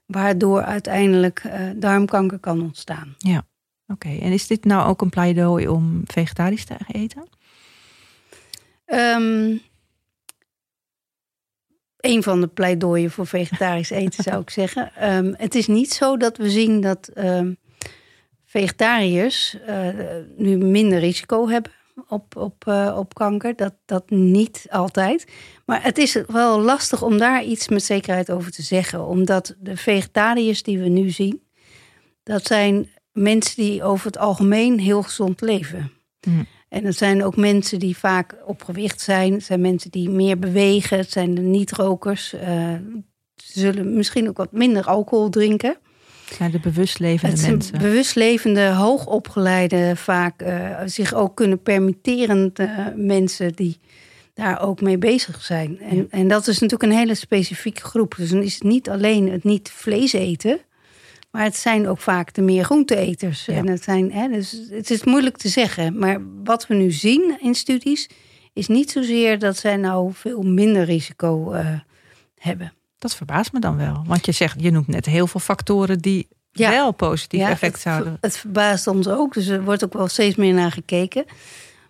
waardoor 0.06 0.62
uiteindelijk 0.62 1.44
uh, 1.46 1.70
darmkanker 1.76 2.38
kan 2.38 2.62
ontstaan. 2.62 3.14
Ja, 3.18 3.46
oké. 3.86 4.08
En 4.08 4.32
is 4.32 4.46
dit 4.46 4.64
nou 4.64 4.88
ook 4.88 5.00
een 5.00 5.10
pleidooi 5.10 5.68
om 5.68 6.02
vegetarisch 6.04 6.64
te 6.64 6.76
eten? 6.92 7.28
Um, 8.86 9.60
een 11.96 12.22
van 12.22 12.40
de 12.40 12.46
pleidooien 12.46 13.10
voor 13.10 13.26
vegetarisch 13.26 13.90
eten 13.90 14.22
zou 14.22 14.40
ik 14.40 14.50
zeggen. 14.50 15.14
Um, 15.14 15.34
het 15.46 15.54
is 15.54 15.66
niet 15.66 15.92
zo 15.92 16.16
dat 16.16 16.36
we 16.36 16.50
zien 16.50 16.80
dat 16.80 17.10
um, 17.14 17.56
vegetariërs 18.44 19.56
uh, 19.68 19.88
nu 20.36 20.56
minder 20.56 20.98
risico 20.98 21.48
hebben 21.48 21.72
op, 22.08 22.36
op, 22.36 22.64
uh, 22.68 22.94
op 22.98 23.14
kanker. 23.14 23.56
Dat, 23.56 23.74
dat 23.84 24.10
niet 24.10 24.66
altijd. 24.70 25.26
Maar 25.64 25.82
het 25.82 25.98
is 25.98 26.22
wel 26.26 26.60
lastig 26.60 27.02
om 27.02 27.18
daar 27.18 27.44
iets 27.44 27.68
met 27.68 27.84
zekerheid 27.84 28.30
over 28.30 28.50
te 28.50 28.62
zeggen. 28.62 29.06
Omdat 29.06 29.54
de 29.58 29.76
vegetariërs 29.76 30.62
die 30.62 30.78
we 30.78 30.88
nu 30.88 31.10
zien, 31.10 31.42
dat 32.22 32.46
zijn 32.46 32.90
mensen 33.12 33.62
die 33.62 33.82
over 33.82 34.06
het 34.06 34.18
algemeen 34.18 34.78
heel 34.78 35.02
gezond 35.02 35.40
leven. 35.40 35.92
Mm. 36.26 36.46
En 36.68 36.84
het 36.84 36.96
zijn 36.96 37.24
ook 37.24 37.36
mensen 37.36 37.78
die 37.78 37.96
vaak 37.96 38.36
op 38.44 38.62
gewicht 38.62 39.00
zijn. 39.00 39.32
Het 39.32 39.44
zijn 39.44 39.60
mensen 39.60 39.90
die 39.90 40.10
meer 40.10 40.38
bewegen. 40.38 40.98
Het 40.98 41.10
zijn 41.10 41.34
de 41.34 41.40
niet-rokers. 41.42 42.34
Uh, 42.34 42.40
ze 43.36 43.60
zullen 43.60 43.94
misschien 43.96 44.28
ook 44.28 44.36
wat 44.36 44.52
minder 44.52 44.84
alcohol 44.84 45.28
drinken. 45.28 45.76
Het 46.28 46.36
zijn 46.36 46.50
de 46.50 46.60
bewustlevende 46.60 47.30
het 47.30 47.38
zijn 47.38 47.52
mensen. 47.52 47.78
Bewustlevende, 47.78 48.66
hoogopgeleide, 48.66 49.96
vaak 49.96 50.42
uh, 50.42 50.80
zich 50.84 51.14
ook 51.14 51.36
kunnen 51.36 51.62
permitteren 51.62 52.52
mensen 52.94 53.52
die 53.52 53.78
daar 54.34 54.60
ook 54.60 54.80
mee 54.80 54.98
bezig 54.98 55.42
zijn. 55.42 55.80
En, 55.80 56.06
en 56.10 56.28
dat 56.28 56.46
is 56.46 56.58
natuurlijk 56.58 56.92
een 56.92 56.98
hele 56.98 57.14
specifieke 57.14 57.82
groep. 57.82 58.14
Dus 58.16 58.30
dan 58.30 58.42
is 58.42 58.54
het 58.54 58.62
niet 58.62 58.90
alleen 58.90 59.30
het 59.30 59.44
niet 59.44 59.70
vlees 59.70 60.12
eten. 60.12 60.60
Maar 61.30 61.44
het 61.44 61.56
zijn 61.56 61.88
ook 61.88 62.00
vaak 62.00 62.34
de 62.34 62.42
meer 62.42 62.64
groenteeters. 62.64 63.48
En 63.48 63.68
het, 63.68 63.82
zijn, 63.82 64.12
hè, 64.12 64.28
dus 64.28 64.60
het 64.70 64.90
is 64.90 65.04
moeilijk 65.04 65.36
te 65.36 65.48
zeggen. 65.48 65.98
Maar 65.98 66.20
wat 66.44 66.66
we 66.66 66.74
nu 66.74 66.90
zien 66.90 67.38
in 67.40 67.54
studies 67.54 68.08
is 68.52 68.68
niet 68.68 68.90
zozeer 68.90 69.38
dat 69.38 69.56
zij 69.56 69.76
nou 69.76 70.10
veel 70.12 70.42
minder 70.42 70.84
risico 70.84 71.52
uh, 71.52 71.78
hebben. 72.38 72.72
Dat 72.98 73.14
verbaast 73.14 73.52
me 73.52 73.60
dan 73.60 73.76
wel. 73.76 74.02
Want 74.06 74.26
je 74.26 74.32
zegt, 74.32 74.62
je 74.62 74.70
noemt 74.70 74.86
net 74.86 75.06
heel 75.06 75.26
veel 75.26 75.40
factoren 75.40 75.98
die 75.98 76.28
wel 76.52 76.92
positief 76.92 77.48
effect 77.48 77.80
zouden. 77.80 78.12
Het, 78.12 78.20
het 78.20 78.36
verbaast 78.36 78.86
ons 78.86 79.08
ook. 79.08 79.34
Dus 79.34 79.46
er 79.46 79.64
wordt 79.64 79.84
ook 79.84 79.92
wel 79.92 80.08
steeds 80.08 80.36
meer 80.36 80.54
naar 80.54 80.72
gekeken. 80.72 81.24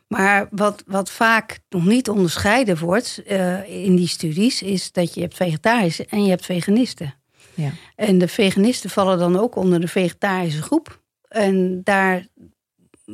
Maar 0.08 0.48
wat, 0.50 0.82
wat 0.86 1.10
vaak 1.10 1.58
nog 1.68 1.84
niet 1.84 2.08
onderscheiden 2.08 2.78
wordt 2.78 3.22
uh, 3.26 3.84
in 3.84 3.96
die 3.96 4.08
studies, 4.08 4.62
is 4.62 4.92
dat 4.92 5.14
je 5.14 5.20
hebt 5.20 5.36
vegetarische 5.36 6.06
en 6.06 6.22
je 6.22 6.30
hebt 6.30 6.44
veganisten. 6.44 7.14
Ja. 7.54 7.70
En 7.96 8.18
de 8.18 8.28
veganisten 8.28 8.90
vallen 8.90 9.18
dan 9.18 9.36
ook 9.36 9.56
onder 9.56 9.80
de 9.80 9.88
vegetarische 9.88 10.62
groep. 10.62 11.00
En 11.28 11.80
daar 11.84 12.26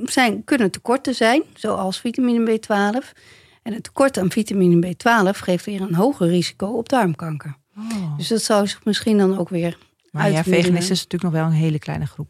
zijn, 0.04 0.44
kunnen 0.44 0.70
tekorten 0.70 1.14
zijn, 1.14 1.42
zoals 1.54 2.00
vitamine 2.00 2.59
B12. 2.59 3.18
En 3.62 3.72
het 3.72 3.83
tekort 3.83 4.18
aan 4.18 4.30
vitamine 4.30 4.87
B12 4.87 5.38
geeft 5.38 5.64
weer 5.64 5.80
een 5.80 5.94
hoger 5.94 6.28
risico 6.28 6.66
op 6.66 6.88
darmkanker. 6.88 7.57
Oh. 7.76 8.16
Dus 8.16 8.28
dat 8.28 8.42
zou 8.42 8.66
zich 8.66 8.84
misschien 8.84 9.18
dan 9.18 9.38
ook 9.38 9.48
weer. 9.48 9.78
Maar 10.10 10.30
ja, 10.30 10.42
veganisten 10.42 10.94
is 10.94 11.02
natuurlijk 11.02 11.22
nog 11.22 11.32
wel 11.32 11.44
een 11.44 11.52
hele 11.52 11.78
kleine 11.78 12.06
groep. 12.06 12.28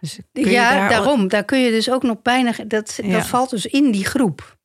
Dus 0.00 0.18
ja, 0.32 0.70
daar 0.70 0.88
daarom. 0.88 1.28
Daar 1.28 1.44
kun 1.44 1.60
je 1.60 1.70
dus 1.70 1.90
ook 1.90 2.02
nog 2.02 2.22
bijna. 2.22 2.52
Dat, 2.66 2.98
dat 3.02 3.26
valt 3.26 3.50
dus 3.50 3.66
in 3.66 3.90
die 3.90 4.04
groep. 4.04 4.56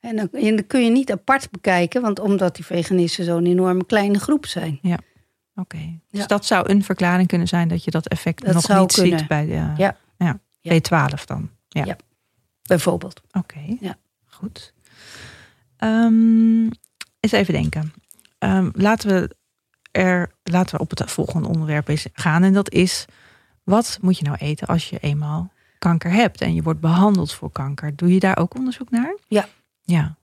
En 0.00 0.16
dan, 0.16 0.28
en 0.32 0.56
dan 0.56 0.66
kun 0.66 0.84
je 0.84 0.90
niet 0.90 1.12
apart 1.12 1.50
bekijken, 1.50 2.02
want 2.02 2.18
omdat 2.18 2.56
die 2.56 2.64
veganisten 2.64 3.24
zo'n 3.24 3.46
enorme 3.46 3.84
kleine 3.86 4.18
groep 4.18 4.46
zijn. 4.46 4.78
Ja. 4.82 4.98
Oké, 5.54 6.00
dus 6.10 6.26
dat 6.26 6.46
zou 6.46 6.70
een 6.70 6.84
verklaring 6.84 7.28
kunnen 7.28 7.48
zijn 7.48 7.68
dat 7.68 7.84
je 7.84 7.90
dat 7.90 8.08
effect 8.08 8.42
nog 8.52 8.68
niet 8.68 8.92
ziet 8.92 9.26
bij 9.26 9.46
de 9.46 9.52
ja. 9.76 9.96
Ja, 10.18 10.38
B12 10.74 11.24
dan. 11.24 11.50
Ja, 11.68 11.96
bijvoorbeeld. 12.62 13.20
Oké, 13.32 13.76
ja. 13.80 13.96
goed. 14.26 14.72
Um, 15.78 16.70
eens 17.20 17.32
even 17.32 17.54
denken. 17.54 17.92
Um, 18.38 18.70
laten, 18.74 19.08
we 19.08 19.36
er, 19.96 20.30
laten 20.42 20.76
we 20.76 20.82
op 20.82 20.90
het 20.90 21.10
volgende 21.10 21.48
onderwerp 21.48 21.88
eens 21.88 22.06
gaan. 22.12 22.42
En 22.42 22.52
dat 22.52 22.70
is, 22.70 23.04
wat 23.62 23.98
moet 24.00 24.18
je 24.18 24.24
nou 24.24 24.36
eten 24.36 24.66
als 24.66 24.90
je 24.90 24.98
eenmaal 24.98 25.52
kanker 25.78 26.10
hebt 26.10 26.40
en 26.40 26.54
je 26.54 26.62
wordt 26.62 26.80
behandeld 26.80 27.32
voor 27.32 27.50
kanker? 27.50 27.96
Doe 27.96 28.14
je 28.14 28.20
daar 28.20 28.38
ook 28.38 28.54
onderzoek 28.54 28.90
naar? 28.90 29.16
Ja. 29.28 29.48
Ja. 29.82 30.16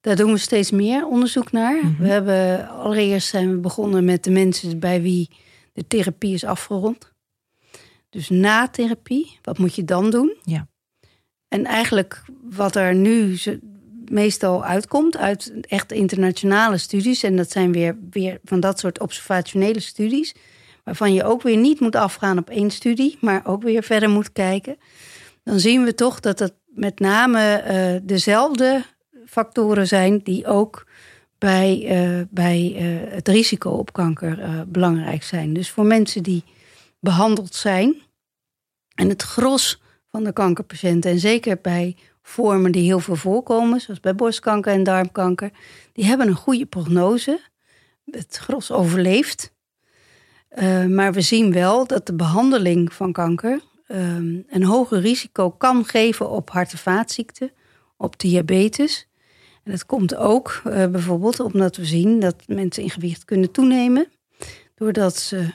Daar 0.00 0.16
doen 0.16 0.32
we 0.32 0.38
steeds 0.38 0.70
meer 0.70 1.06
onderzoek 1.06 1.52
naar. 1.52 1.84
Mhm. 1.84 2.02
We 2.02 2.08
hebben 2.08 2.68
allereerst 2.68 3.28
zijn 3.28 3.50
we 3.50 3.56
begonnen 3.56 4.04
met 4.04 4.24
de 4.24 4.30
mensen 4.30 4.78
bij 4.78 5.02
wie 5.02 5.30
de 5.72 5.86
therapie 5.86 6.34
is 6.34 6.44
afgerond. 6.44 7.12
Dus 8.10 8.28
na 8.28 8.68
therapie, 8.68 9.38
wat 9.42 9.58
moet 9.58 9.74
je 9.74 9.84
dan 9.84 10.10
doen? 10.10 10.36
Ja. 10.44 10.66
En 11.48 11.64
eigenlijk 11.64 12.22
wat 12.50 12.76
er 12.76 12.94
nu 12.94 13.36
meestal 14.10 14.64
uitkomt 14.64 15.16
uit 15.16 15.52
echt 15.60 15.92
internationale 15.92 16.78
studies, 16.78 17.22
en 17.22 17.36
dat 17.36 17.50
zijn 17.50 17.72
weer, 17.72 17.96
weer 18.10 18.38
van 18.44 18.60
dat 18.60 18.78
soort 18.78 19.00
observationele 19.00 19.80
studies, 19.80 20.34
waarvan 20.84 21.14
je 21.14 21.24
ook 21.24 21.42
weer 21.42 21.56
niet 21.56 21.80
moet 21.80 21.96
afgaan 21.96 22.38
op 22.38 22.50
één 22.50 22.70
studie, 22.70 23.18
maar 23.20 23.46
ook 23.46 23.62
weer 23.62 23.82
verder 23.82 24.10
moet 24.10 24.32
kijken. 24.32 24.76
Dan 25.42 25.60
zien 25.60 25.84
we 25.84 25.94
toch 25.94 26.20
dat 26.20 26.38
het 26.38 26.54
met 26.66 26.98
name 26.98 27.64
uh, 27.66 28.00
dezelfde 28.02 28.84
factoren 29.26 29.86
zijn 29.86 30.20
die 30.22 30.46
ook 30.46 30.86
bij, 31.38 31.86
uh, 31.90 32.22
bij 32.30 32.76
uh, 32.76 33.12
het 33.12 33.28
risico 33.28 33.70
op 33.70 33.92
kanker 33.92 34.64
belangrijk 34.68 35.22
zijn. 35.22 35.52
Dus 35.52 35.70
voor 35.70 35.86
mensen 35.86 36.22
die 36.22 36.44
behandeld 37.00 37.54
zijn 37.54 38.02
en 38.94 39.08
het 39.08 39.22
gros 39.22 39.82
van 40.10 40.24
de 40.24 40.32
kankerpatiënten, 40.32 41.10
en 41.10 41.18
zeker 41.18 41.58
bij 41.62 41.96
vormen 42.26 42.72
die 42.72 42.82
heel 42.82 43.00
veel 43.00 43.16
voorkomen, 43.16 43.80
zoals 43.80 44.00
bij 44.00 44.14
borstkanker 44.14 44.72
en 44.72 44.82
darmkanker, 44.82 45.50
die 45.92 46.04
hebben 46.04 46.26
een 46.26 46.34
goede 46.34 46.66
prognose. 46.66 47.40
Het 48.10 48.36
gros 48.36 48.70
overleeft. 48.70 49.52
maar 50.88 51.12
we 51.12 51.20
zien 51.20 51.52
wel 51.52 51.86
dat 51.86 52.06
de 52.06 52.14
behandeling 52.14 52.92
van 52.92 53.12
kanker 53.12 53.60
een 54.48 54.64
hoger 54.64 55.00
risico 55.00 55.50
kan 55.50 55.84
geven 55.84 56.30
op 56.30 56.50
hart- 56.50 56.72
en 56.72 56.78
vaatziekten, 56.78 57.50
op 57.96 58.18
diabetes 58.18 59.08
en 59.64 59.70
dat 59.70 59.86
komt 59.86 60.16
ook 60.16 60.62
uh, 60.66 60.86
bijvoorbeeld 60.86 61.40
omdat 61.40 61.76
we 61.76 61.84
zien 61.84 62.20
dat 62.20 62.36
mensen 62.46 62.82
in 62.82 62.90
gewicht 62.90 63.24
kunnen 63.24 63.50
toenemen. 63.50 64.06
Doordat 64.74 65.16
ze 65.16 65.46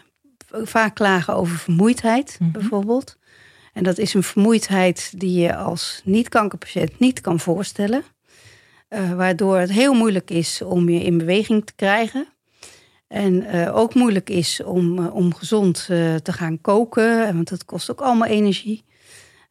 vaak 0.47 0.95
klagen 0.95 1.35
over 1.35 1.57
vermoeidheid, 1.57 2.37
mhm. 2.39 2.51
bijvoorbeeld. 2.51 3.17
En 3.79 3.85
dat 3.85 3.97
is 3.97 4.13
een 4.13 4.23
vermoeidheid 4.23 5.11
die 5.15 5.39
je 5.39 5.55
als 5.55 6.01
niet-kankerpatiënt 6.03 6.99
niet 6.99 7.21
kan 7.21 7.39
voorstellen. 7.39 8.03
Uh, 8.89 9.13
waardoor 9.13 9.57
het 9.57 9.71
heel 9.71 9.93
moeilijk 9.93 10.29
is 10.29 10.61
om 10.61 10.89
je 10.89 11.03
in 11.03 11.17
beweging 11.17 11.65
te 11.65 11.73
krijgen. 11.75 12.27
En 13.07 13.33
uh, 13.55 13.75
ook 13.75 13.93
moeilijk 13.93 14.29
is 14.29 14.63
om, 14.63 15.07
om 15.07 15.33
gezond 15.33 15.85
te 16.23 16.33
gaan 16.33 16.61
koken, 16.61 17.33
want 17.35 17.49
dat 17.49 17.65
kost 17.65 17.91
ook 17.91 18.01
allemaal 18.01 18.27
energie. 18.27 18.83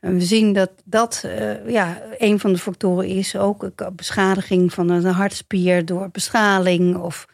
En 0.00 0.14
we 0.14 0.20
zien 0.20 0.52
dat 0.52 0.70
dat 0.84 1.24
ja, 1.66 2.02
een 2.18 2.40
van 2.40 2.52
de 2.52 2.58
factoren 2.58 3.06
is. 3.06 3.36
Ook 3.36 3.70
beschadiging 3.96 4.72
van 4.72 4.88
een 4.88 5.04
hartspier 5.04 5.84
door 5.84 6.08
bestraling 6.10 6.96
of, 6.96 7.26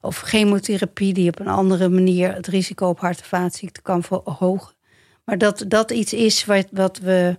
of 0.00 0.20
chemotherapie 0.20 1.12
die 1.12 1.28
op 1.28 1.40
een 1.40 1.48
andere 1.48 1.88
manier 1.88 2.34
het 2.34 2.46
risico 2.46 2.88
op 2.88 3.00
hart- 3.00 3.20
en 3.20 3.26
vaatziekten 3.26 3.82
kan 3.82 4.02
verhogen. 4.02 4.78
Maar 5.24 5.38
dat 5.38 5.64
dat 5.68 5.90
iets 5.90 6.12
is 6.12 6.44
wat, 6.44 6.66
wat, 6.72 6.98
we, 6.98 7.38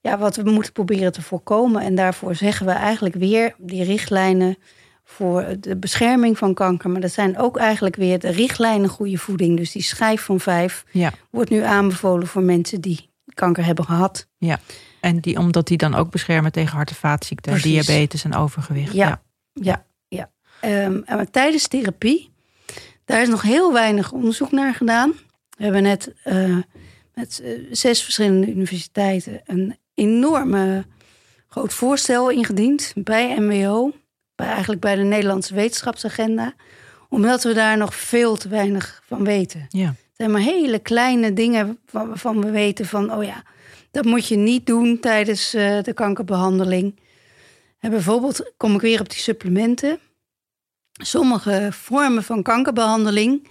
ja, 0.00 0.18
wat 0.18 0.36
we 0.36 0.50
moeten 0.50 0.72
proberen 0.72 1.12
te 1.12 1.22
voorkomen. 1.22 1.82
En 1.82 1.94
daarvoor 1.94 2.34
zeggen 2.34 2.66
we 2.66 2.72
eigenlijk 2.72 3.14
weer 3.14 3.54
die 3.58 3.84
richtlijnen 3.84 4.56
voor 5.04 5.46
de 5.60 5.76
bescherming 5.76 6.38
van 6.38 6.54
kanker. 6.54 6.90
Maar 6.90 7.00
dat 7.00 7.12
zijn 7.12 7.38
ook 7.38 7.56
eigenlijk 7.56 7.96
weer 7.96 8.18
de 8.18 8.30
richtlijnen 8.30 8.88
goede 8.88 9.18
voeding. 9.18 9.56
Dus 9.56 9.72
die 9.72 9.82
schijf 9.82 10.22
van 10.22 10.40
vijf 10.40 10.84
Ja, 10.90 11.12
wordt 11.30 11.50
nu 11.50 11.62
aanbevolen 11.62 12.26
voor 12.26 12.42
mensen 12.42 12.80
die 12.80 13.10
kanker 13.34 13.64
hebben 13.64 13.84
gehad. 13.84 14.26
ja. 14.38 14.58
En 15.00 15.20
die, 15.20 15.38
omdat 15.38 15.66
die 15.66 15.76
dan 15.76 15.94
ook 15.94 16.10
beschermen 16.10 16.52
tegen 16.52 16.76
hart- 16.76 16.90
en 16.90 16.96
vaatziekten, 16.96 17.52
Precies. 17.52 17.86
diabetes 17.86 18.24
en 18.24 18.34
overgewicht. 18.34 18.92
Ja. 18.92 19.22
Ja, 19.52 19.84
ja. 20.08 20.30
Ehm, 20.60 21.00
en 21.04 21.16
maar 21.16 21.30
tijdens 21.30 21.68
therapie, 21.68 22.32
daar 23.04 23.22
is 23.22 23.28
nog 23.28 23.42
heel 23.42 23.72
weinig 23.72 24.12
onderzoek 24.12 24.50
naar 24.50 24.74
gedaan. 24.74 25.12
We 25.56 25.64
hebben 25.64 25.82
net 25.82 26.12
eh, 26.24 26.56
met 27.14 27.40
eh, 27.44 27.50
zes 27.70 28.02
verschillende 28.02 28.46
universiteiten 28.46 29.40
een 29.46 29.76
enorme 29.94 30.84
groot 31.48 31.74
voorstel 31.74 32.30
ingediend 32.30 32.92
bij 32.96 33.40
MWO, 33.40 33.92
bij, 34.34 34.46
eigenlijk 34.46 34.80
bij 34.80 34.94
de 34.94 35.02
Nederlandse 35.02 35.54
wetenschapsagenda, 35.54 36.54
omdat 37.08 37.42
we 37.42 37.52
daar 37.52 37.76
nog 37.76 37.94
veel 37.94 38.36
te 38.36 38.48
weinig 38.48 39.02
van 39.06 39.24
weten. 39.24 39.66
Ja. 39.68 39.86
Het 39.86 40.28
zijn 40.28 40.30
maar 40.30 40.40
hele 40.40 40.78
kleine 40.78 41.32
dingen 41.32 41.78
van- 41.86 42.08
waarvan 42.08 42.40
we 42.40 42.50
weten 42.50 42.86
van, 42.86 43.12
oh 43.14 43.24
ja, 43.24 43.42
dat 43.90 44.04
moet 44.04 44.26
je 44.26 44.36
niet 44.36 44.66
doen 44.66 45.00
tijdens 45.00 45.54
eh, 45.54 45.82
de 45.82 45.92
kankerbehandeling. 45.92 46.98
En 47.78 47.90
bijvoorbeeld 47.90 48.52
kom 48.56 48.74
ik 48.74 48.80
weer 48.80 49.00
op 49.00 49.10
die 49.10 49.18
supplementen. 49.18 49.98
Sommige 50.92 51.68
vormen 51.70 52.22
van 52.22 52.42
kankerbehandeling, 52.42 53.48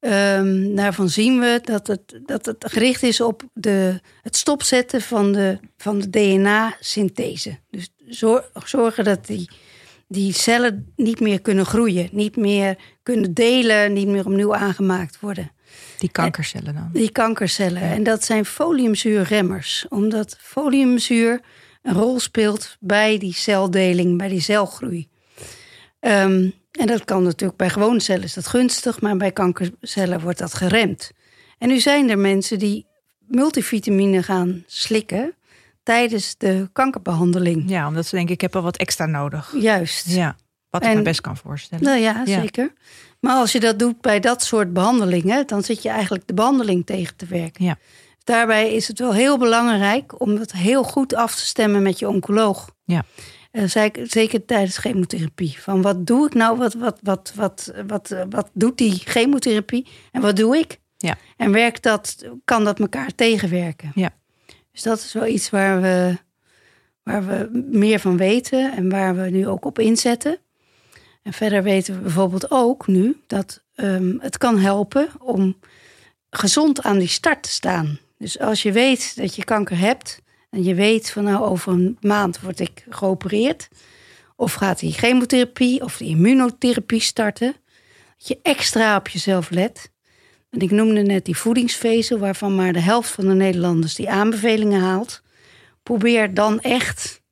ehm, 0.00 0.74
daarvan 0.74 1.08
zien 1.08 1.38
we 1.38 1.60
dat 1.64 1.86
het, 1.86 2.20
dat 2.26 2.46
het 2.46 2.64
gericht 2.68 3.02
is 3.02 3.20
op 3.20 3.42
de, 3.52 4.00
het 4.22 4.36
stopzetten 4.36 5.00
van 5.00 5.32
de, 5.32 5.58
van 5.76 5.98
de 5.98 6.10
DNA-synthese. 6.10 7.58
Dus 7.70 7.88
zor- 8.08 8.50
zorgen 8.64 9.04
dat 9.04 9.26
die, 9.26 9.50
die 10.08 10.32
cellen 10.32 10.92
niet 10.96 11.20
meer 11.20 11.40
kunnen 11.40 11.66
groeien, 11.66 12.08
niet 12.12 12.36
meer 12.36 12.76
kunnen 13.02 13.34
delen, 13.34 13.92
niet 13.92 14.08
meer 14.08 14.26
opnieuw 14.26 14.54
aangemaakt 14.54 15.20
worden. 15.20 15.50
Die 15.98 16.10
kankercellen 16.10 16.74
dan. 16.74 16.90
Die 16.92 17.10
kankercellen. 17.10 17.82
En 17.82 18.02
dat 18.02 18.24
zijn 18.24 18.44
foliumzuurremmers. 18.44 19.86
Omdat 19.88 20.36
foliumzuur 20.40 21.40
een 21.82 21.94
rol 21.94 22.20
speelt 22.20 22.76
bij 22.80 23.18
die 23.18 23.34
celdeling, 23.34 24.18
bij 24.18 24.28
die 24.28 24.40
celgroei. 24.40 25.08
Ehm, 26.00 26.50
en 26.70 26.86
dat 26.86 27.04
kan 27.04 27.22
natuurlijk 27.22 27.58
bij 27.58 27.70
gewone 27.70 28.00
cellen 28.00 28.22
is 28.22 28.34
dat 28.34 28.46
gunstig, 28.46 29.00
maar 29.00 29.16
bij 29.16 29.32
kankercellen 29.32 30.20
wordt 30.20 30.38
dat 30.38 30.54
geremd. 30.54 31.10
En 31.58 31.68
nu 31.68 31.80
zijn 31.80 32.10
er 32.10 32.18
mensen 32.18 32.58
die 32.58 32.86
multivitamine 33.26 34.22
gaan 34.22 34.64
slikken 34.66 35.34
tijdens 35.82 36.34
de 36.36 36.68
kankerbehandeling. 36.72 37.64
Ja, 37.70 37.86
omdat 37.88 38.06
ze 38.06 38.14
denken, 38.16 38.34
ik 38.34 38.40
heb 38.40 38.52
wel 38.52 38.62
wat 38.62 38.76
extra 38.76 39.06
nodig. 39.06 39.54
Juist. 39.60 40.08
Ja, 40.08 40.36
wat 40.70 40.84
ik 40.84 40.94
me 40.94 41.02
best 41.02 41.20
kan 41.20 41.36
voorstellen. 41.36 41.84
Nou 41.84 41.98
ja, 41.98 42.22
Ja. 42.24 42.40
zeker. 42.40 42.72
Maar 43.20 43.34
als 43.36 43.52
je 43.52 43.60
dat 43.60 43.78
doet 43.78 44.00
bij 44.00 44.20
dat 44.20 44.42
soort 44.42 44.72
behandelingen, 44.72 45.46
dan 45.46 45.62
zit 45.62 45.82
je 45.82 45.88
eigenlijk 45.88 46.26
de 46.26 46.34
behandeling 46.34 46.86
tegen 46.86 47.16
te 47.16 47.26
werken. 47.26 47.64
Ja. 47.64 47.76
Daarbij 48.24 48.72
is 48.74 48.88
het 48.88 48.98
wel 48.98 49.14
heel 49.14 49.38
belangrijk 49.38 50.20
om 50.20 50.36
het 50.36 50.52
heel 50.52 50.82
goed 50.82 51.14
af 51.14 51.34
te 51.34 51.46
stemmen 51.46 51.82
met 51.82 51.98
je 51.98 52.08
oncoloog. 52.08 52.70
Ja. 52.84 53.04
Eh, 53.58 53.92
zeker, 54.04 54.44
tijdens 54.44 54.78
chemotherapie. 54.78 55.56
Van 55.60 55.82
wat 55.82 56.06
doe 56.06 56.26
ik 56.26 56.34
nou? 56.34 56.58
Wat, 56.58 56.74
wat, 56.74 56.98
wat, 57.02 57.32
wat, 57.34 57.72
wat, 57.86 58.10
eh, 58.10 58.22
wat 58.30 58.50
doet 58.52 58.78
die 58.78 58.92
chemotherapie? 59.04 59.86
En 60.12 60.20
wat 60.20 60.36
doe 60.36 60.56
ik? 60.56 60.78
Ja. 60.96 61.16
En 61.36 61.52
werkt 61.52 61.82
dat, 61.82 62.24
kan 62.44 62.64
dat 62.64 62.80
elkaar 62.80 63.14
tegenwerken? 63.14 63.92
Ja. 63.94 64.10
Dus 64.72 64.82
dat 64.82 64.98
is 64.98 65.12
wel 65.12 65.26
iets 65.26 65.50
waar 65.50 65.80
we, 65.80 66.16
waar 67.02 67.26
we 67.26 67.48
meer 67.70 68.00
van 68.00 68.16
weten 68.16 68.76
en 68.76 68.90
waar 68.90 69.16
we 69.16 69.30
nu 69.30 69.46
ook 69.48 69.64
op 69.64 69.78
inzetten. 69.78 70.38
En 71.22 71.32
verder 71.32 71.62
weten 71.62 71.94
we 71.94 72.00
bijvoorbeeld 72.00 72.50
ook 72.50 72.86
nu 72.86 73.20
dat 73.26 73.62
ehm, 73.74 74.18
het 74.18 74.38
kan 74.38 74.58
helpen 74.58 75.08
om 75.18 75.56
gezond 76.30 76.82
aan 76.82 76.98
die 76.98 77.08
start 77.08 77.42
te 77.42 77.50
staan. 77.50 77.98
Dus 78.18 78.38
als 78.38 78.62
je 78.62 78.72
weet 78.72 79.16
dat 79.16 79.34
je 79.34 79.44
kanker 79.44 79.78
hebt 79.78 80.22
en 80.50 80.62
je 80.62 80.74
weet 80.74 81.10
van 81.10 81.24
nou 81.24 81.44
over 81.44 81.72
een 81.72 81.96
maand 82.00 82.40
word 82.40 82.60
ik 82.60 82.84
geopereerd, 82.88 83.68
of 84.36 84.52
gaat 84.52 84.78
die 84.78 84.92
chemotherapie 84.92 85.82
of 85.82 85.96
die 85.96 86.08
immunotherapie 86.08 87.00
starten, 87.00 87.56
dat 88.18 88.28
je 88.28 88.38
extra 88.42 88.96
op 88.96 89.08
jezelf 89.08 89.50
let. 89.50 89.90
En 90.50 90.60
ik 90.60 90.70
noemde 90.70 91.02
net 91.02 91.24
die 91.24 91.36
voedingsvezel, 91.36 92.18
waarvan 92.18 92.54
maar 92.54 92.72
de 92.72 92.80
helft 92.80 93.10
van 93.10 93.26
de 93.28 93.34
Nederlanders 93.34 93.94
die 93.94 94.10
aanbevelingen 94.10 94.80
haalt. 94.80 95.22
Probeer 95.82 96.34
dan 96.34 96.60
echt 96.60 97.22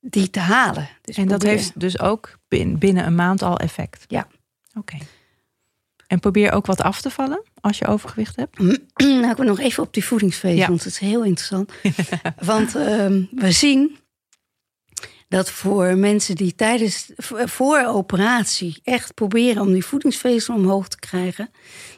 die 0.00 0.30
te 0.30 0.40
halen. 0.40 0.88
Dus 1.02 1.16
en 1.16 1.26
dat 1.28 1.38
probeer- 1.38 1.56
heeft 1.56 1.80
dus 1.80 1.98
ook 2.00 2.38
bin- 2.48 2.78
binnen 2.78 3.06
een 3.06 3.14
maand 3.14 3.42
al 3.42 3.58
effect. 3.58 4.04
Ja. 4.08 4.26
Oké. 4.78 4.96
En 6.10 6.20
probeer 6.20 6.52
ook 6.52 6.66
wat 6.66 6.80
af 6.82 7.00
te 7.00 7.10
vallen 7.10 7.42
als 7.60 7.78
je 7.78 7.86
overgewicht 7.86 8.36
hebt. 8.36 8.58
Nou, 8.96 9.30
ik 9.30 9.36
wil 9.36 9.46
nog 9.46 9.58
even 9.60 9.82
op 9.82 9.94
die 9.94 10.04
voedingsvezel, 10.04 10.58
Ja. 10.58 10.66
want 10.66 10.84
het 10.84 10.92
is 10.92 10.98
heel 10.98 11.24
interessant. 11.24 11.72
want 12.52 12.74
ehm, 12.74 13.22
we 13.30 13.52
zien 13.52 13.96
dat 15.28 15.50
voor 15.50 15.96
mensen 15.96 16.34
die 16.36 16.54
tijdens 16.54 17.10
voor 17.44 17.84
operatie 17.86 18.80
echt 18.84 19.14
proberen 19.14 19.62
om 19.62 19.72
die 19.72 19.84
voedingsvezel 19.84 20.54
omhoog 20.54 20.88
te 20.88 20.98
krijgen, 20.98 21.50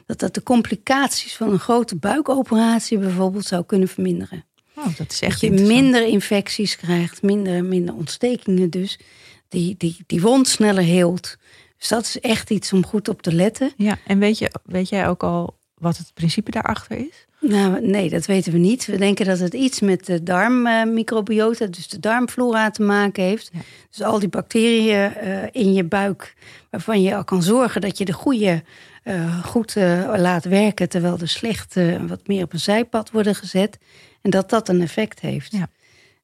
dat 0.05 0.19
dat 0.19 0.33
de 0.33 0.43
complicaties 0.43 1.35
van 1.35 1.51
een 1.51 1.59
grote 1.59 1.95
buikoperatie 1.95 2.97
bijvoorbeeld 2.97 3.45
zou 3.45 3.63
kunnen 3.65 3.87
verminderen. 3.87 4.45
Oh, 4.75 4.85
dat 4.97 5.11
is 5.11 5.19
Dat 5.19 5.29
echt 5.29 5.41
je 5.41 5.47
interessant. 5.47 5.81
minder 5.81 6.07
infecties 6.07 6.75
krijgt, 6.75 7.21
minder, 7.21 7.63
minder 7.65 7.95
ontstekingen 7.95 8.69
dus. 8.69 8.99
Die, 9.47 9.75
die, 9.77 9.97
die 10.07 10.21
wond 10.21 10.47
sneller 10.47 10.83
heelt. 10.83 11.37
Dus 11.83 11.91
dat 11.91 12.03
is 12.03 12.19
echt 12.19 12.49
iets 12.49 12.73
om 12.73 12.85
goed 12.85 13.07
op 13.09 13.21
te 13.21 13.33
letten. 13.33 13.73
Ja, 13.77 13.97
en 14.07 14.19
weet, 14.19 14.37
je, 14.37 14.51
weet 14.65 14.89
jij 14.89 15.07
ook 15.07 15.23
al 15.23 15.59
wat 15.73 15.97
het 15.97 16.13
principe 16.13 16.51
daarachter 16.51 16.97
is? 16.97 17.27
Nou, 17.39 17.87
nee, 17.87 18.09
dat 18.09 18.25
weten 18.25 18.51
we 18.51 18.57
niet. 18.57 18.85
We 18.85 18.97
denken 18.97 19.25
dat 19.25 19.39
het 19.39 19.53
iets 19.53 19.79
met 19.79 20.05
de 20.05 20.23
darmmicrobiota, 20.23 21.65
dus 21.65 21.87
de 21.87 21.99
darmflora, 21.99 22.69
te 22.69 22.83
maken 22.83 23.23
heeft. 23.23 23.49
Ja. 23.53 23.59
Dus 23.89 24.01
al 24.01 24.19
die 24.19 24.29
bacteriën 24.29 25.13
eh, 25.13 25.43
in 25.51 25.73
je 25.73 25.83
buik, 25.83 26.33
waarvan 26.69 27.01
je 27.01 27.15
al 27.15 27.23
kan 27.23 27.43
zorgen 27.43 27.81
dat 27.81 27.97
je 27.97 28.05
de 28.05 28.13
goede 28.13 28.63
eh, 29.03 29.45
goed 29.45 29.75
eh, 29.75 30.13
laat 30.17 30.45
werken, 30.45 30.89
terwijl 30.89 31.17
de 31.17 31.27
slechte 31.27 31.99
wat 32.07 32.27
meer 32.27 32.43
op 32.43 32.53
een 32.53 32.59
zijpad 32.59 33.11
worden 33.11 33.35
gezet. 33.35 33.77
En 34.21 34.29
dat 34.29 34.49
dat 34.49 34.69
een 34.69 34.81
effect 34.81 35.19
heeft. 35.19 35.51
Ja. 35.51 35.67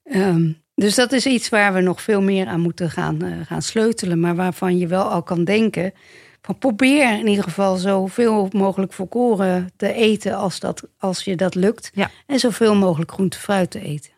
Ehm, 0.04 0.52
dus 0.80 0.96
dat 0.96 1.12
is 1.12 1.26
iets 1.26 1.50
waar 1.50 1.74
we 1.74 1.82
nog 1.82 2.02
veel 2.02 2.22
meer 2.22 2.48
aan 2.48 2.60
moeten 2.60 2.90
gaan, 2.90 3.22
eh, 3.22 3.32
gaan 3.46 3.62
sleutelen, 3.62 4.20
maar 4.20 4.36
waarvan 4.36 4.78
je 4.78 4.88
wel 4.88 5.04
al 5.04 5.24
kan 5.24 5.44
denken. 5.44 5.94
Van 6.42 6.58
probeer 6.58 7.20
in 7.20 7.28
ieder 7.28 7.44
geval 7.44 7.76
zoveel 7.76 8.50
mogelijk 8.52 8.94
volkoren 8.94 9.72
te 9.76 9.94
eten 9.94 10.36
als, 10.36 10.60
dat, 10.60 10.84
als 10.98 11.24
je 11.24 11.36
dat 11.36 11.56
lukt. 11.56 11.92
Ja. 11.94 12.12
En 12.26 12.40
zoveel 12.40 12.76
mogelijk 12.76 13.12
groente 13.12 13.38
en 13.38 13.44
fruit 13.44 13.72
te 13.72 13.82
eten. 13.82 14.12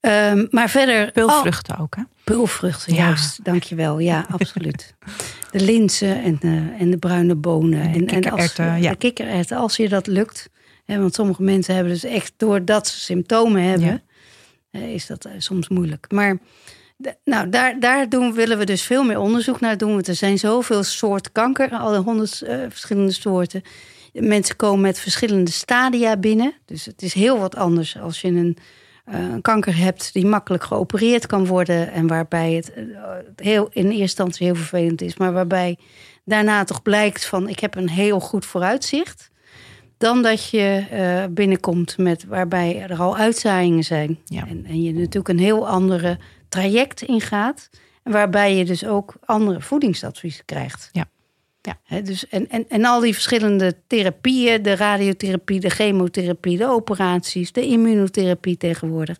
Ehm, 0.00 0.46
maar 0.50 0.70
verder... 0.70 1.12
Peulvruchten 1.12 1.78
ook, 1.78 1.96
hè? 1.96 2.02
Oh, 2.02 2.08
peulvruchten, 2.24 2.94
Ja. 2.94 3.06
juist. 3.06 3.44
Dankjewel. 3.44 3.98
Ja, 3.98 4.26
absoluut. 4.38 4.94
De 5.50 5.60
linzen 5.60 6.22
en, 6.22 6.38
eh, 6.40 6.80
en 6.80 6.90
de 6.90 6.98
bruine 6.98 7.34
bonen. 7.34 7.80
En 7.80 7.92
de 7.92 7.98
en, 7.98 8.06
kikkererwten, 8.06 8.70
als, 8.70 8.82
ja. 8.82 8.90
De 8.90 8.96
kikkererwten, 8.96 9.56
als 9.56 9.76
je 9.76 9.88
dat 9.88 10.06
lukt. 10.06 10.50
Hè, 10.84 10.98
want 10.98 11.14
sommige 11.14 11.42
mensen 11.42 11.74
hebben 11.74 11.92
dus 11.92 12.04
echt, 12.04 12.32
doordat 12.36 12.88
ze 12.88 13.00
symptomen 13.00 13.62
hebben... 13.62 13.88
Ja. 13.88 14.00
Eh, 14.76 14.94
is 14.94 15.06
dat 15.06 15.24
eh, 15.24 15.32
soms 15.38 15.68
moeilijk. 15.68 16.06
Maar 16.10 16.38
nou, 17.24 17.48
daar, 17.48 17.80
daar 17.80 18.08
doen, 18.08 18.32
willen 18.32 18.58
we 18.58 18.64
dus 18.64 18.82
veel 18.82 19.04
meer 19.04 19.18
onderzoek 19.18 19.60
naar 19.60 19.76
doen. 19.76 19.92
Want 19.92 20.08
er 20.08 20.14
zijn 20.14 20.38
zoveel 20.38 20.82
soorten 20.82 21.32
kanker, 21.32 21.70
al 21.70 21.96
honderd 21.96 22.42
eh, 22.42 22.58
verschillende 22.68 23.12
soorten. 23.12 23.62
Mensen 24.12 24.56
komen 24.56 24.80
met 24.80 24.98
verschillende 24.98 25.50
stadia 25.50 26.16
binnen. 26.16 26.54
Dus 26.64 26.84
het 26.84 27.02
is 27.02 27.14
heel 27.14 27.38
wat 27.38 27.56
anders 27.56 27.98
als 27.98 28.20
je 28.20 28.28
een, 28.28 28.56
kanker 29.42 29.76
hebt 29.76 30.12
die 30.12 30.26
makkelijk 30.26 30.64
geopereerd 30.64 31.26
kan 31.26 31.46
worden. 31.46 31.92
En 31.92 32.06
waarbij 32.06 32.52
het 32.52 32.72
heel, 33.36 33.68
in 33.70 33.84
eerste 33.84 34.00
instantie 34.00 34.46
heel 34.46 34.54
vervelend 34.54 35.00
is. 35.00 35.16
Maar 35.16 35.32
waarbij 35.32 35.78
daarna 36.24 36.64
toch 36.64 36.82
blijkt 36.82 37.26
van 37.26 37.48
ik 37.48 37.60
heb 37.60 37.76
een 37.76 37.88
heel 37.88 38.20
goed 38.20 38.46
vooruitzicht. 38.46 39.30
Dan 39.98 40.22
dat 40.22 40.50
je 40.50 40.86
eh, 40.90 41.24
binnenkomt 41.30 41.98
met 41.98 42.24
waarbij 42.24 42.82
er 42.82 42.98
al 42.98 43.16
uitzaaiingen 43.16 43.84
zijn. 43.84 44.18
Ja. 44.24 44.46
En, 44.46 44.64
en 44.64 44.82
je 44.82 44.92
natuurlijk 44.92 45.28
een 45.28 45.38
heel 45.38 45.68
andere 45.68 46.18
traject 46.48 47.02
ingaat. 47.02 47.70
En 48.02 48.12
waarbij 48.12 48.56
je 48.56 48.64
dus 48.64 48.84
ook 48.84 49.14
andere 49.24 49.60
voedingsadviezen 49.60 50.44
krijgt. 50.44 50.88
Ja. 50.92 51.06
Ja. 51.66 52.00
Dus 52.00 52.28
en, 52.28 52.48
en, 52.48 52.68
en 52.68 52.84
al 52.84 53.00
die 53.00 53.12
verschillende 53.12 53.74
therapieën, 53.86 54.62
de 54.62 54.76
radiotherapie, 54.76 55.60
de 55.60 55.70
chemotherapie, 55.70 56.58
de 56.58 56.68
operaties, 56.68 57.52
de 57.52 57.66
immunotherapie 57.66 58.56
tegenwoordig. 58.56 59.16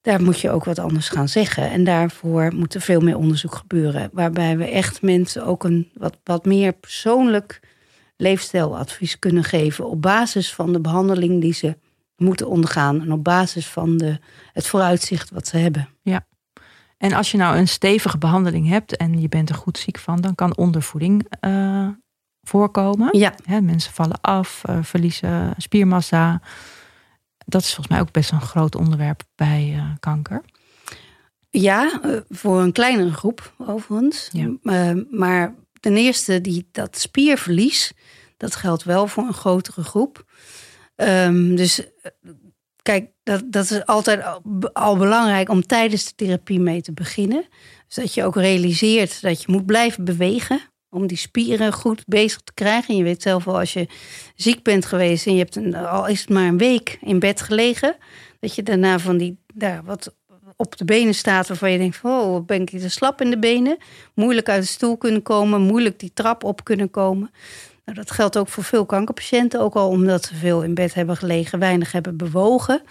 Daar 0.00 0.22
moet 0.22 0.40
je 0.40 0.50
ook 0.50 0.64
wat 0.64 0.78
anders 0.78 1.08
gaan 1.08 1.28
zeggen. 1.28 1.70
En 1.70 1.84
daarvoor 1.84 2.54
moet 2.54 2.74
er 2.74 2.80
veel 2.80 3.00
meer 3.00 3.16
onderzoek 3.16 3.54
gebeuren. 3.54 4.10
Waarbij 4.12 4.56
we 4.56 4.64
echt 4.64 5.02
mensen 5.02 5.44
ook 5.44 5.64
een 5.64 5.90
wat, 5.94 6.16
wat 6.24 6.44
meer 6.44 6.72
persoonlijk 6.72 7.60
leefstijladvies 8.22 9.18
kunnen 9.18 9.44
geven. 9.44 9.88
Op 9.88 10.02
basis 10.02 10.54
van 10.54 10.72
de 10.72 10.80
behandeling 10.80 11.40
die 11.40 11.54
ze 11.54 11.76
moeten 12.16 12.48
ondergaan. 12.48 13.00
En 13.00 13.12
op 13.12 13.24
basis 13.24 13.66
van 13.66 13.96
de, 13.96 14.18
het 14.52 14.66
vooruitzicht 14.66 15.30
wat 15.30 15.46
ze 15.46 15.56
hebben. 15.56 15.88
En 17.02 17.12
als 17.12 17.30
je 17.30 17.36
nou 17.36 17.56
een 17.56 17.68
stevige 17.68 18.18
behandeling 18.18 18.68
hebt 18.68 18.96
en 18.96 19.20
je 19.20 19.28
bent 19.28 19.48
er 19.48 19.54
goed 19.54 19.78
ziek 19.78 19.98
van, 19.98 20.20
dan 20.20 20.34
kan 20.34 20.56
ondervoeding 20.56 21.26
uh, 21.40 21.88
voorkomen. 22.42 23.18
Ja. 23.18 23.34
Mensen 23.60 23.92
vallen 23.92 24.20
af, 24.20 24.62
uh, 24.70 24.78
verliezen 24.82 25.54
spiermassa. 25.56 26.40
Dat 27.46 27.60
is 27.60 27.66
volgens 27.66 27.88
mij 27.88 28.00
ook 28.00 28.12
best 28.12 28.32
een 28.32 28.40
groot 28.40 28.74
onderwerp 28.74 29.22
bij 29.34 29.72
uh, 29.76 29.84
kanker. 30.00 30.42
Ja, 31.50 32.00
voor 32.28 32.60
een 32.60 32.72
kleinere 32.72 33.12
groep 33.12 33.54
overigens. 33.58 34.30
Ja. 34.32 34.94
maar 35.10 35.54
ten 35.82 35.96
eerste, 35.96 36.40
die, 36.40 36.68
dat 36.72 36.98
spierverlies, 36.98 37.92
dat 38.36 38.54
geldt 38.54 38.84
wel 38.84 39.06
voor 39.06 39.24
een 39.24 39.34
grotere 39.34 39.84
groep. 39.84 40.24
Um, 40.96 41.56
dus 41.56 41.82
kijk, 42.82 43.10
dat, 43.22 43.42
dat 43.46 43.70
is 43.70 43.86
altijd 43.86 44.22
al 44.72 44.96
belangrijk 44.96 45.48
om 45.48 45.66
tijdens 45.66 46.04
de 46.04 46.14
therapie 46.14 46.60
mee 46.60 46.82
te 46.82 46.92
beginnen. 46.92 47.44
Dus 47.86 47.96
dat 47.96 48.14
je 48.14 48.24
ook 48.24 48.36
realiseert 48.36 49.22
dat 49.22 49.42
je 49.42 49.52
moet 49.52 49.66
blijven 49.66 50.04
bewegen. 50.04 50.60
Om 50.90 51.06
die 51.06 51.16
spieren 51.16 51.72
goed 51.72 52.02
bezig 52.06 52.40
te 52.40 52.54
krijgen. 52.54 52.88
En 52.88 52.96
je 52.96 53.02
weet 53.02 53.22
zelf 53.22 53.44
wel, 53.44 53.58
als 53.58 53.72
je 53.72 53.88
ziek 54.34 54.62
bent 54.62 54.86
geweest 54.86 55.26
en 55.26 55.32
je 55.32 55.38
hebt 55.38 55.56
een, 55.56 55.74
al 55.74 56.06
is 56.06 56.20
het 56.20 56.28
maar 56.28 56.46
een 56.46 56.58
week 56.58 56.98
in 57.00 57.18
bed 57.18 57.40
gelegen. 57.40 57.96
Dat 58.40 58.54
je 58.54 58.62
daarna 58.62 58.98
van 58.98 59.16
die, 59.16 59.38
daar 59.54 59.84
wat 59.84 60.14
op 60.62 60.76
de 60.76 60.84
benen 60.84 61.14
staat 61.14 61.48
waarvan 61.48 61.72
je 61.72 61.78
denkt: 61.78 61.98
oh, 62.02 62.46
ben 62.46 62.60
ik 62.60 62.70
te 62.70 62.88
slap 62.88 63.20
in 63.20 63.30
de 63.30 63.38
benen? 63.38 63.76
Moeilijk 64.14 64.48
uit 64.48 64.62
de 64.62 64.68
stoel 64.68 64.96
kunnen 64.96 65.22
komen, 65.22 65.60
moeilijk 65.60 65.98
die 65.98 66.10
trap 66.14 66.44
op 66.44 66.64
kunnen 66.64 66.90
komen. 66.90 67.30
Nou, 67.84 67.98
dat 67.98 68.10
geldt 68.10 68.38
ook 68.38 68.48
voor 68.48 68.64
veel 68.64 68.86
kankerpatiënten, 68.86 69.60
ook 69.60 69.74
al 69.74 69.88
omdat 69.88 70.24
ze 70.24 70.34
veel 70.34 70.62
in 70.62 70.74
bed 70.74 70.94
hebben 70.94 71.16
gelegen, 71.16 71.58
weinig 71.58 71.92
hebben 71.92 72.16
bewogen. 72.16 72.82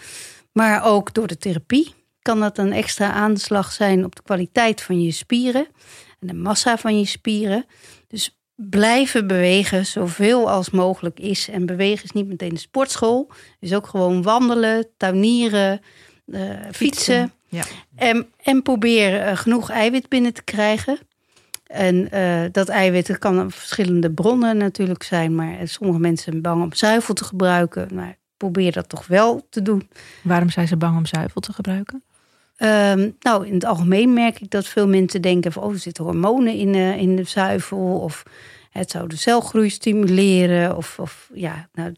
Maar 0.52 0.84
ook 0.84 1.14
door 1.14 1.26
de 1.26 1.38
therapie 1.38 1.94
kan 2.22 2.40
dat 2.40 2.58
een 2.58 2.72
extra 2.72 3.12
aanslag 3.12 3.72
zijn 3.72 4.04
op 4.04 4.16
de 4.16 4.22
kwaliteit 4.22 4.82
van 4.82 5.02
je 5.02 5.10
spieren 5.10 5.66
en 6.20 6.26
de 6.26 6.34
massa 6.34 6.78
van 6.78 6.98
je 6.98 7.06
spieren. 7.06 7.64
Dus 8.08 8.40
blijven 8.54 9.26
bewegen 9.26 9.86
zoveel 9.86 10.50
als 10.50 10.70
mogelijk 10.70 11.20
is. 11.20 11.48
En 11.48 11.66
bewegen 11.66 12.04
is 12.04 12.12
niet 12.12 12.26
meteen 12.26 12.54
de 12.54 12.58
sportschool, 12.58 13.30
is 13.60 13.74
ook 13.74 13.86
gewoon 13.86 14.22
wandelen, 14.22 14.86
tuinieren, 14.96 15.80
uh, 16.26 16.40
fietsen. 16.40 16.72
fietsen. 16.72 17.32
Ja. 17.52 17.64
En, 17.94 18.26
en 18.42 18.62
probeer 18.62 19.26
uh, 19.26 19.36
genoeg 19.36 19.70
eiwit 19.70 20.08
binnen 20.08 20.32
te 20.32 20.42
krijgen. 20.42 20.98
En 21.66 22.08
uh, 22.14 22.42
dat 22.52 22.68
eiwit 22.68 23.18
kan 23.18 23.50
verschillende 23.50 24.10
bronnen 24.10 24.56
natuurlijk 24.56 25.02
zijn, 25.02 25.34
maar 25.34 25.68
sommige 25.68 25.98
mensen 25.98 26.30
zijn 26.30 26.42
bang 26.42 26.62
om 26.62 26.72
zuivel 26.72 27.14
te 27.14 27.24
gebruiken. 27.24 27.88
Maar 27.94 28.16
probeer 28.36 28.72
dat 28.72 28.88
toch 28.88 29.06
wel 29.06 29.46
te 29.50 29.62
doen. 29.62 29.88
Waarom 30.22 30.50
zijn 30.50 30.68
ze 30.68 30.76
bang 30.76 30.96
om 30.96 31.06
zuivel 31.06 31.40
te 31.40 31.52
gebruiken? 31.52 32.02
Um, 32.58 33.16
nou, 33.20 33.46
in 33.46 33.54
het 33.54 33.64
algemeen 33.64 34.12
merk 34.12 34.40
ik 34.40 34.50
dat 34.50 34.66
veel 34.66 34.88
mensen 34.88 35.22
denken 35.22 35.52
van, 35.52 35.62
oh, 35.62 35.72
er 35.72 35.78
zitten 35.78 36.04
hormonen 36.04 36.54
in, 36.54 36.74
uh, 36.74 36.96
in 36.96 37.16
de 37.16 37.24
zuivel. 37.24 37.98
Of 37.98 38.22
het 38.70 38.90
zou 38.90 39.08
de 39.08 39.16
celgroei 39.16 39.70
stimuleren. 39.70 40.76
Of, 40.76 40.98
of 40.98 41.30
ja, 41.34 41.68
nou, 41.72 41.92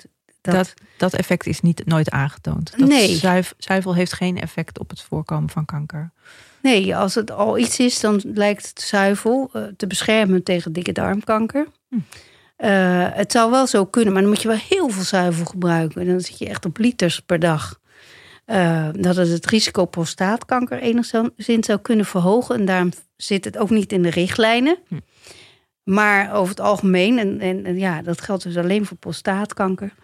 dat... 0.44 0.54
dat... 0.54 0.74
Dat, 0.96 1.14
effect 1.14 1.46
is 1.46 1.60
niet 1.60 1.86
nooit 1.86 2.10
aangetoond. 2.10 2.78
Dat 2.78 2.88
nee. 2.88 3.20
zuivel 3.58 3.94
heeft 3.94 4.12
geen 4.12 4.40
effect 4.40 4.78
op 4.78 4.90
het 4.90 5.00
voorkomen 5.00 5.50
van 5.50 5.64
kanker. 5.64 6.10
Nee, 6.62 6.96
als 6.96 7.14
het 7.14 7.30
al 7.30 7.58
iets 7.58 7.78
is, 7.78 8.00
dan 8.00 8.20
lijkt 8.24 8.68
het 8.68 8.80
zuivel 8.80 9.50
uh, 9.52 9.62
te 9.76 9.86
beschermen 9.86 10.42
tegen 10.42 10.72
dikke 10.72 10.92
darmkanker. 10.92 11.66
Hm. 11.88 11.96
Uh, 11.96 13.06
het 13.10 13.32
zou 13.32 13.50
wel 13.50 13.66
zo 13.66 13.84
kunnen, 13.84 14.12
maar 14.12 14.22
dan 14.22 14.30
moet 14.30 14.42
je 14.42 14.48
wel 14.48 14.60
heel 14.68 14.88
veel 14.88 15.02
zuivel 15.02 15.44
gebruiken. 15.44 16.00
En 16.00 16.06
dan 16.06 16.20
zit 16.20 16.38
je 16.38 16.48
echt 16.48 16.64
op 16.64 16.78
liters 16.78 17.20
per 17.20 17.38
dag. 17.38 17.80
Uh, 18.46 18.88
dat 18.92 19.16
het 19.16 19.28
het 19.28 19.46
risico 19.46 19.82
op 19.82 19.90
prostaatkanker 19.90 20.78
enigszins 20.78 21.66
zou 21.66 21.78
kunnen 21.78 22.06
verhogen. 22.06 22.54
En 22.54 22.64
daarom 22.64 22.92
zit 23.16 23.44
het 23.44 23.58
ook 23.58 23.70
niet 23.70 23.92
in 23.92 24.02
de 24.02 24.10
richtlijnen. 24.10 24.78
Hm. 24.88 24.94
Maar 25.82 26.34
over 26.34 26.48
het 26.48 26.60
algemeen, 26.60 27.18
en, 27.18 27.40
en, 27.40 27.64
en, 27.64 27.78
ja, 27.78 28.02
dat 28.02 28.20
geldt 28.20 28.42
dus 28.42 28.56
alleen 28.56 28.86
voor 28.86 28.96
prostaatkanker, 28.96 29.94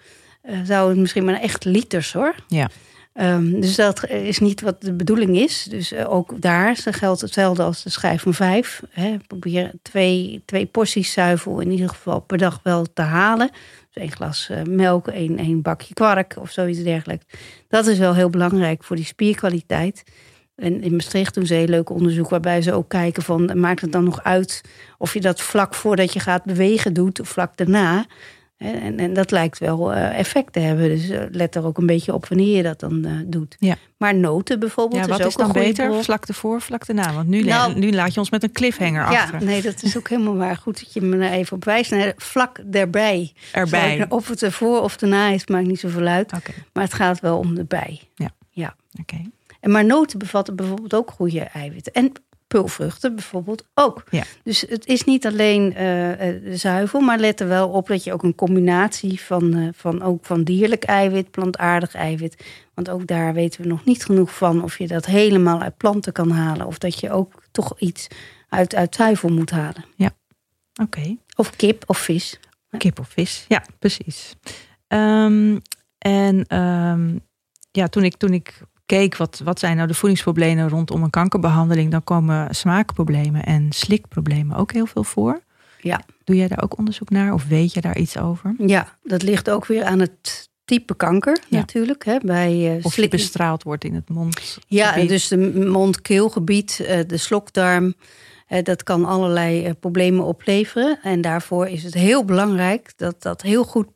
zou 0.64 0.88
het 0.88 0.98
misschien 0.98 1.24
maar 1.24 1.40
echt 1.40 1.64
liters 1.64 2.12
hoor. 2.12 2.34
Ja. 2.48 2.70
Um, 3.14 3.60
dus 3.60 3.76
dat 3.76 4.08
is 4.08 4.38
niet 4.38 4.60
wat 4.60 4.82
de 4.82 4.92
bedoeling 4.92 5.36
is. 5.36 5.66
Dus 5.70 5.92
uh, 5.92 6.12
ook 6.12 6.40
daar 6.40 6.76
geldt 6.76 7.20
hetzelfde 7.20 7.62
als 7.62 7.82
de 7.82 7.90
schijf 7.90 8.22
van 8.22 8.34
vijf. 8.34 8.82
Hè. 8.90 9.16
Probeer 9.26 9.72
twee, 9.82 10.42
twee 10.44 10.66
porties 10.66 11.12
zuivel 11.12 11.60
in 11.60 11.70
ieder 11.70 11.88
geval 11.88 12.20
per 12.20 12.38
dag 12.38 12.60
wel 12.62 12.86
te 12.92 13.02
halen. 13.02 13.50
Dus 13.92 14.02
één 14.02 14.12
glas 14.12 14.48
uh, 14.50 14.62
melk, 14.62 15.08
één, 15.08 15.38
één 15.38 15.62
bakje 15.62 15.94
kwark 15.94 16.36
of 16.38 16.50
zoiets 16.50 16.82
dergelijks. 16.82 17.24
Dat 17.68 17.86
is 17.86 17.98
wel 17.98 18.14
heel 18.14 18.30
belangrijk 18.30 18.84
voor 18.84 18.96
die 18.96 19.04
spierkwaliteit. 19.04 20.02
En 20.56 20.82
in 20.82 20.92
Maastricht 20.92 21.34
doen 21.34 21.46
ze 21.46 21.52
een 21.52 21.60
heel 21.60 21.68
leuk 21.68 21.90
onderzoek 21.90 22.28
waarbij 22.28 22.62
ze 22.62 22.72
ook 22.72 22.88
kijken 22.88 23.22
van... 23.22 23.60
maakt 23.60 23.80
het 23.80 23.92
dan 23.92 24.04
nog 24.04 24.22
uit 24.22 24.60
of 24.98 25.14
je 25.14 25.20
dat 25.20 25.40
vlak 25.40 25.74
voordat 25.74 26.12
je 26.12 26.20
gaat 26.20 26.44
bewegen 26.44 26.92
doet 26.92 27.20
of 27.20 27.28
vlak 27.28 27.56
daarna... 27.56 28.06
En, 28.60 28.98
en 28.98 29.12
dat 29.14 29.30
lijkt 29.30 29.58
wel 29.58 29.92
uh, 29.92 30.18
effect 30.18 30.52
te 30.52 30.58
hebben. 30.60 30.88
Dus 30.88 31.08
uh, 31.10 31.20
let 31.30 31.54
er 31.54 31.64
ook 31.64 31.78
een 31.78 31.86
beetje 31.86 32.14
op 32.14 32.26
wanneer 32.26 32.56
je 32.56 32.62
dat 32.62 32.80
dan 32.80 33.06
uh, 33.06 33.12
doet. 33.26 33.56
Ja. 33.58 33.76
Maar 33.96 34.14
noten 34.14 34.58
bijvoorbeeld 34.60 35.02
ja, 35.04 35.08
wat 35.08 35.18
is 35.18 35.24
ook 35.24 35.30
is 35.30 35.36
dan 35.36 35.46
een 35.46 35.52
beter? 35.52 35.88
bron. 35.88 36.02
Vlak 36.04 36.26
ervoor, 36.26 36.60
vlak 36.60 36.84
erna? 36.84 37.12
Want 37.12 37.28
nu, 37.28 37.42
Nou, 37.42 37.78
nu 37.78 37.92
laat 37.92 38.14
je 38.14 38.20
ons 38.20 38.30
met 38.30 38.42
een 38.42 38.52
cliffhanger 38.52 39.10
Ja, 39.12 39.22
achter. 39.22 39.44
nee, 39.44 39.62
dat 39.62 39.82
is 39.82 39.96
ook 39.96 40.08
helemaal 40.08 40.36
waar. 40.36 40.56
Goed 40.56 40.80
dat 40.80 40.92
je 40.92 41.00
me 41.00 41.26
er 41.26 41.32
even 41.32 41.56
op 41.56 41.64
wijst. 41.64 41.90
Nee, 41.90 42.12
vlak 42.16 42.60
daarbij. 42.64 43.32
Erbij. 43.52 43.96
Ik- 43.96 44.12
Of 44.12 44.28
het 44.28 44.42
ervoor 44.42 44.80
of 44.82 44.96
erna 45.02 45.28
is, 45.28 45.46
maakt 45.46 45.66
niet 45.66 45.80
zoveel 45.80 46.06
uit. 46.06 46.32
Maar 46.72 46.84
het 46.84 46.94
gaat 46.94 47.20
wel 47.20 47.38
om 47.38 47.56
erbij. 47.56 48.00
oké. 49.00 49.16
En 49.60 49.70
maar 49.70 49.84
noten 49.84 50.18
bevatten 50.18 50.56
bijvoorbeeld 50.56 50.94
ook 50.94 51.10
goede 51.10 51.40
eiwitten. 51.40 51.92
En 51.92 52.12
pulvruchten 52.50 53.14
bijvoorbeeld 53.14 53.64
ook. 53.74 54.04
Ja. 54.10 54.22
Dus 54.42 54.60
het 54.68 54.86
is 54.86 55.04
niet 55.04 55.26
alleen 55.26 55.74
eh, 55.74 56.28
eh, 56.28 56.56
zuivel, 56.56 57.00
maar 57.00 57.18
let 57.18 57.40
er 57.40 57.48
wel 57.48 57.68
op 57.68 57.86
dat 57.86 58.04
je 58.04 58.12
ook 58.12 58.22
een 58.22 58.34
combinatie 58.34 59.20
van, 59.20 59.54
eh, 59.54 59.68
van, 59.72 60.02
ook 60.02 60.24
van 60.24 60.44
dierlijk 60.44 60.84
eiwit, 60.84 61.30
plantaardig 61.30 61.94
eiwit. 61.94 62.44
Want 62.74 62.90
ook 62.90 63.06
daar 63.06 63.34
weten 63.34 63.62
we 63.62 63.68
nog 63.68 63.84
niet 63.84 64.04
genoeg 64.04 64.34
van 64.34 64.62
of 64.62 64.78
je 64.78 64.86
dat 64.86 65.06
helemaal 65.06 65.60
uit 65.60 65.76
planten 65.76 66.12
kan 66.12 66.30
halen. 66.30 66.66
Of 66.66 66.78
dat 66.78 67.00
je 67.00 67.10
ook 67.10 67.42
toch 67.50 67.78
iets 67.78 68.06
uit, 68.48 68.74
uit 68.74 68.94
zuivel 68.94 69.28
moet 69.28 69.50
halen. 69.50 69.84
Oké. 70.82 71.16
Of 71.36 71.56
kip 71.56 71.82
of 71.86 71.98
vis. 71.98 72.40
Kip 72.78 72.98
of 72.98 73.08
vis, 73.08 73.44
ja, 73.48 73.64
precies. 73.78 74.34
Ehm, 74.86 75.58
en 75.98 76.44
ehm, 76.46 77.18
ja, 77.70 77.86
toen 77.88 78.04
ik, 78.04 78.16
toen 78.16 78.32
ik 78.32 78.60
keek 78.98 79.16
wat, 79.16 79.40
wat 79.44 79.58
zijn 79.58 79.76
nou 79.76 79.88
de 79.88 79.94
voedingsproblemen 79.94 80.68
rondom 80.68 81.02
een 81.02 81.10
kankerbehandeling, 81.10 81.90
dan 81.90 82.04
komen 82.04 82.54
smaakproblemen 82.54 83.44
en 83.44 83.66
slikproblemen 83.72 84.56
ook 84.56 84.72
heel 84.72 84.86
veel 84.86 85.04
voor. 85.04 85.40
Ja. 85.80 86.00
Doe 86.24 86.36
jij 86.36 86.48
daar 86.48 86.62
ook 86.62 86.78
onderzoek 86.78 87.10
naar 87.10 87.32
of 87.32 87.46
weet 87.48 87.72
je 87.72 87.80
daar 87.80 87.96
iets 87.98 88.18
over? 88.18 88.54
Ja, 88.58 88.96
dat 89.02 89.22
ligt 89.22 89.50
ook 89.50 89.66
weer 89.66 89.84
aan 89.84 89.98
het 90.00 90.48
type 90.64 90.94
kanker 90.96 91.38
Ja. 91.48 91.58
natuurlijk. 91.58 92.04
Hè, 92.04 92.18
bij 92.22 92.76
eh, 92.76 92.84
Of 92.84 92.92
slik- 92.92 93.10
bestraald 93.10 93.62
wordt 93.62 93.84
in 93.84 93.94
het 93.94 94.08
mond. 94.08 94.58
Ja, 94.66 94.96
dus 95.04 95.28
de 95.28 95.66
mond-keelgebied, 95.70 96.80
eh, 96.86 97.00
de 97.06 97.16
slokdarm, 97.16 97.94
dat 98.62 98.82
kan 98.82 99.04
allerlei 99.04 99.64
eh, 99.64 99.72
problemen 99.80 100.24
opleveren. 100.24 100.98
En 101.02 101.20
daarvoor 101.20 101.68
is 101.68 101.82
het 101.82 101.94
heel 101.94 102.24
belangrijk 102.24 102.92
dat 102.96 103.22
dat 103.22 103.42
heel 103.42 103.64
goed 103.64 103.86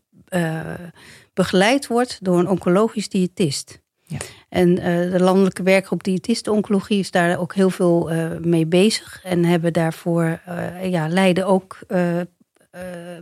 begeleid 1.35 1.87
wordt 1.87 2.19
door 2.23 2.39
een 2.39 2.49
oncologisch 2.49 3.09
diëtist. 3.09 3.83
Ja. 4.07 4.19
En 4.55 4.79
eh, 4.79 5.11
de 5.11 5.21
landelijke 5.21 5.63
werkgroep 5.63 6.03
diëtisten-oncologie 6.03 6.99
is 6.99 7.11
daar 7.11 7.39
ook 7.39 7.55
heel 7.55 7.71
veel 7.71 8.11
eh, 8.11 8.31
mee 8.41 8.67
bezig. 8.67 9.21
En 9.23 9.45
hebben 9.45 9.73
daarvoor, 9.73 10.41
eh, 10.45 10.91
ja, 10.91 11.09
leiden 11.09 11.47
ook 11.47 11.79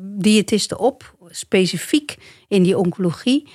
diëtisten 0.00 0.78
op, 0.78 1.14
specifiek 1.30 2.16
in 2.48 2.62
die 2.62 2.78
oncologie. 2.78 3.48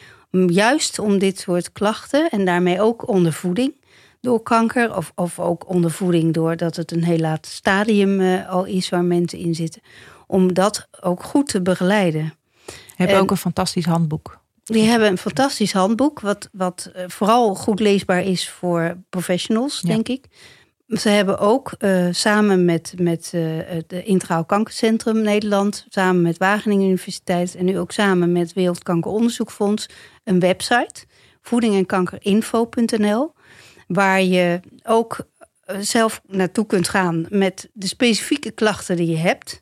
Juist 0.47 0.99
om 0.99 1.17
dit 1.17 1.39
soort 1.39 1.71
klachten 1.71 2.29
en 2.29 2.45
daarmee 2.45 2.81
ook 2.81 3.07
ondervoeding 3.07 3.73
door 4.21 4.43
kanker. 4.43 4.95
Of, 4.95 5.11
of 5.15 5.39
ook 5.39 5.69
ondervoeding 5.69 6.33
doordat 6.33 6.75
het 6.75 6.91
een 6.91 7.03
heel 7.03 7.17
laat 7.17 7.45
stadium 7.45 8.21
al 8.49 8.65
is 8.65 8.89
waar 8.89 9.03
mensen 9.03 9.39
in 9.39 9.55
zitten. 9.55 9.81
Om 10.27 10.53
dat 10.53 10.87
ook 11.01 11.23
goed 11.23 11.47
te 11.47 11.61
begeleiden. 11.61 12.33
Heb 12.95 13.09
En- 13.09 13.19
ook 13.19 13.31
een 13.31 13.37
fantastisch 13.37 13.85
handboek. 13.85 14.39
Die 14.67 14.83
hebben 14.83 15.07
een 15.09 15.17
fantastisch 15.17 15.73
handboek, 15.73 16.19
wat, 16.19 16.49
wat 16.51 16.91
eh, 16.93 17.03
vooral 17.07 17.55
goed 17.55 17.79
leesbaar 17.79 18.23
is 18.23 18.49
voor 18.49 18.97
professionals, 19.09 19.79
Ja. 19.81 19.87
denk 19.89 20.07
ik. 20.07 20.25
Ze 20.87 21.09
hebben 21.09 21.39
ook 21.39 21.71
eh, 21.77 22.07
samen 22.11 22.65
met, 22.65 22.93
met 22.97 23.29
eh, 23.33 23.41
het 23.65 23.91
Integraal 23.91 24.45
Kankercentrum 24.45 25.21
Nederland, 25.21 25.85
samen 25.89 26.21
met 26.21 26.37
Wageningen 26.37 26.85
Universiteit 26.87 27.55
en 27.55 27.65
nu 27.65 27.79
ook 27.79 27.91
samen 27.91 28.31
met 28.31 28.53
Wereldkankeronderzoekfonds 28.53 29.89
een 30.23 30.39
website, 30.39 31.05
voedingenkankerinfo.nl, 31.41 33.33
waar 33.87 34.21
je 34.21 34.59
ook 34.83 35.27
zelf 35.79 36.21
naartoe 36.27 36.65
kunt 36.65 36.89
gaan 36.89 37.25
met 37.29 37.69
de 37.73 37.87
specifieke 37.87 38.51
klachten 38.51 38.95
die 38.95 39.09
je 39.09 39.17
hebt. 39.17 39.61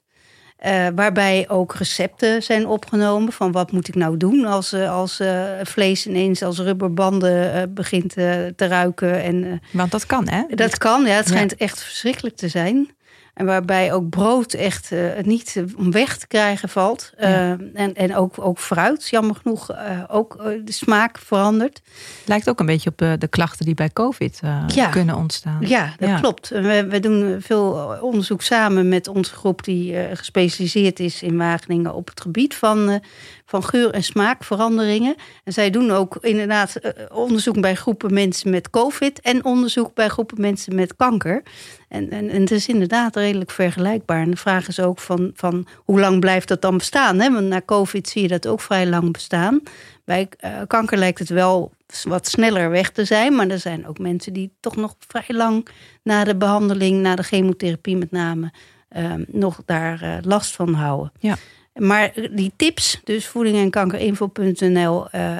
Uh, 0.65 0.87
waarbij 0.95 1.45
ook 1.49 1.75
recepten 1.75 2.43
zijn 2.43 2.67
opgenomen 2.67 3.33
van 3.33 3.51
wat 3.51 3.71
moet 3.71 3.87
ik 3.87 3.95
nou 3.95 4.17
doen 4.17 4.45
als, 4.45 4.73
als 4.73 5.19
uh, 5.19 5.43
vlees 5.63 6.07
ineens 6.07 6.43
als 6.43 6.59
rubberbanden 6.59 7.55
uh, 7.55 7.61
begint 7.69 8.13
te 8.13 8.53
ruiken. 8.67 9.23
En, 9.23 9.61
Want 9.71 9.91
dat 9.91 10.05
kan, 10.05 10.29
hè? 10.29 10.43
Dat 10.49 10.77
kan, 10.77 11.05
ja. 11.05 11.15
Het 11.15 11.27
schijnt 11.27 11.51
ja. 11.51 11.57
echt 11.57 11.83
verschrikkelijk 11.83 12.35
te 12.35 12.47
zijn. 12.47 12.89
En 13.35 13.45
waarbij 13.45 13.93
ook 13.93 14.09
brood 14.09 14.53
echt 14.53 14.91
uh, 14.91 15.09
niet 15.21 15.63
om 15.77 15.91
weg 15.91 16.17
te 16.17 16.27
krijgen 16.27 16.69
valt. 16.69 17.13
Ja. 17.17 17.57
en, 17.73 17.93
en 17.93 18.15
ook, 18.15 18.33
ook 18.39 18.59
fruit, 18.59 19.09
jammer 19.09 19.35
genoeg, 19.35 19.71
ook 20.07 20.43
de 20.65 20.71
smaak 20.71 21.17
verandert. 21.17 21.81
Lijkt 22.25 22.49
ook 22.49 22.59
een 22.59 22.65
beetje 22.65 22.89
op 22.89 22.97
de 22.97 23.27
klachten 23.29 23.65
die 23.65 23.75
bij 23.75 23.89
COVID 23.93 24.39
ja. 24.67 24.89
kunnen 24.89 25.15
ontstaan. 25.15 25.57
Ja, 25.59 25.93
dat 25.97 26.09
ja. 26.09 26.19
klopt. 26.19 26.49
We, 26.49 26.87
we 26.89 26.99
doen 26.99 27.41
veel 27.41 27.97
onderzoek 28.01 28.41
samen 28.41 28.89
met 28.89 29.07
onze 29.07 29.33
groep 29.33 29.63
die 29.63 29.95
gespecialiseerd 30.13 30.99
is 30.99 31.21
in 31.21 31.37
Wageningen 31.37 31.93
op 31.93 32.07
het 32.07 32.21
gebied 32.21 32.55
van, 32.55 33.01
van 33.45 33.63
geur- 33.63 33.93
en 33.93 34.03
smaakveranderingen. 34.03 35.15
En 35.43 35.53
zij 35.53 35.69
doen 35.69 35.91
ook 35.91 36.17
inderdaad 36.21 36.79
onderzoek 37.11 37.61
bij 37.61 37.75
groepen 37.75 38.13
mensen 38.13 38.49
met 38.49 38.69
COVID 38.69 39.21
en 39.21 39.45
onderzoek 39.45 39.93
bij 39.93 40.07
groepen 40.07 40.41
mensen 40.41 40.75
met 40.75 40.95
kanker. 40.95 41.43
En, 41.89 42.09
en, 42.09 42.29
het 42.29 42.51
is 42.51 42.67
inderdaad 42.67 43.15
redelijk 43.15 43.51
vergelijkbaar. 43.51 44.21
En 44.21 44.31
de 44.31 44.37
vraag 44.37 44.67
is 44.67 44.79
ook 44.79 44.99
van, 44.99 45.31
van 45.33 45.67
hoe 45.77 45.99
lang 45.99 46.19
blijft 46.19 46.47
dat 46.47 46.61
dan 46.61 46.77
bestaan? 46.77 47.19
Hè? 47.19 47.31
Want 47.31 47.47
na 47.47 47.61
COVID 47.65 48.09
zie 48.09 48.21
je 48.21 48.27
dat 48.27 48.47
ook 48.47 48.61
vrij 48.61 48.87
lang 48.87 49.11
bestaan. 49.11 49.61
Bij 50.05 50.29
uh, 50.45 50.61
kanker 50.67 50.97
lijkt 50.97 51.19
het 51.19 51.29
wel 51.29 51.71
wat 52.03 52.27
sneller 52.27 52.69
weg 52.69 52.91
te 52.91 53.05
zijn. 53.05 53.35
Maar 53.35 53.47
er 53.47 53.59
zijn 53.59 53.87
ook 53.87 53.99
mensen 53.99 54.33
die 54.33 54.51
toch 54.59 54.75
nog 54.75 54.95
vrij 55.07 55.35
lang 55.35 55.67
na 56.03 56.23
de 56.23 56.35
behandeling, 56.35 57.01
na 57.01 57.15
de 57.15 57.23
chemotherapie 57.23 57.97
met 57.97 58.11
name, 58.11 58.51
uh, 58.97 59.13
nog 59.27 59.61
daar 59.65 60.03
uh, 60.03 60.17
last 60.21 60.55
van 60.55 60.73
houden. 60.73 61.11
Ja. 61.19 61.35
Maar 61.79 62.13
die 62.31 62.51
tips, 62.55 63.01
dus 63.03 63.27
voeding 63.27 63.57
en 63.57 63.69
kankerinfo.nl 63.69 65.07
uh, 65.15 65.37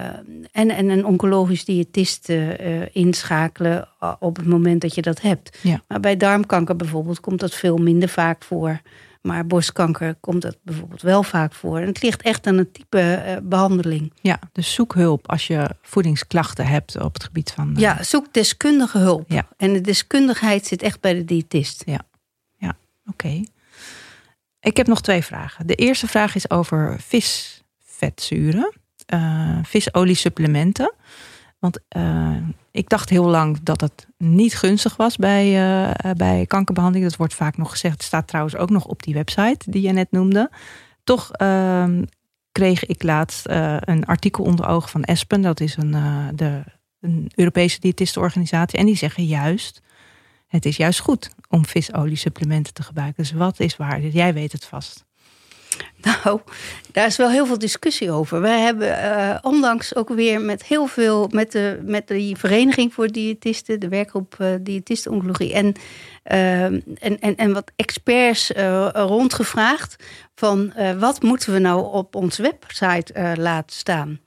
en, 0.52 0.70
en 0.70 0.90
een 0.90 1.06
oncologisch 1.06 1.66
diëtist 1.66 2.30
uh, 2.30 2.96
inschakelen 2.96 3.88
op 4.20 4.36
het 4.36 4.46
moment 4.46 4.82
dat 4.82 4.96
je 4.96 5.02
dat 5.02 5.22
hebt. 5.22 5.58
Ja. 5.62 5.82
Maar 5.88 6.00
bij 6.00 6.18
darmkanker 6.18 6.76
bijvoorbeeld 6.76 7.20
komt 7.20 7.40
dat 7.40 7.54
veel 7.54 7.78
minder 7.78 8.10
vaak 8.10 8.44
voor. 8.44 8.82
Maar 9.22 9.48
borstkanker 9.48 10.16
komt 10.20 10.42
dat 10.42 10.58
bijvoorbeeld 10.62 11.02
wel 11.02 11.24
vaak 11.24 11.54
voor. 11.54 11.80
En 11.80 11.88
het 11.88 12.02
ligt 12.02 12.22
echt 12.22 12.48
aan 12.48 12.58
het 12.58 12.74
type 12.74 13.24
uh, 13.28 13.38
behandeling. 13.44 14.14
Ja, 14.22 14.40
dus 14.52 14.74
zoek 14.74 14.94
hulp 14.94 15.30
als 15.30 15.48
je 15.48 15.70
voedingsklachten 15.82 16.66
hebt 16.66 17.02
op 17.02 17.14
het 17.14 17.24
gebied 17.24 17.52
van. 17.52 17.74
Ja, 17.78 18.04
zoek 18.04 18.34
deskundige 18.34 18.98
hulp. 18.98 19.32
Ja. 19.32 19.48
En 19.58 19.74
de 19.74 19.82
deskundigheid 19.82 20.66
zit 20.66 20.82
echt 20.82 21.00
bij 21.00 21.14
de 21.14 21.26
diëtist. 21.26 21.84
Ja, 21.86 22.02
ja. 22.58 22.78
oké. 23.06 23.26
Okay. 23.26 23.48
Ik 24.66 24.78
heb 24.78 24.88
nog 24.88 25.02
twee 25.02 25.24
vragen. 25.24 25.68
De 25.68 25.76
eerste 25.76 26.08
vraag 26.08 26.36
is 26.36 26.50
over 26.50 27.00
visvetzuren, 27.00 28.74
uh, 29.14 29.60
visoliesupplementen. 29.64 30.94
Want 31.60 31.80
uh, 31.98 32.38
ik 32.72 32.90
dacht 32.90 33.10
heel 33.10 33.26
lang 33.26 33.60
dat 33.64 33.82
het 33.82 34.08
niet 34.18 34.56
gunstig 34.56 34.96
was 34.96 35.16
bij, 35.16 35.46
uh, 35.48 36.12
bij 36.12 36.46
kankerbehandeling. 36.46 37.10
Dat 37.10 37.18
wordt 37.18 37.34
vaak 37.34 37.58
nog 37.58 37.70
gezegd. 37.70 37.94
Het 37.94 38.04
staat 38.04 38.28
trouwens 38.28 38.56
ook 38.56 38.70
nog 38.70 38.86
op 38.86 39.04
die 39.04 39.14
website 39.14 39.72
die 39.72 39.82
je 39.82 39.92
net 39.92 40.12
noemde. 40.12 40.50
Toch 41.04 41.32
uh, 41.42 41.90
kreeg 42.52 42.86
ik 42.86 43.04
laatst 43.04 43.46
een 43.80 44.06
artikel 44.06 44.44
onder 44.44 44.68
ogen 44.68 44.90
van 44.90 45.04
Espen. 45.04 45.42
Dat 45.42 45.60
is 45.60 45.78
een, 45.78 45.92
de, 46.36 46.64
een 47.00 47.32
Europese 47.36 47.80
diëtistenorganisatie. 47.80 48.80
En 48.80 48.86
die 48.86 48.98
zeggen 48.98 49.26
juist 49.26 49.82
het 50.48 50.66
is 50.66 50.78
juist 50.78 51.00
goed 51.00 51.30
om 51.50 51.66
visoliesupplementen 51.66 52.74
te 52.74 52.84
gebruiken. 52.84 53.24
Dus 53.24 53.32
wat 53.32 53.60
is 53.60 53.78
waar? 53.78 54.02
Jij 54.02 54.34
weet 54.34 54.52
het 54.52 54.66
vast. 54.66 55.06
Nou, 56.02 56.42
daar 56.92 57.06
is 57.06 57.18
wel 57.18 57.30
heel 57.30 57.46
veel 57.46 57.58
discussie 57.58 58.12
over. 58.12 58.42
Wij 58.42 58.60
hebben 58.60 58.88
uh, 58.88 59.38
onlangs 59.42 59.96
ook 59.96 60.10
weer 60.10 60.42
met 60.42 60.66
heel 60.66 60.88
veel, 60.88 61.28
met 61.32 61.52
de, 61.52 61.80
met 61.84 62.08
de 62.08 62.34
Vereniging 62.38 62.94
voor 62.94 63.08
Diëtisten, 63.08 63.80
de 63.80 63.88
werkgroep 63.88 64.36
uh, 64.42 64.48
Diëtistenoncologie 64.62 65.54
en, 65.54 65.74
uh, 66.32 66.64
en, 66.64 67.20
en, 67.20 67.36
en 67.36 67.54
wat 67.54 67.72
experts 67.76 68.52
rondgevraagd 68.94 69.96
van 70.36 70.74
wat 71.00 71.22
moeten 71.22 71.54
we 71.54 71.60
nou 71.60 71.94
op 71.94 72.16
onze 72.16 72.42
website 72.42 73.34
laten 73.38 73.76
staan. 73.76 74.20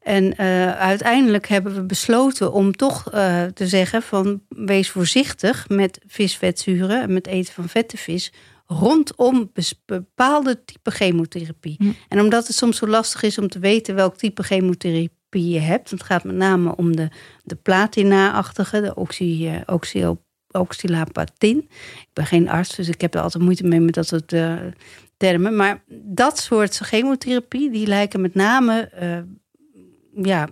En 0.00 0.24
uh, 0.24 0.72
uiteindelijk 0.72 1.48
hebben 1.48 1.74
we 1.74 1.82
besloten 1.82 2.52
om 2.52 2.76
toch 2.76 3.14
uh, 3.14 3.44
te 3.44 3.66
zeggen 3.66 4.02
van 4.02 4.42
wees 4.48 4.90
voorzichtig 4.90 5.68
met 5.68 6.00
visvetzuren 6.06 7.02
en 7.02 7.12
met 7.12 7.26
eten 7.26 7.54
van 7.54 7.68
vette 7.68 7.96
vis 7.96 8.32
rondom 8.66 9.52
bepaalde 9.86 10.64
type 10.64 10.90
chemotherapie. 10.90 11.76
Hm. 11.78 11.92
En 12.08 12.20
omdat 12.20 12.46
het 12.46 12.56
soms 12.56 12.76
zo 12.76 12.86
lastig 12.86 13.22
is 13.22 13.38
om 13.38 13.48
te 13.48 13.58
weten 13.58 13.94
welk 13.94 14.16
type 14.16 14.42
chemotherapie 14.42 15.48
je 15.48 15.58
hebt, 15.58 15.90
het 15.90 16.02
gaat 16.02 16.24
met 16.24 16.36
name 16.36 16.76
om 16.76 16.96
de, 16.96 17.08
de 17.44 17.54
platina-achtige, 17.54 18.80
de 18.80 18.94
oxy, 18.94 19.38
uh, 19.40 19.60
oxy, 19.66 20.04
oxylapatin. 20.50 21.56
Ik 22.00 22.08
ben 22.12 22.26
geen 22.26 22.48
arts, 22.48 22.76
dus 22.76 22.88
ik 22.88 23.00
heb 23.00 23.14
er 23.14 23.20
altijd 23.20 23.44
moeite 23.44 23.64
mee 23.66 23.80
met 23.80 23.94
dat 23.94 24.06
soort 24.06 24.34
termen. 25.16 25.56
Maar 25.56 25.82
dat 26.02 26.38
soort 26.38 26.76
chemotherapie, 26.76 27.70
die 27.70 27.86
lijken 27.86 28.20
met 28.20 28.34
name 28.34 28.90
ja, 30.14 30.48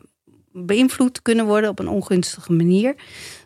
beïnvloed 0.53 1.23
kunnen 1.23 1.47
worden 1.47 1.71
op 1.71 1.79
een 1.79 1.89
ongunstige 1.89 2.53
manier. 2.53 2.95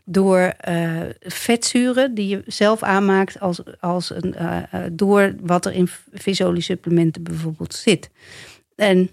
Door 0.05 0.55
uh, 0.69 1.01
vetzuren 1.21 2.15
die 2.15 2.29
je 2.29 2.43
zelf 2.47 2.83
aanmaakt 2.83 3.41
als, 3.41 3.81
als 3.81 4.11
een, 4.11 4.35
uh, 4.39 4.63
door 4.93 5.35
wat 5.41 5.67
er 5.67 5.73
in 5.73 5.89
visoliesupplementen 6.13 7.23
bijvoorbeeld 7.23 7.75
zit. 7.75 8.11
En 8.75 9.11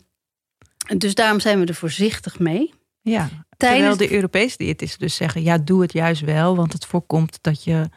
dus 0.97 1.15
daarom 1.15 1.39
zijn 1.39 1.59
we 1.59 1.65
er 1.65 1.73
voorzichtig 1.73 2.39
mee. 2.39 2.73
Ja, 3.01 3.29
terwijl 3.57 3.97
de 3.97 4.11
Europese 4.11 4.57
diëtisten 4.57 4.99
dus 4.99 5.15
zeggen... 5.15 5.43
ja, 5.43 5.57
doe 5.57 5.81
het 5.81 5.93
juist 5.93 6.21
wel, 6.21 6.55
want 6.55 6.73
het 6.73 6.85
voorkomt 6.85 7.39
dat 7.41 7.63
je 7.63 7.89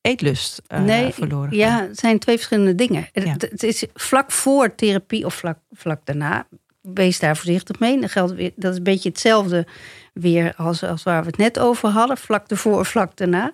eetlust 0.00 0.62
uh, 0.68 0.80
nee, 0.80 1.12
verloren 1.12 1.48
gaat. 1.48 1.58
Ja, 1.58 1.82
het 1.82 1.98
zijn 1.98 2.18
twee 2.18 2.36
verschillende 2.36 2.74
dingen. 2.74 3.08
Ja. 3.12 3.22
Het, 3.22 3.42
het, 3.42 3.62
is 3.62 3.86
vlak 3.94 4.32
voor 4.32 4.74
therapie 4.74 5.24
of 5.24 5.34
vlak, 5.34 5.58
vlak 5.70 6.06
daarna 6.06 6.46
wees 6.92 7.18
daar 7.18 7.36
voorzichtig 7.36 7.78
mee. 7.78 8.00
Dat, 8.00 8.10
geldt 8.10 8.34
weer, 8.34 8.52
dat 8.56 8.72
is 8.72 8.78
een 8.78 8.84
beetje 8.84 9.08
hetzelfde 9.08 9.66
weer 10.12 10.54
als, 10.56 10.82
als 10.82 11.02
waar 11.02 11.20
we 11.20 11.26
het 11.26 11.36
net 11.36 11.58
over 11.58 11.88
hadden. 11.88 12.16
Vlak 12.16 12.50
ervoor 12.50 12.86
vlak 12.86 13.16
daarna. 13.16 13.52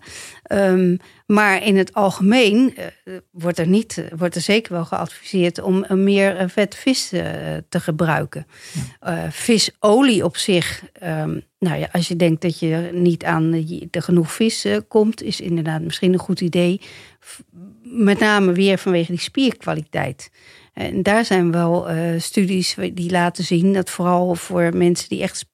Um, 0.53 0.97
maar 1.27 1.65
in 1.65 1.77
het 1.77 1.95
algemeen 1.95 2.75
uh, 2.79 3.17
wordt, 3.31 3.59
er 3.59 3.67
niet, 3.67 4.05
wordt 4.17 4.35
er 4.35 4.41
zeker 4.41 4.73
wel 4.73 4.85
geadviseerd... 4.85 5.61
om 5.61 5.87
meer 5.89 6.41
uh, 6.41 6.49
vet 6.49 6.75
vis 6.75 7.09
te 7.69 7.81
gebruiken. 7.81 8.47
Ja. 9.01 9.31
visolie 9.31 10.25
op 10.25 10.37
zich... 10.37 10.85
Um, 11.03 11.43
nou 11.59 11.79
ja, 11.79 11.89
als 11.93 12.09
je 12.09 12.17
denkt 12.17 12.43
dat 12.43 12.59
je 12.59 12.91
niet 12.93 13.25
aan 13.25 13.51
de, 13.51 13.89
de 13.91 14.03
genoeg 14.03 14.33
vis 14.33 14.67
komt... 14.89 15.23
is 15.23 15.41
inderdaad 15.41 15.83
misschien 15.83 16.13
een 16.13 16.19
goed 16.19 16.41
idee. 16.41 16.81
Met 17.83 18.19
name 18.19 18.53
weer 18.53 18.79
vanwege 18.79 19.11
die 19.11 19.21
spierkwaliteit. 19.21 20.31
En 20.81 21.03
daar 21.03 21.25
zijn 21.25 21.53
wel 21.53 21.91
uh, 21.91 22.21
studies 22.21 22.77
die 22.93 23.11
laten 23.11 23.45
zien 23.45 23.73
dat 23.73 23.91
vooral 23.91 24.35
voor 24.35 24.77
mensen 24.77 25.09
die 25.09 25.23
echt 25.23 25.47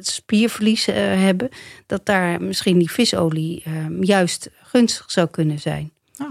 spierverlies 0.00 0.88
uh, 0.88 0.94
hebben, 0.96 1.48
dat 1.86 2.06
daar 2.06 2.42
misschien 2.42 2.78
die 2.78 2.90
visolie 2.90 3.62
uh, 3.66 3.86
juist 4.00 4.50
gunstig 4.62 5.10
zou 5.10 5.28
kunnen 5.28 5.58
zijn. 5.58 5.92
Oh. 6.22 6.30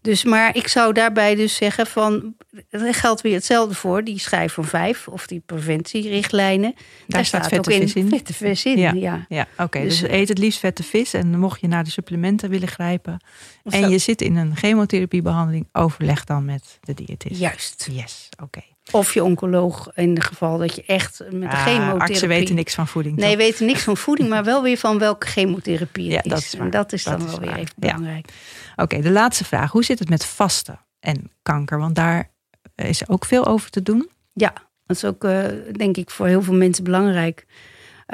Dus, 0.00 0.24
maar 0.24 0.56
ik 0.56 0.68
zou 0.68 0.92
daarbij 0.92 1.34
dus 1.34 1.56
zeggen 1.56 1.86
van, 1.86 2.34
er 2.70 2.94
geldt 2.94 3.20
weer 3.20 3.34
hetzelfde 3.34 3.74
voor, 3.74 4.04
die 4.04 4.18
schijf 4.18 4.52
van 4.52 4.64
vijf 4.64 5.08
of 5.08 5.26
die 5.26 5.42
preventierichtlijnen. 5.46 6.72
Daar, 6.74 6.84
daar 7.06 7.24
staat, 7.24 7.44
staat 7.44 7.64
vette 7.64 7.80
vis 7.80 7.94
in. 7.94 8.08
Vette 8.08 8.34
vis 8.34 8.64
in, 8.64 8.78
ja. 8.78 8.92
ja. 8.92 9.26
ja 9.28 9.46
oké. 9.52 9.62
Okay. 9.62 9.82
Dus, 9.82 10.00
dus, 10.00 10.10
eet 10.10 10.28
het 10.28 10.38
liefst 10.38 10.58
vette 10.58 10.82
vis 10.82 11.14
en 11.14 11.38
mocht 11.38 11.60
je 11.60 11.68
naar 11.68 11.84
de 11.84 11.90
supplementen 11.90 12.50
willen 12.50 12.68
grijpen 12.68 13.24
en 13.64 13.82
zo. 13.82 13.88
je 13.88 13.98
zit 13.98 14.22
in 14.22 14.36
een 14.36 14.56
chemotherapiebehandeling, 14.56 15.68
overleg 15.72 16.24
dan 16.24 16.44
met 16.44 16.78
de 16.80 16.94
diëtist. 16.94 17.40
Juist. 17.40 17.88
Yes, 17.90 18.28
oké. 18.32 18.44
Okay. 18.44 18.74
Of 18.90 19.14
je 19.14 19.24
oncoloog 19.24 19.90
in 19.94 20.14
het 20.14 20.24
geval 20.24 20.58
dat 20.58 20.74
je 20.74 20.84
echt 20.86 21.22
met 21.30 21.50
de 21.50 21.56
ah, 21.56 21.64
chemotherapie... 21.64 22.00
Artsen 22.00 22.28
weten 22.28 22.54
niks 22.54 22.74
van 22.74 22.86
voeding. 22.88 23.16
Nee, 23.16 23.36
weten 23.36 23.66
niks 23.66 23.82
van 23.82 23.96
voeding, 23.96 24.28
maar 24.28 24.44
wel 24.44 24.62
weer 24.62 24.76
van 24.76 24.98
welke 24.98 25.26
chemotherapie 25.26 26.14
het 26.14 26.24
ja, 26.24 26.30
dat 26.30 26.38
is. 26.38 26.44
is 26.44 26.60
en 26.60 26.70
dat 26.70 26.92
is 26.92 27.04
dan 27.04 27.18
dat 27.18 27.30
wel 27.30 27.40
is 27.40 27.46
weer 27.46 27.56
even 27.56 27.74
belangrijk. 27.76 28.26
Ja. 28.26 28.34
Oké, 28.76 28.82
okay, 28.82 29.00
de 29.00 29.10
laatste 29.10 29.44
vraag. 29.44 29.72
Hoe 29.72 29.84
zit 29.84 29.98
het 29.98 30.08
met 30.08 30.24
vasten 30.24 30.80
en 31.00 31.30
kanker? 31.42 31.78
Want 31.78 31.94
daar 31.94 32.30
is 32.74 33.08
ook 33.08 33.24
veel 33.24 33.46
over 33.46 33.70
te 33.70 33.82
doen. 33.82 34.10
Ja, 34.32 34.52
dat 34.86 34.96
is 34.96 35.04
ook 35.04 35.24
uh, 35.24 35.44
denk 35.72 35.96
ik 35.96 36.10
voor 36.10 36.26
heel 36.26 36.42
veel 36.42 36.54
mensen 36.54 36.84
belangrijk 36.84 37.46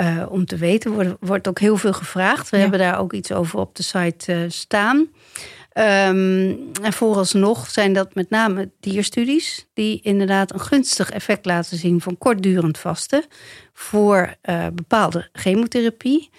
uh, 0.00 0.26
om 0.28 0.46
te 0.46 0.56
weten. 0.56 0.90
Er 0.90 0.96
wordt, 0.96 1.16
wordt 1.20 1.48
ook 1.48 1.58
heel 1.58 1.76
veel 1.76 1.92
gevraagd. 1.92 2.50
We 2.50 2.56
ja. 2.56 2.62
hebben 2.62 2.80
daar 2.80 2.98
ook 2.98 3.12
iets 3.12 3.32
over 3.32 3.58
op 3.58 3.76
de 3.76 3.82
site 3.82 4.32
uh, 4.32 4.44
staan. 4.48 4.96
Um, 4.98 6.70
en 6.82 6.92
vooralsnog 6.92 7.70
zijn 7.70 7.92
dat 7.92 8.14
met 8.14 8.30
name 8.30 8.70
dierstudies 8.80 9.66
die 9.74 10.00
inderdaad 10.02 10.52
een 10.52 10.60
gunstig 10.60 11.10
effect 11.10 11.46
laten 11.46 11.76
zien 11.76 12.00
van 12.00 12.18
kortdurend 12.18 12.78
vasten 12.78 13.24
voor 13.72 14.34
bepaalde 14.72 15.28
chemotherapie. 15.32 16.30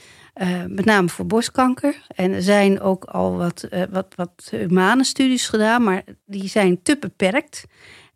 Uh, 0.41 0.63
met 0.67 0.85
name 0.85 1.09
voor 1.09 1.25
borstkanker. 1.25 2.05
En 2.15 2.33
er 2.33 2.41
zijn 2.41 2.81
ook 2.81 3.03
al 3.03 3.37
wat, 3.37 3.67
uh, 3.71 3.83
wat, 3.89 4.07
wat 4.15 4.47
humane 4.49 5.03
studies 5.03 5.47
gedaan, 5.47 5.83
maar 5.83 6.03
die 6.25 6.47
zijn 6.47 6.81
te 6.81 6.97
beperkt. 6.99 7.65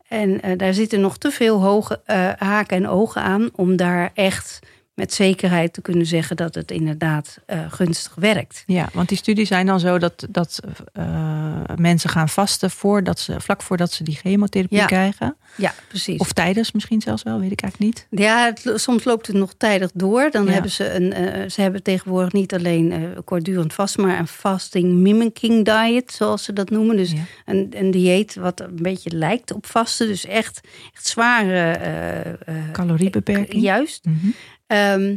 En 0.07 0.29
uh, 0.29 0.57
daar 0.57 0.73
zitten 0.73 1.01
nog 1.01 1.17
te 1.17 1.31
veel 1.31 1.61
hoge 1.61 2.01
haken 2.37 2.77
en 2.77 2.87
ogen 2.87 3.21
aan 3.21 3.49
om 3.55 3.75
daar 3.75 4.11
echt 4.13 4.59
met 4.97 5.13
zekerheid 5.13 5.73
te 5.73 5.81
kunnen 5.81 6.05
zeggen 6.05 6.35
dat 6.35 6.55
het 6.55 6.71
inderdaad 6.71 7.37
uh, 7.47 7.59
gunstig 7.69 8.15
werkt. 8.15 8.63
Ja, 8.65 8.89
want 8.93 9.09
die 9.09 9.17
studies 9.17 9.47
zijn 9.47 9.65
dan 9.65 9.79
zo 9.79 9.97
dat, 9.97 10.27
dat 10.29 10.59
uh, 10.97 11.05
mensen 11.75 12.09
gaan 12.09 12.29
vasten 12.29 12.71
voordat 12.71 13.19
ze, 13.19 13.39
vlak 13.39 13.61
voordat 13.61 13.91
ze 13.91 14.03
die 14.03 14.15
chemotherapie 14.15 14.77
ja. 14.77 14.85
krijgen. 14.85 15.35
Ja, 15.55 15.73
precies. 15.87 16.19
Of 16.19 16.33
tijdens 16.33 16.71
misschien 16.71 17.01
zelfs 17.01 17.23
wel, 17.23 17.39
weet 17.39 17.51
ik 17.51 17.61
eigenlijk 17.61 17.93
niet. 17.93 18.19
Ja, 18.21 18.45
het, 18.45 18.81
soms 18.81 19.03
loopt 19.03 19.27
het 19.27 19.35
nog 19.35 19.53
tijdig 19.57 19.91
door. 19.93 20.31
Dan 20.31 20.45
ja. 20.45 20.51
hebben 20.51 20.71
ze 20.71 20.93
een. 20.93 21.03
Uh, 21.21 21.49
ze 21.49 21.61
hebben 21.61 21.83
tegenwoordig 21.83 22.33
niet 22.33 22.53
alleen 22.53 23.15
kortdurend 23.25 23.73
vast, 23.73 23.97
maar 23.97 24.19
een 24.19 24.27
fasting 24.27 24.93
mimicking 24.93 25.65
diet, 25.65 26.11
zoals 26.11 26.43
ze 26.43 26.53
dat 26.53 26.69
noemen. 26.69 26.97
Dus 26.97 27.11
Ja. 27.11 27.17
een, 27.45 27.67
een 27.75 27.91
dieet 27.91 28.35
wat 28.35 28.59
een 28.59 28.75
beetje 28.81 29.09
lijkt 29.09 29.51
op 29.53 29.65
vasten. 29.65 30.07
Dus 30.07 30.25
echt, 30.25 30.61
echt 30.93 31.05
zware. 31.07 31.71
eh, 31.71 32.27
eh, 32.29 32.71
Caloriebeperking. 32.71 33.61
Juist. 33.63 34.05
Mhm. 34.05 34.27
Ehm, 34.67 35.15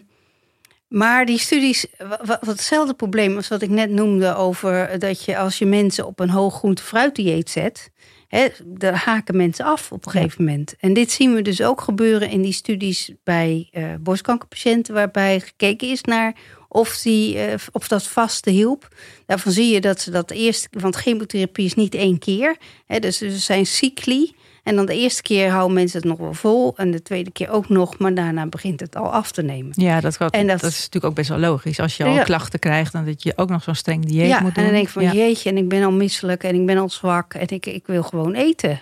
maar 0.88 1.26
die 1.26 1.38
studies, 1.38 1.86
wa- 1.98 2.20
wa- 2.24 2.38
wat 2.40 2.46
hetzelfde 2.56 2.94
probleem 2.94 3.36
als 3.36 3.48
wat 3.48 3.62
ik 3.62 3.70
net 3.70 3.90
noemde 3.90 4.34
over 4.34 4.98
dat 4.98 5.24
je 5.24 5.38
als 5.38 5.58
je 5.58 5.66
mensen 5.66 6.06
op 6.06 6.20
een 6.20 6.30
hoog 6.30 6.54
groente 6.54 6.82
fruitdieet 6.82 7.50
zet, 7.50 7.90
hè, 8.28 8.48
daar 8.64 8.94
haken 9.04 9.36
mensen 9.36 9.64
af 9.64 9.92
op 9.92 10.06
een 10.06 10.12
gegeven 10.12 10.44
moment. 10.44 10.74
En 10.80 10.92
dit 10.92 11.10
zien 11.10 11.34
we 11.34 11.42
dus 11.42 11.62
ook 11.62 11.80
gebeuren 11.80 12.30
in 12.30 12.42
die 12.42 12.52
studies 12.52 13.12
bij 13.24 13.68
eh, 13.70 13.84
borstkankerpatiënten, 14.00 14.94
waarbij 14.94 15.40
gekeken 15.40 15.88
is 15.88 16.02
naar 16.02 16.34
of, 16.68 16.98
die, 16.98 17.38
of 17.72 17.88
dat 17.88 18.06
vaste 18.06 18.50
hielp. 18.50 18.88
Daarvan 19.26 19.52
zie 19.52 19.72
je 19.74 19.80
dat 19.80 20.00
ze 20.00 20.10
dat 20.10 20.30
eerst, 20.30 20.68
want 20.70 20.96
chemotherapie 20.96 21.64
is 21.64 21.74
niet 21.74 21.94
één 21.94 22.18
keer, 22.18 22.56
hè, 22.86 22.98
dus 22.98 23.20
er 23.20 23.30
zijn 23.30 23.66
cycli. 23.66 24.32
En 24.70 24.76
dan 24.76 24.86
de 24.86 24.94
eerste 24.96 25.22
keer 25.22 25.50
houden 25.50 25.74
mensen 25.74 25.98
het 26.00 26.08
nog 26.08 26.18
wel 26.18 26.34
vol. 26.34 26.72
En 26.76 26.90
de 26.90 27.02
tweede 27.02 27.30
keer 27.30 27.50
ook 27.50 27.68
nog. 27.68 27.98
Maar 27.98 28.14
daarna 28.14 28.46
begint 28.46 28.80
het 28.80 28.96
al 28.96 29.12
af 29.12 29.30
te 29.32 29.42
nemen. 29.42 29.72
Ja, 29.74 30.00
dat, 30.00 30.16
kan- 30.16 30.30
En 30.30 30.46
dat, 30.46 30.60
dat- 30.60 30.70
is 30.70 30.76
natuurlijk 30.76 31.04
ook 31.04 31.14
best 31.14 31.28
wel 31.28 31.38
logisch. 31.38 31.80
Als 31.80 31.96
je 31.96 32.04
al 32.04 32.12
Ja. 32.14 32.22
klachten 32.22 32.58
krijgt, 32.58 32.92
dan 32.92 33.04
dat 33.04 33.22
je 33.22 33.32
ook 33.36 33.48
nog 33.48 33.62
zo'n 33.62 33.74
streng 33.74 34.04
dieet 34.06 34.28
ja, 34.28 34.40
moet 34.40 34.54
doen. 34.54 34.56
en 34.56 34.62
dan 34.64 34.72
denk 34.72 34.86
ik 34.86 34.92
van 34.92 35.02
ja. 35.02 35.12
jeetje, 35.12 35.50
en 35.50 35.56
ik 35.56 35.68
ben 35.68 35.82
al 35.84 35.92
misselijk 35.92 36.42
en 36.44 36.54
ik 36.54 36.66
ben 36.66 36.78
al 36.78 36.88
zwak 36.90 37.34
en 37.34 37.48
ik, 37.48 37.66
ik 37.66 37.86
wil 37.86 38.02
gewoon 38.02 38.34
eten. 38.34 38.80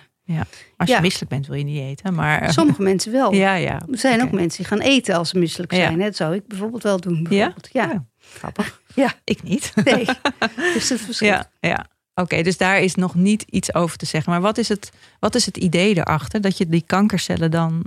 Als 0.77 0.87
je 0.89 0.95
ja. 0.95 1.01
misselijk 1.01 1.29
bent, 1.31 1.47
wil 1.47 1.55
je 1.57 1.63
niet 1.63 1.81
eten. 1.81 2.13
Maar 2.13 2.53
Sommige 2.53 2.81
mensen 2.81 3.11
wel. 3.11 3.33
ja, 3.33 3.53
ja. 3.55 3.81
Er 3.91 3.97
zijn 3.97 4.21
ook 4.23 4.31
mensen 4.31 4.57
die 4.57 4.67
gaan 4.67 4.79
eten 4.87 5.15
als 5.15 5.29
ze 5.29 5.37
misselijk 5.37 5.71
Ja. 5.71 5.77
zijn. 5.77 5.99
hè. 5.99 6.05
Dat 6.05 6.15
zou 6.15 6.35
ik 6.35 6.47
bijvoorbeeld 6.47 6.83
wel 6.83 6.99
doen. 6.99 7.23
Bijvoorbeeld. 7.23 7.69
Ja. 7.71 7.83
Ja, 7.91 8.05
grappig. 8.37 8.81
Ja. 8.95 9.13
Ik 9.23 9.43
niet. 9.43 9.71
Nee. 9.83 10.05
dus 10.73 10.89
het 10.89 11.01
verschil. 11.01 11.27
Ja, 11.27 11.49
ja. 11.59 11.85
Oké, 12.19 12.41
dus 12.41 12.57
daar 12.57 12.81
is 12.81 12.95
nog 12.95 13.15
niet 13.15 13.41
iets 13.41 13.73
over 13.73 13.97
te 13.97 14.05
zeggen. 14.05 14.31
Maar 14.31 14.41
wat 14.41 14.57
is, 14.57 14.69
het, 14.69 14.91
wat 15.19 15.35
is 15.35 15.45
het 15.45 15.57
idee 15.57 15.97
erachter? 15.97 16.41
Dat 16.41 16.57
je 16.57 16.69
die 16.69 16.83
kankercellen 16.85 17.51
dan 17.51 17.83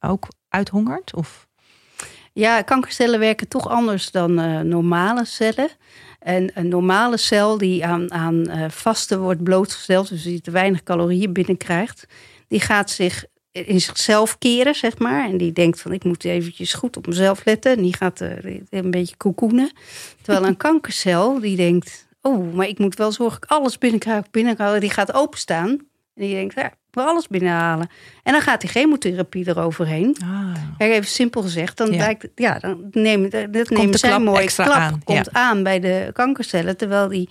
ook 0.00 0.28
uithongert? 0.48 1.14
Of? 1.14 1.46
Ja, 2.32 2.62
kankercellen 2.62 3.18
werken 3.18 3.48
toch 3.48 3.68
anders 3.68 4.10
dan 4.10 4.38
eh, 4.38 4.60
normale 4.60 5.24
cellen. 5.24 5.68
En 6.18 6.50
een 6.54 6.68
normale 6.68 7.16
cel 7.16 7.58
die 7.58 7.86
aan, 7.86 8.12
aan 8.12 8.48
eh, 8.48 8.70
vasten 8.70 9.20
wordt 9.20 9.42
blootgesteld, 9.42 10.08
dus 10.08 10.22
die 10.22 10.40
te 10.40 10.50
weinig 10.50 10.82
calorieën 10.82 11.32
binnenkrijgt, 11.32 12.06
die 12.48 12.60
gaat 12.60 12.90
zich 12.90 13.24
in 13.50 13.80
zichzelf 13.80 14.38
keren, 14.38 14.74
zeg 14.74 14.98
maar. 14.98 15.28
En 15.28 15.36
die 15.36 15.52
denkt 15.52 15.80
van 15.80 15.92
ik 15.92 16.04
moet 16.04 16.24
eventjes 16.24 16.72
goed 16.72 16.96
op 16.96 17.06
mezelf 17.06 17.44
letten. 17.44 17.76
En 17.76 17.82
die 17.82 17.96
gaat 17.96 18.20
eh, 18.20 18.60
een 18.70 18.90
beetje 18.90 19.16
koekoenen. 19.16 19.70
Terwijl 20.22 20.46
een 20.46 20.56
kankercel 20.68 21.40
die 21.40 21.56
denkt, 21.56 22.06
oh, 22.24 22.54
maar 22.54 22.66
ik 22.68 22.78
moet 22.78 22.96
wel 22.96 23.12
zorgen 23.12 23.40
dat 23.40 23.50
ik 23.50 23.56
alles 23.56 23.78
binnenkrijg, 23.78 24.30
binnenkrijg. 24.30 24.80
Die 24.80 24.90
gaat 24.90 25.14
openstaan. 25.14 25.68
En 25.68 26.24
die 26.26 26.34
denkt, 26.34 26.54
ja, 26.54 26.66
ik 26.66 27.00
alles 27.00 27.28
binnenhalen. 27.28 27.88
En 28.22 28.32
dan 28.32 28.40
gaat 28.40 28.60
die 28.60 28.70
chemotherapie 28.70 29.48
eroverheen. 29.48 30.16
Ah, 30.24 30.54
Kijk, 30.78 30.92
even 30.92 31.08
simpel 31.10 31.42
gezegd, 31.42 31.76
dan, 31.76 31.90
Ja. 31.92 31.96
lijkt, 31.96 32.28
ja, 32.34 32.58
dan 32.58 32.88
nemen, 32.90 33.30
dat 33.30 33.52
de 33.52 33.64
nemen 33.68 33.98
zij 33.98 34.18
mooi 34.18 34.42
extra 34.42 34.64
klap 34.64 34.76
aan, 34.76 35.00
komt 35.04 35.32
aan 35.32 35.62
bij 35.62 35.80
de 35.80 36.10
kankercellen, 36.12 36.76
terwijl 36.76 37.08
die, 37.08 37.28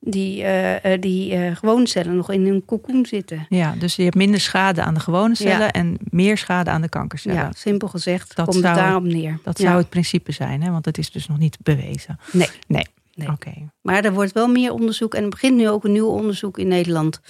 die, 0.00 0.42
eh, 0.42 0.92
eh, 0.92 1.00
die 1.00 1.34
eh, 1.34 1.56
gewone 1.56 1.86
cellen 1.88 2.16
nog 2.16 2.30
in 2.30 2.46
een 2.46 2.64
cocoon 2.66 3.06
zitten. 3.06 3.46
ja, 3.48 3.74
dus 3.78 3.96
je 3.96 4.02
hebt 4.02 4.14
minder 4.16 4.40
schade 4.40 4.82
aan 4.82 4.94
de 4.94 5.00
gewone 5.00 5.34
cellen 5.34 5.58
Ja. 5.58 5.72
en 5.72 5.96
meer 6.10 6.38
schade 6.38 6.70
aan 6.70 6.82
de 6.82 6.88
kankercellen. 6.88 7.36
Ja, 7.38 7.50
simpel 7.56 7.88
gezegd 7.88 8.36
Dat 8.36 8.44
komt 8.46 8.58
zou- 8.62 8.74
het 8.74 8.84
daarop 8.84 9.04
neer. 9.04 9.38
Dat 9.44 9.58
zou 9.58 9.76
het 9.76 9.88
principe 9.88 10.32
zijn, 10.32 10.62
hè? 10.62 10.70
want 10.70 10.84
het 10.84 10.98
is 10.98 11.10
dus 11.10 11.26
nog 11.28 11.38
niet 11.38 11.58
bewezen. 11.62 12.18
Nee. 12.32 12.48
Nee. 12.66 12.86
Nee. 13.28 13.68
Maar 13.82 14.04
er 14.04 14.12
wordt 14.12 14.32
wel 14.32 14.48
meer 14.48 14.72
onderzoek 14.72 15.14
en 15.14 15.22
er 15.22 15.28
begint 15.28 15.56
nu 15.56 15.68
ook 15.68 15.84
een 15.84 15.92
nieuw 15.92 16.08
onderzoek 16.08 16.58
in 16.58 16.68
Nederland. 16.68 17.20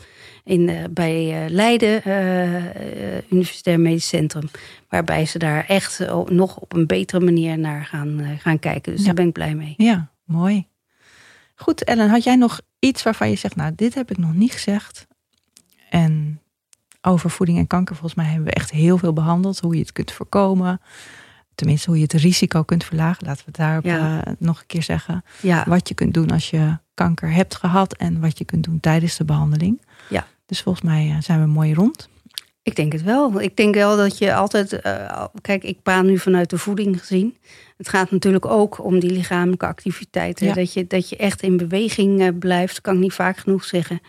In, 0.44 0.68
eh, 0.68 0.84
bij 0.90 1.44
eh, 1.44 1.50
Leiden, 1.50 2.04
eh, 2.04 3.14
Universitair 3.30 3.80
Medisch 3.80 4.08
Centrum. 4.08 4.50
Waarbij 4.88 5.26
ze 5.26 5.38
daar 5.38 5.64
echt 5.66 5.98
nog 6.28 6.56
op 6.56 6.72
een 6.72 6.86
betere 6.86 7.24
manier 7.24 7.58
naar 7.58 7.84
gaan, 7.84 8.38
gaan 8.38 8.58
kijken. 8.58 8.92
Dus 8.92 9.00
Ja. 9.00 9.06
daar 9.06 9.14
ben 9.14 9.26
ik 9.26 9.32
blij 9.32 9.54
mee. 9.54 9.74
Ja, 9.76 10.10
mooi. 10.24 10.66
Goed, 11.54 11.84
Ellen, 11.84 12.08
had 12.08 12.24
jij 12.24 12.36
nog 12.36 12.60
iets 12.78 13.02
waarvan 13.02 13.30
je 13.30 13.36
zegt, 13.36 13.56
nou, 13.56 13.72
dit 13.74 13.94
heb 13.94 14.10
ik 14.10 14.18
nog 14.18 14.34
niet 14.34 14.52
gezegd. 14.52 15.06
En 15.90 16.40
over 17.02 17.30
voeding 17.30 17.58
en 17.58 17.66
kanker, 17.66 17.94
volgens 17.96 18.14
mij 18.14 18.26
hebben 18.26 18.44
we 18.44 18.52
echt 18.52 18.70
heel 18.70 18.98
veel 18.98 19.12
behandeld. 19.12 19.60
Hoe 19.60 19.74
je 19.74 19.80
het 19.80 19.92
kunt 19.92 20.12
voorkomen. 20.12 20.80
Tenminste, 21.60 21.88
hoe 21.90 21.96
je 21.98 22.02
het 22.04 22.12
risico 22.12 22.62
kunt 22.62 22.84
verlagen. 22.84 23.26
Laten 23.26 23.44
we 23.44 23.50
het 23.52 23.56
daarop 23.60 23.84
Ja. 23.84 24.24
eh, 24.24 24.32
nog 24.38 24.58
een 24.60 24.66
keer 24.66 24.82
zeggen. 24.82 25.24
Ja, 25.42 25.64
Wat 25.68 25.88
je 25.88 25.94
kunt 25.94 26.14
doen 26.14 26.30
als 26.30 26.50
je 26.50 26.76
kanker 26.94 27.32
hebt 27.32 27.56
gehad 27.56 27.96
en 27.96 28.20
wat 28.20 28.38
je 28.38 28.44
kunt 28.44 28.64
doen 28.64 28.80
tijdens 28.80 29.16
de 29.16 29.24
behandeling. 29.24 29.80
Ja. 30.08 30.26
Dus 30.46 30.60
volgens 30.62 30.84
mij 30.84 31.08
eh, 31.10 31.22
zijn 31.22 31.40
we 31.40 31.46
mooi 31.46 31.74
rond. 31.74 32.08
Ik 32.62 32.76
denk 32.76 32.92
het 32.92 33.02
wel. 33.02 33.40
Ik 33.40 33.56
denk 33.56 33.74
wel 33.74 33.96
dat 33.96 34.18
je 34.18 34.34
altijd. 34.34 34.72
eh, 34.72 35.24
kijk, 35.40 35.64
ik 35.64 35.82
praat 35.82 36.04
nu 36.04 36.18
vanuit 36.18 36.50
de 36.50 36.58
voeding 36.58 36.98
gezien. 37.00 37.36
Het 37.76 37.88
gaat 37.88 38.10
natuurlijk 38.10 38.46
ook 38.46 38.84
om 38.84 38.98
die 39.00 39.10
lichamelijke 39.10 39.66
activiteiten. 39.66 40.46
Ja. 40.46 40.54
Dat, 40.54 40.72
je, 40.72 40.86
dat 40.86 41.08
je 41.08 41.16
echt 41.16 41.42
in 41.42 41.56
beweging 41.56 42.38
blijft, 42.38 42.80
kan 42.80 42.94
ik 42.94 43.00
niet 43.00 43.12
vaak 43.12 43.36
genoeg 43.36 43.64
zeggen. 43.64 44.00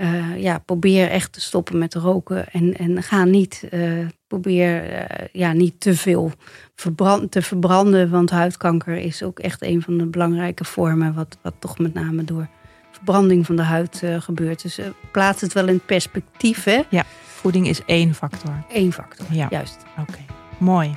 Eh, 0.00 0.42
ja, 0.42 0.58
probeer 0.58 1.08
echt 1.10 1.32
te 1.32 1.40
stoppen 1.40 1.78
met 1.78 1.94
roken. 1.94 2.48
En, 2.52 2.76
en 2.76 3.02
ga 3.02 3.24
niet. 3.24 3.66
eh, 3.70 3.80
probeer 4.26 4.90
eh, 4.92 5.26
ja, 5.32 5.52
niet 5.52 5.80
te 5.80 5.94
veel 5.94 6.32
verbrand, 6.74 7.30
te 7.30 7.42
verbranden. 7.42 8.10
Want 8.10 8.30
huidkanker 8.30 8.96
is 8.96 9.22
ook 9.22 9.38
echt 9.38 9.62
een 9.62 9.82
van 9.82 9.98
de 9.98 10.06
belangrijke 10.06 10.64
vormen. 10.64 11.14
Wat, 11.14 11.38
wat 11.42 11.54
toch 11.58 11.78
met 11.78 11.94
name 11.94 12.24
door 12.24 12.48
verbranding 12.90 13.46
van 13.46 13.56
de 13.56 13.62
huid 13.62 14.02
gebeurt. 14.18 14.62
Dus 14.62 14.78
plaats 15.12 15.40
het 15.40 15.52
wel 15.52 15.68
in 15.68 15.80
perspectief. 15.86 16.64
Hè? 16.64 16.80
Voeding 17.24 17.68
is 17.68 17.84
één 17.84 18.14
factor. 18.14 18.62
Eén 18.72 18.92
factor, 18.92 19.26
Ja. 19.30 19.46
juist. 19.50 19.76
Oké, 19.98 20.18
mooi. 20.58 20.92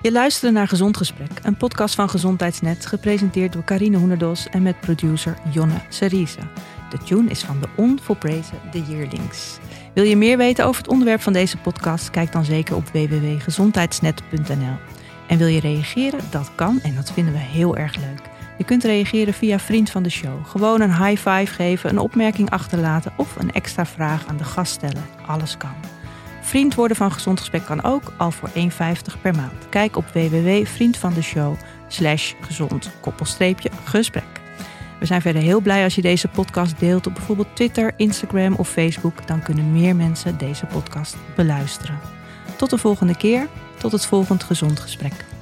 Je 0.00 0.12
luisterde 0.12 0.54
naar 0.54 0.68
Gezond 0.68 0.96
Gesprek, 0.96 1.30
een 1.42 1.56
podcast 1.56 1.94
van 1.94 2.10
Gezondheidsnet, 2.10 2.86
gepresenteerd 2.86 3.52
door 3.52 3.64
Carine 3.64 3.96
Hoenedos 3.96 4.48
en 4.48 4.62
met 4.62 4.80
producer 4.80 5.36
Jonne 5.52 5.80
Serize. 5.88 6.38
De 6.90 6.98
tune 6.98 7.30
is 7.30 7.42
van 7.42 7.60
de 7.60 7.68
onvolprezen 7.74 8.60
The 8.70 8.82
Yearlings. 8.82 9.58
Wil 9.94 10.04
je 10.04 10.16
meer 10.16 10.36
weten 10.36 10.64
over 10.64 10.82
het 10.82 10.90
onderwerp 10.90 11.20
van 11.20 11.32
deze 11.32 11.56
podcast? 11.56 12.10
Kijk 12.10 12.32
dan 12.32 12.44
zeker 12.44 12.76
op 12.76 12.88
www.gezondheidsnet.nl. 12.88 14.76
En 15.26 15.38
wil 15.38 15.46
je 15.46 15.60
reageren? 15.60 16.20
Dat 16.30 16.50
kan 16.54 16.80
en 16.82 16.94
dat 16.94 17.12
vinden 17.12 17.32
we 17.32 17.38
heel 17.38 17.76
erg 17.76 17.96
leuk. 17.96 18.20
Je 18.58 18.64
kunt 18.64 18.84
reageren 18.84 19.34
via 19.34 19.58
Vriend 19.58 19.90
van 19.90 20.02
de 20.02 20.10
Show. 20.10 20.46
Gewoon 20.46 20.80
een 20.80 20.96
high 20.96 21.28
five 21.28 21.54
geven, 21.54 21.90
een 21.90 21.98
opmerking 21.98 22.50
achterlaten 22.50 23.12
of 23.16 23.36
een 23.36 23.52
extra 23.52 23.86
vraag 23.86 24.26
aan 24.26 24.36
de 24.36 24.44
gast 24.44 24.72
stellen. 24.72 25.04
Alles 25.26 25.56
kan. 25.56 25.74
Vriend 26.40 26.74
worden 26.74 26.96
van 26.96 27.12
Gezond 27.12 27.38
Gesprek 27.38 27.64
kan 27.64 27.82
ook, 27.82 28.12
al 28.16 28.30
voor 28.30 28.48
1,50 28.48 28.54
per 29.22 29.34
maand. 29.34 29.68
Kijk 29.68 29.96
op 29.96 30.04
www.vriendvandeshow 30.12 31.54
slash 31.88 32.32
gezond 32.40 32.90
koppelstreepje 33.00 33.70
gesprek. 33.84 34.43
We 34.98 35.06
zijn 35.06 35.22
verder 35.22 35.42
heel 35.42 35.60
blij 35.60 35.84
als 35.84 35.94
je 35.94 36.02
deze 36.02 36.28
podcast 36.28 36.78
deelt 36.78 37.06
op 37.06 37.14
bijvoorbeeld 37.14 37.56
Twitter, 37.56 37.92
Instagram 37.96 38.54
of 38.54 38.68
Facebook. 38.68 39.26
Dan 39.26 39.42
kunnen 39.42 39.72
meer 39.72 39.96
mensen 39.96 40.38
deze 40.38 40.66
podcast 40.66 41.16
beluisteren. 41.36 41.98
Tot 42.56 42.70
de 42.70 42.78
volgende 42.78 43.16
keer, 43.16 43.48
tot 43.78 43.92
het 43.92 44.06
volgende 44.06 44.44
Gezond 44.44 44.80
Gesprek. 44.80 45.33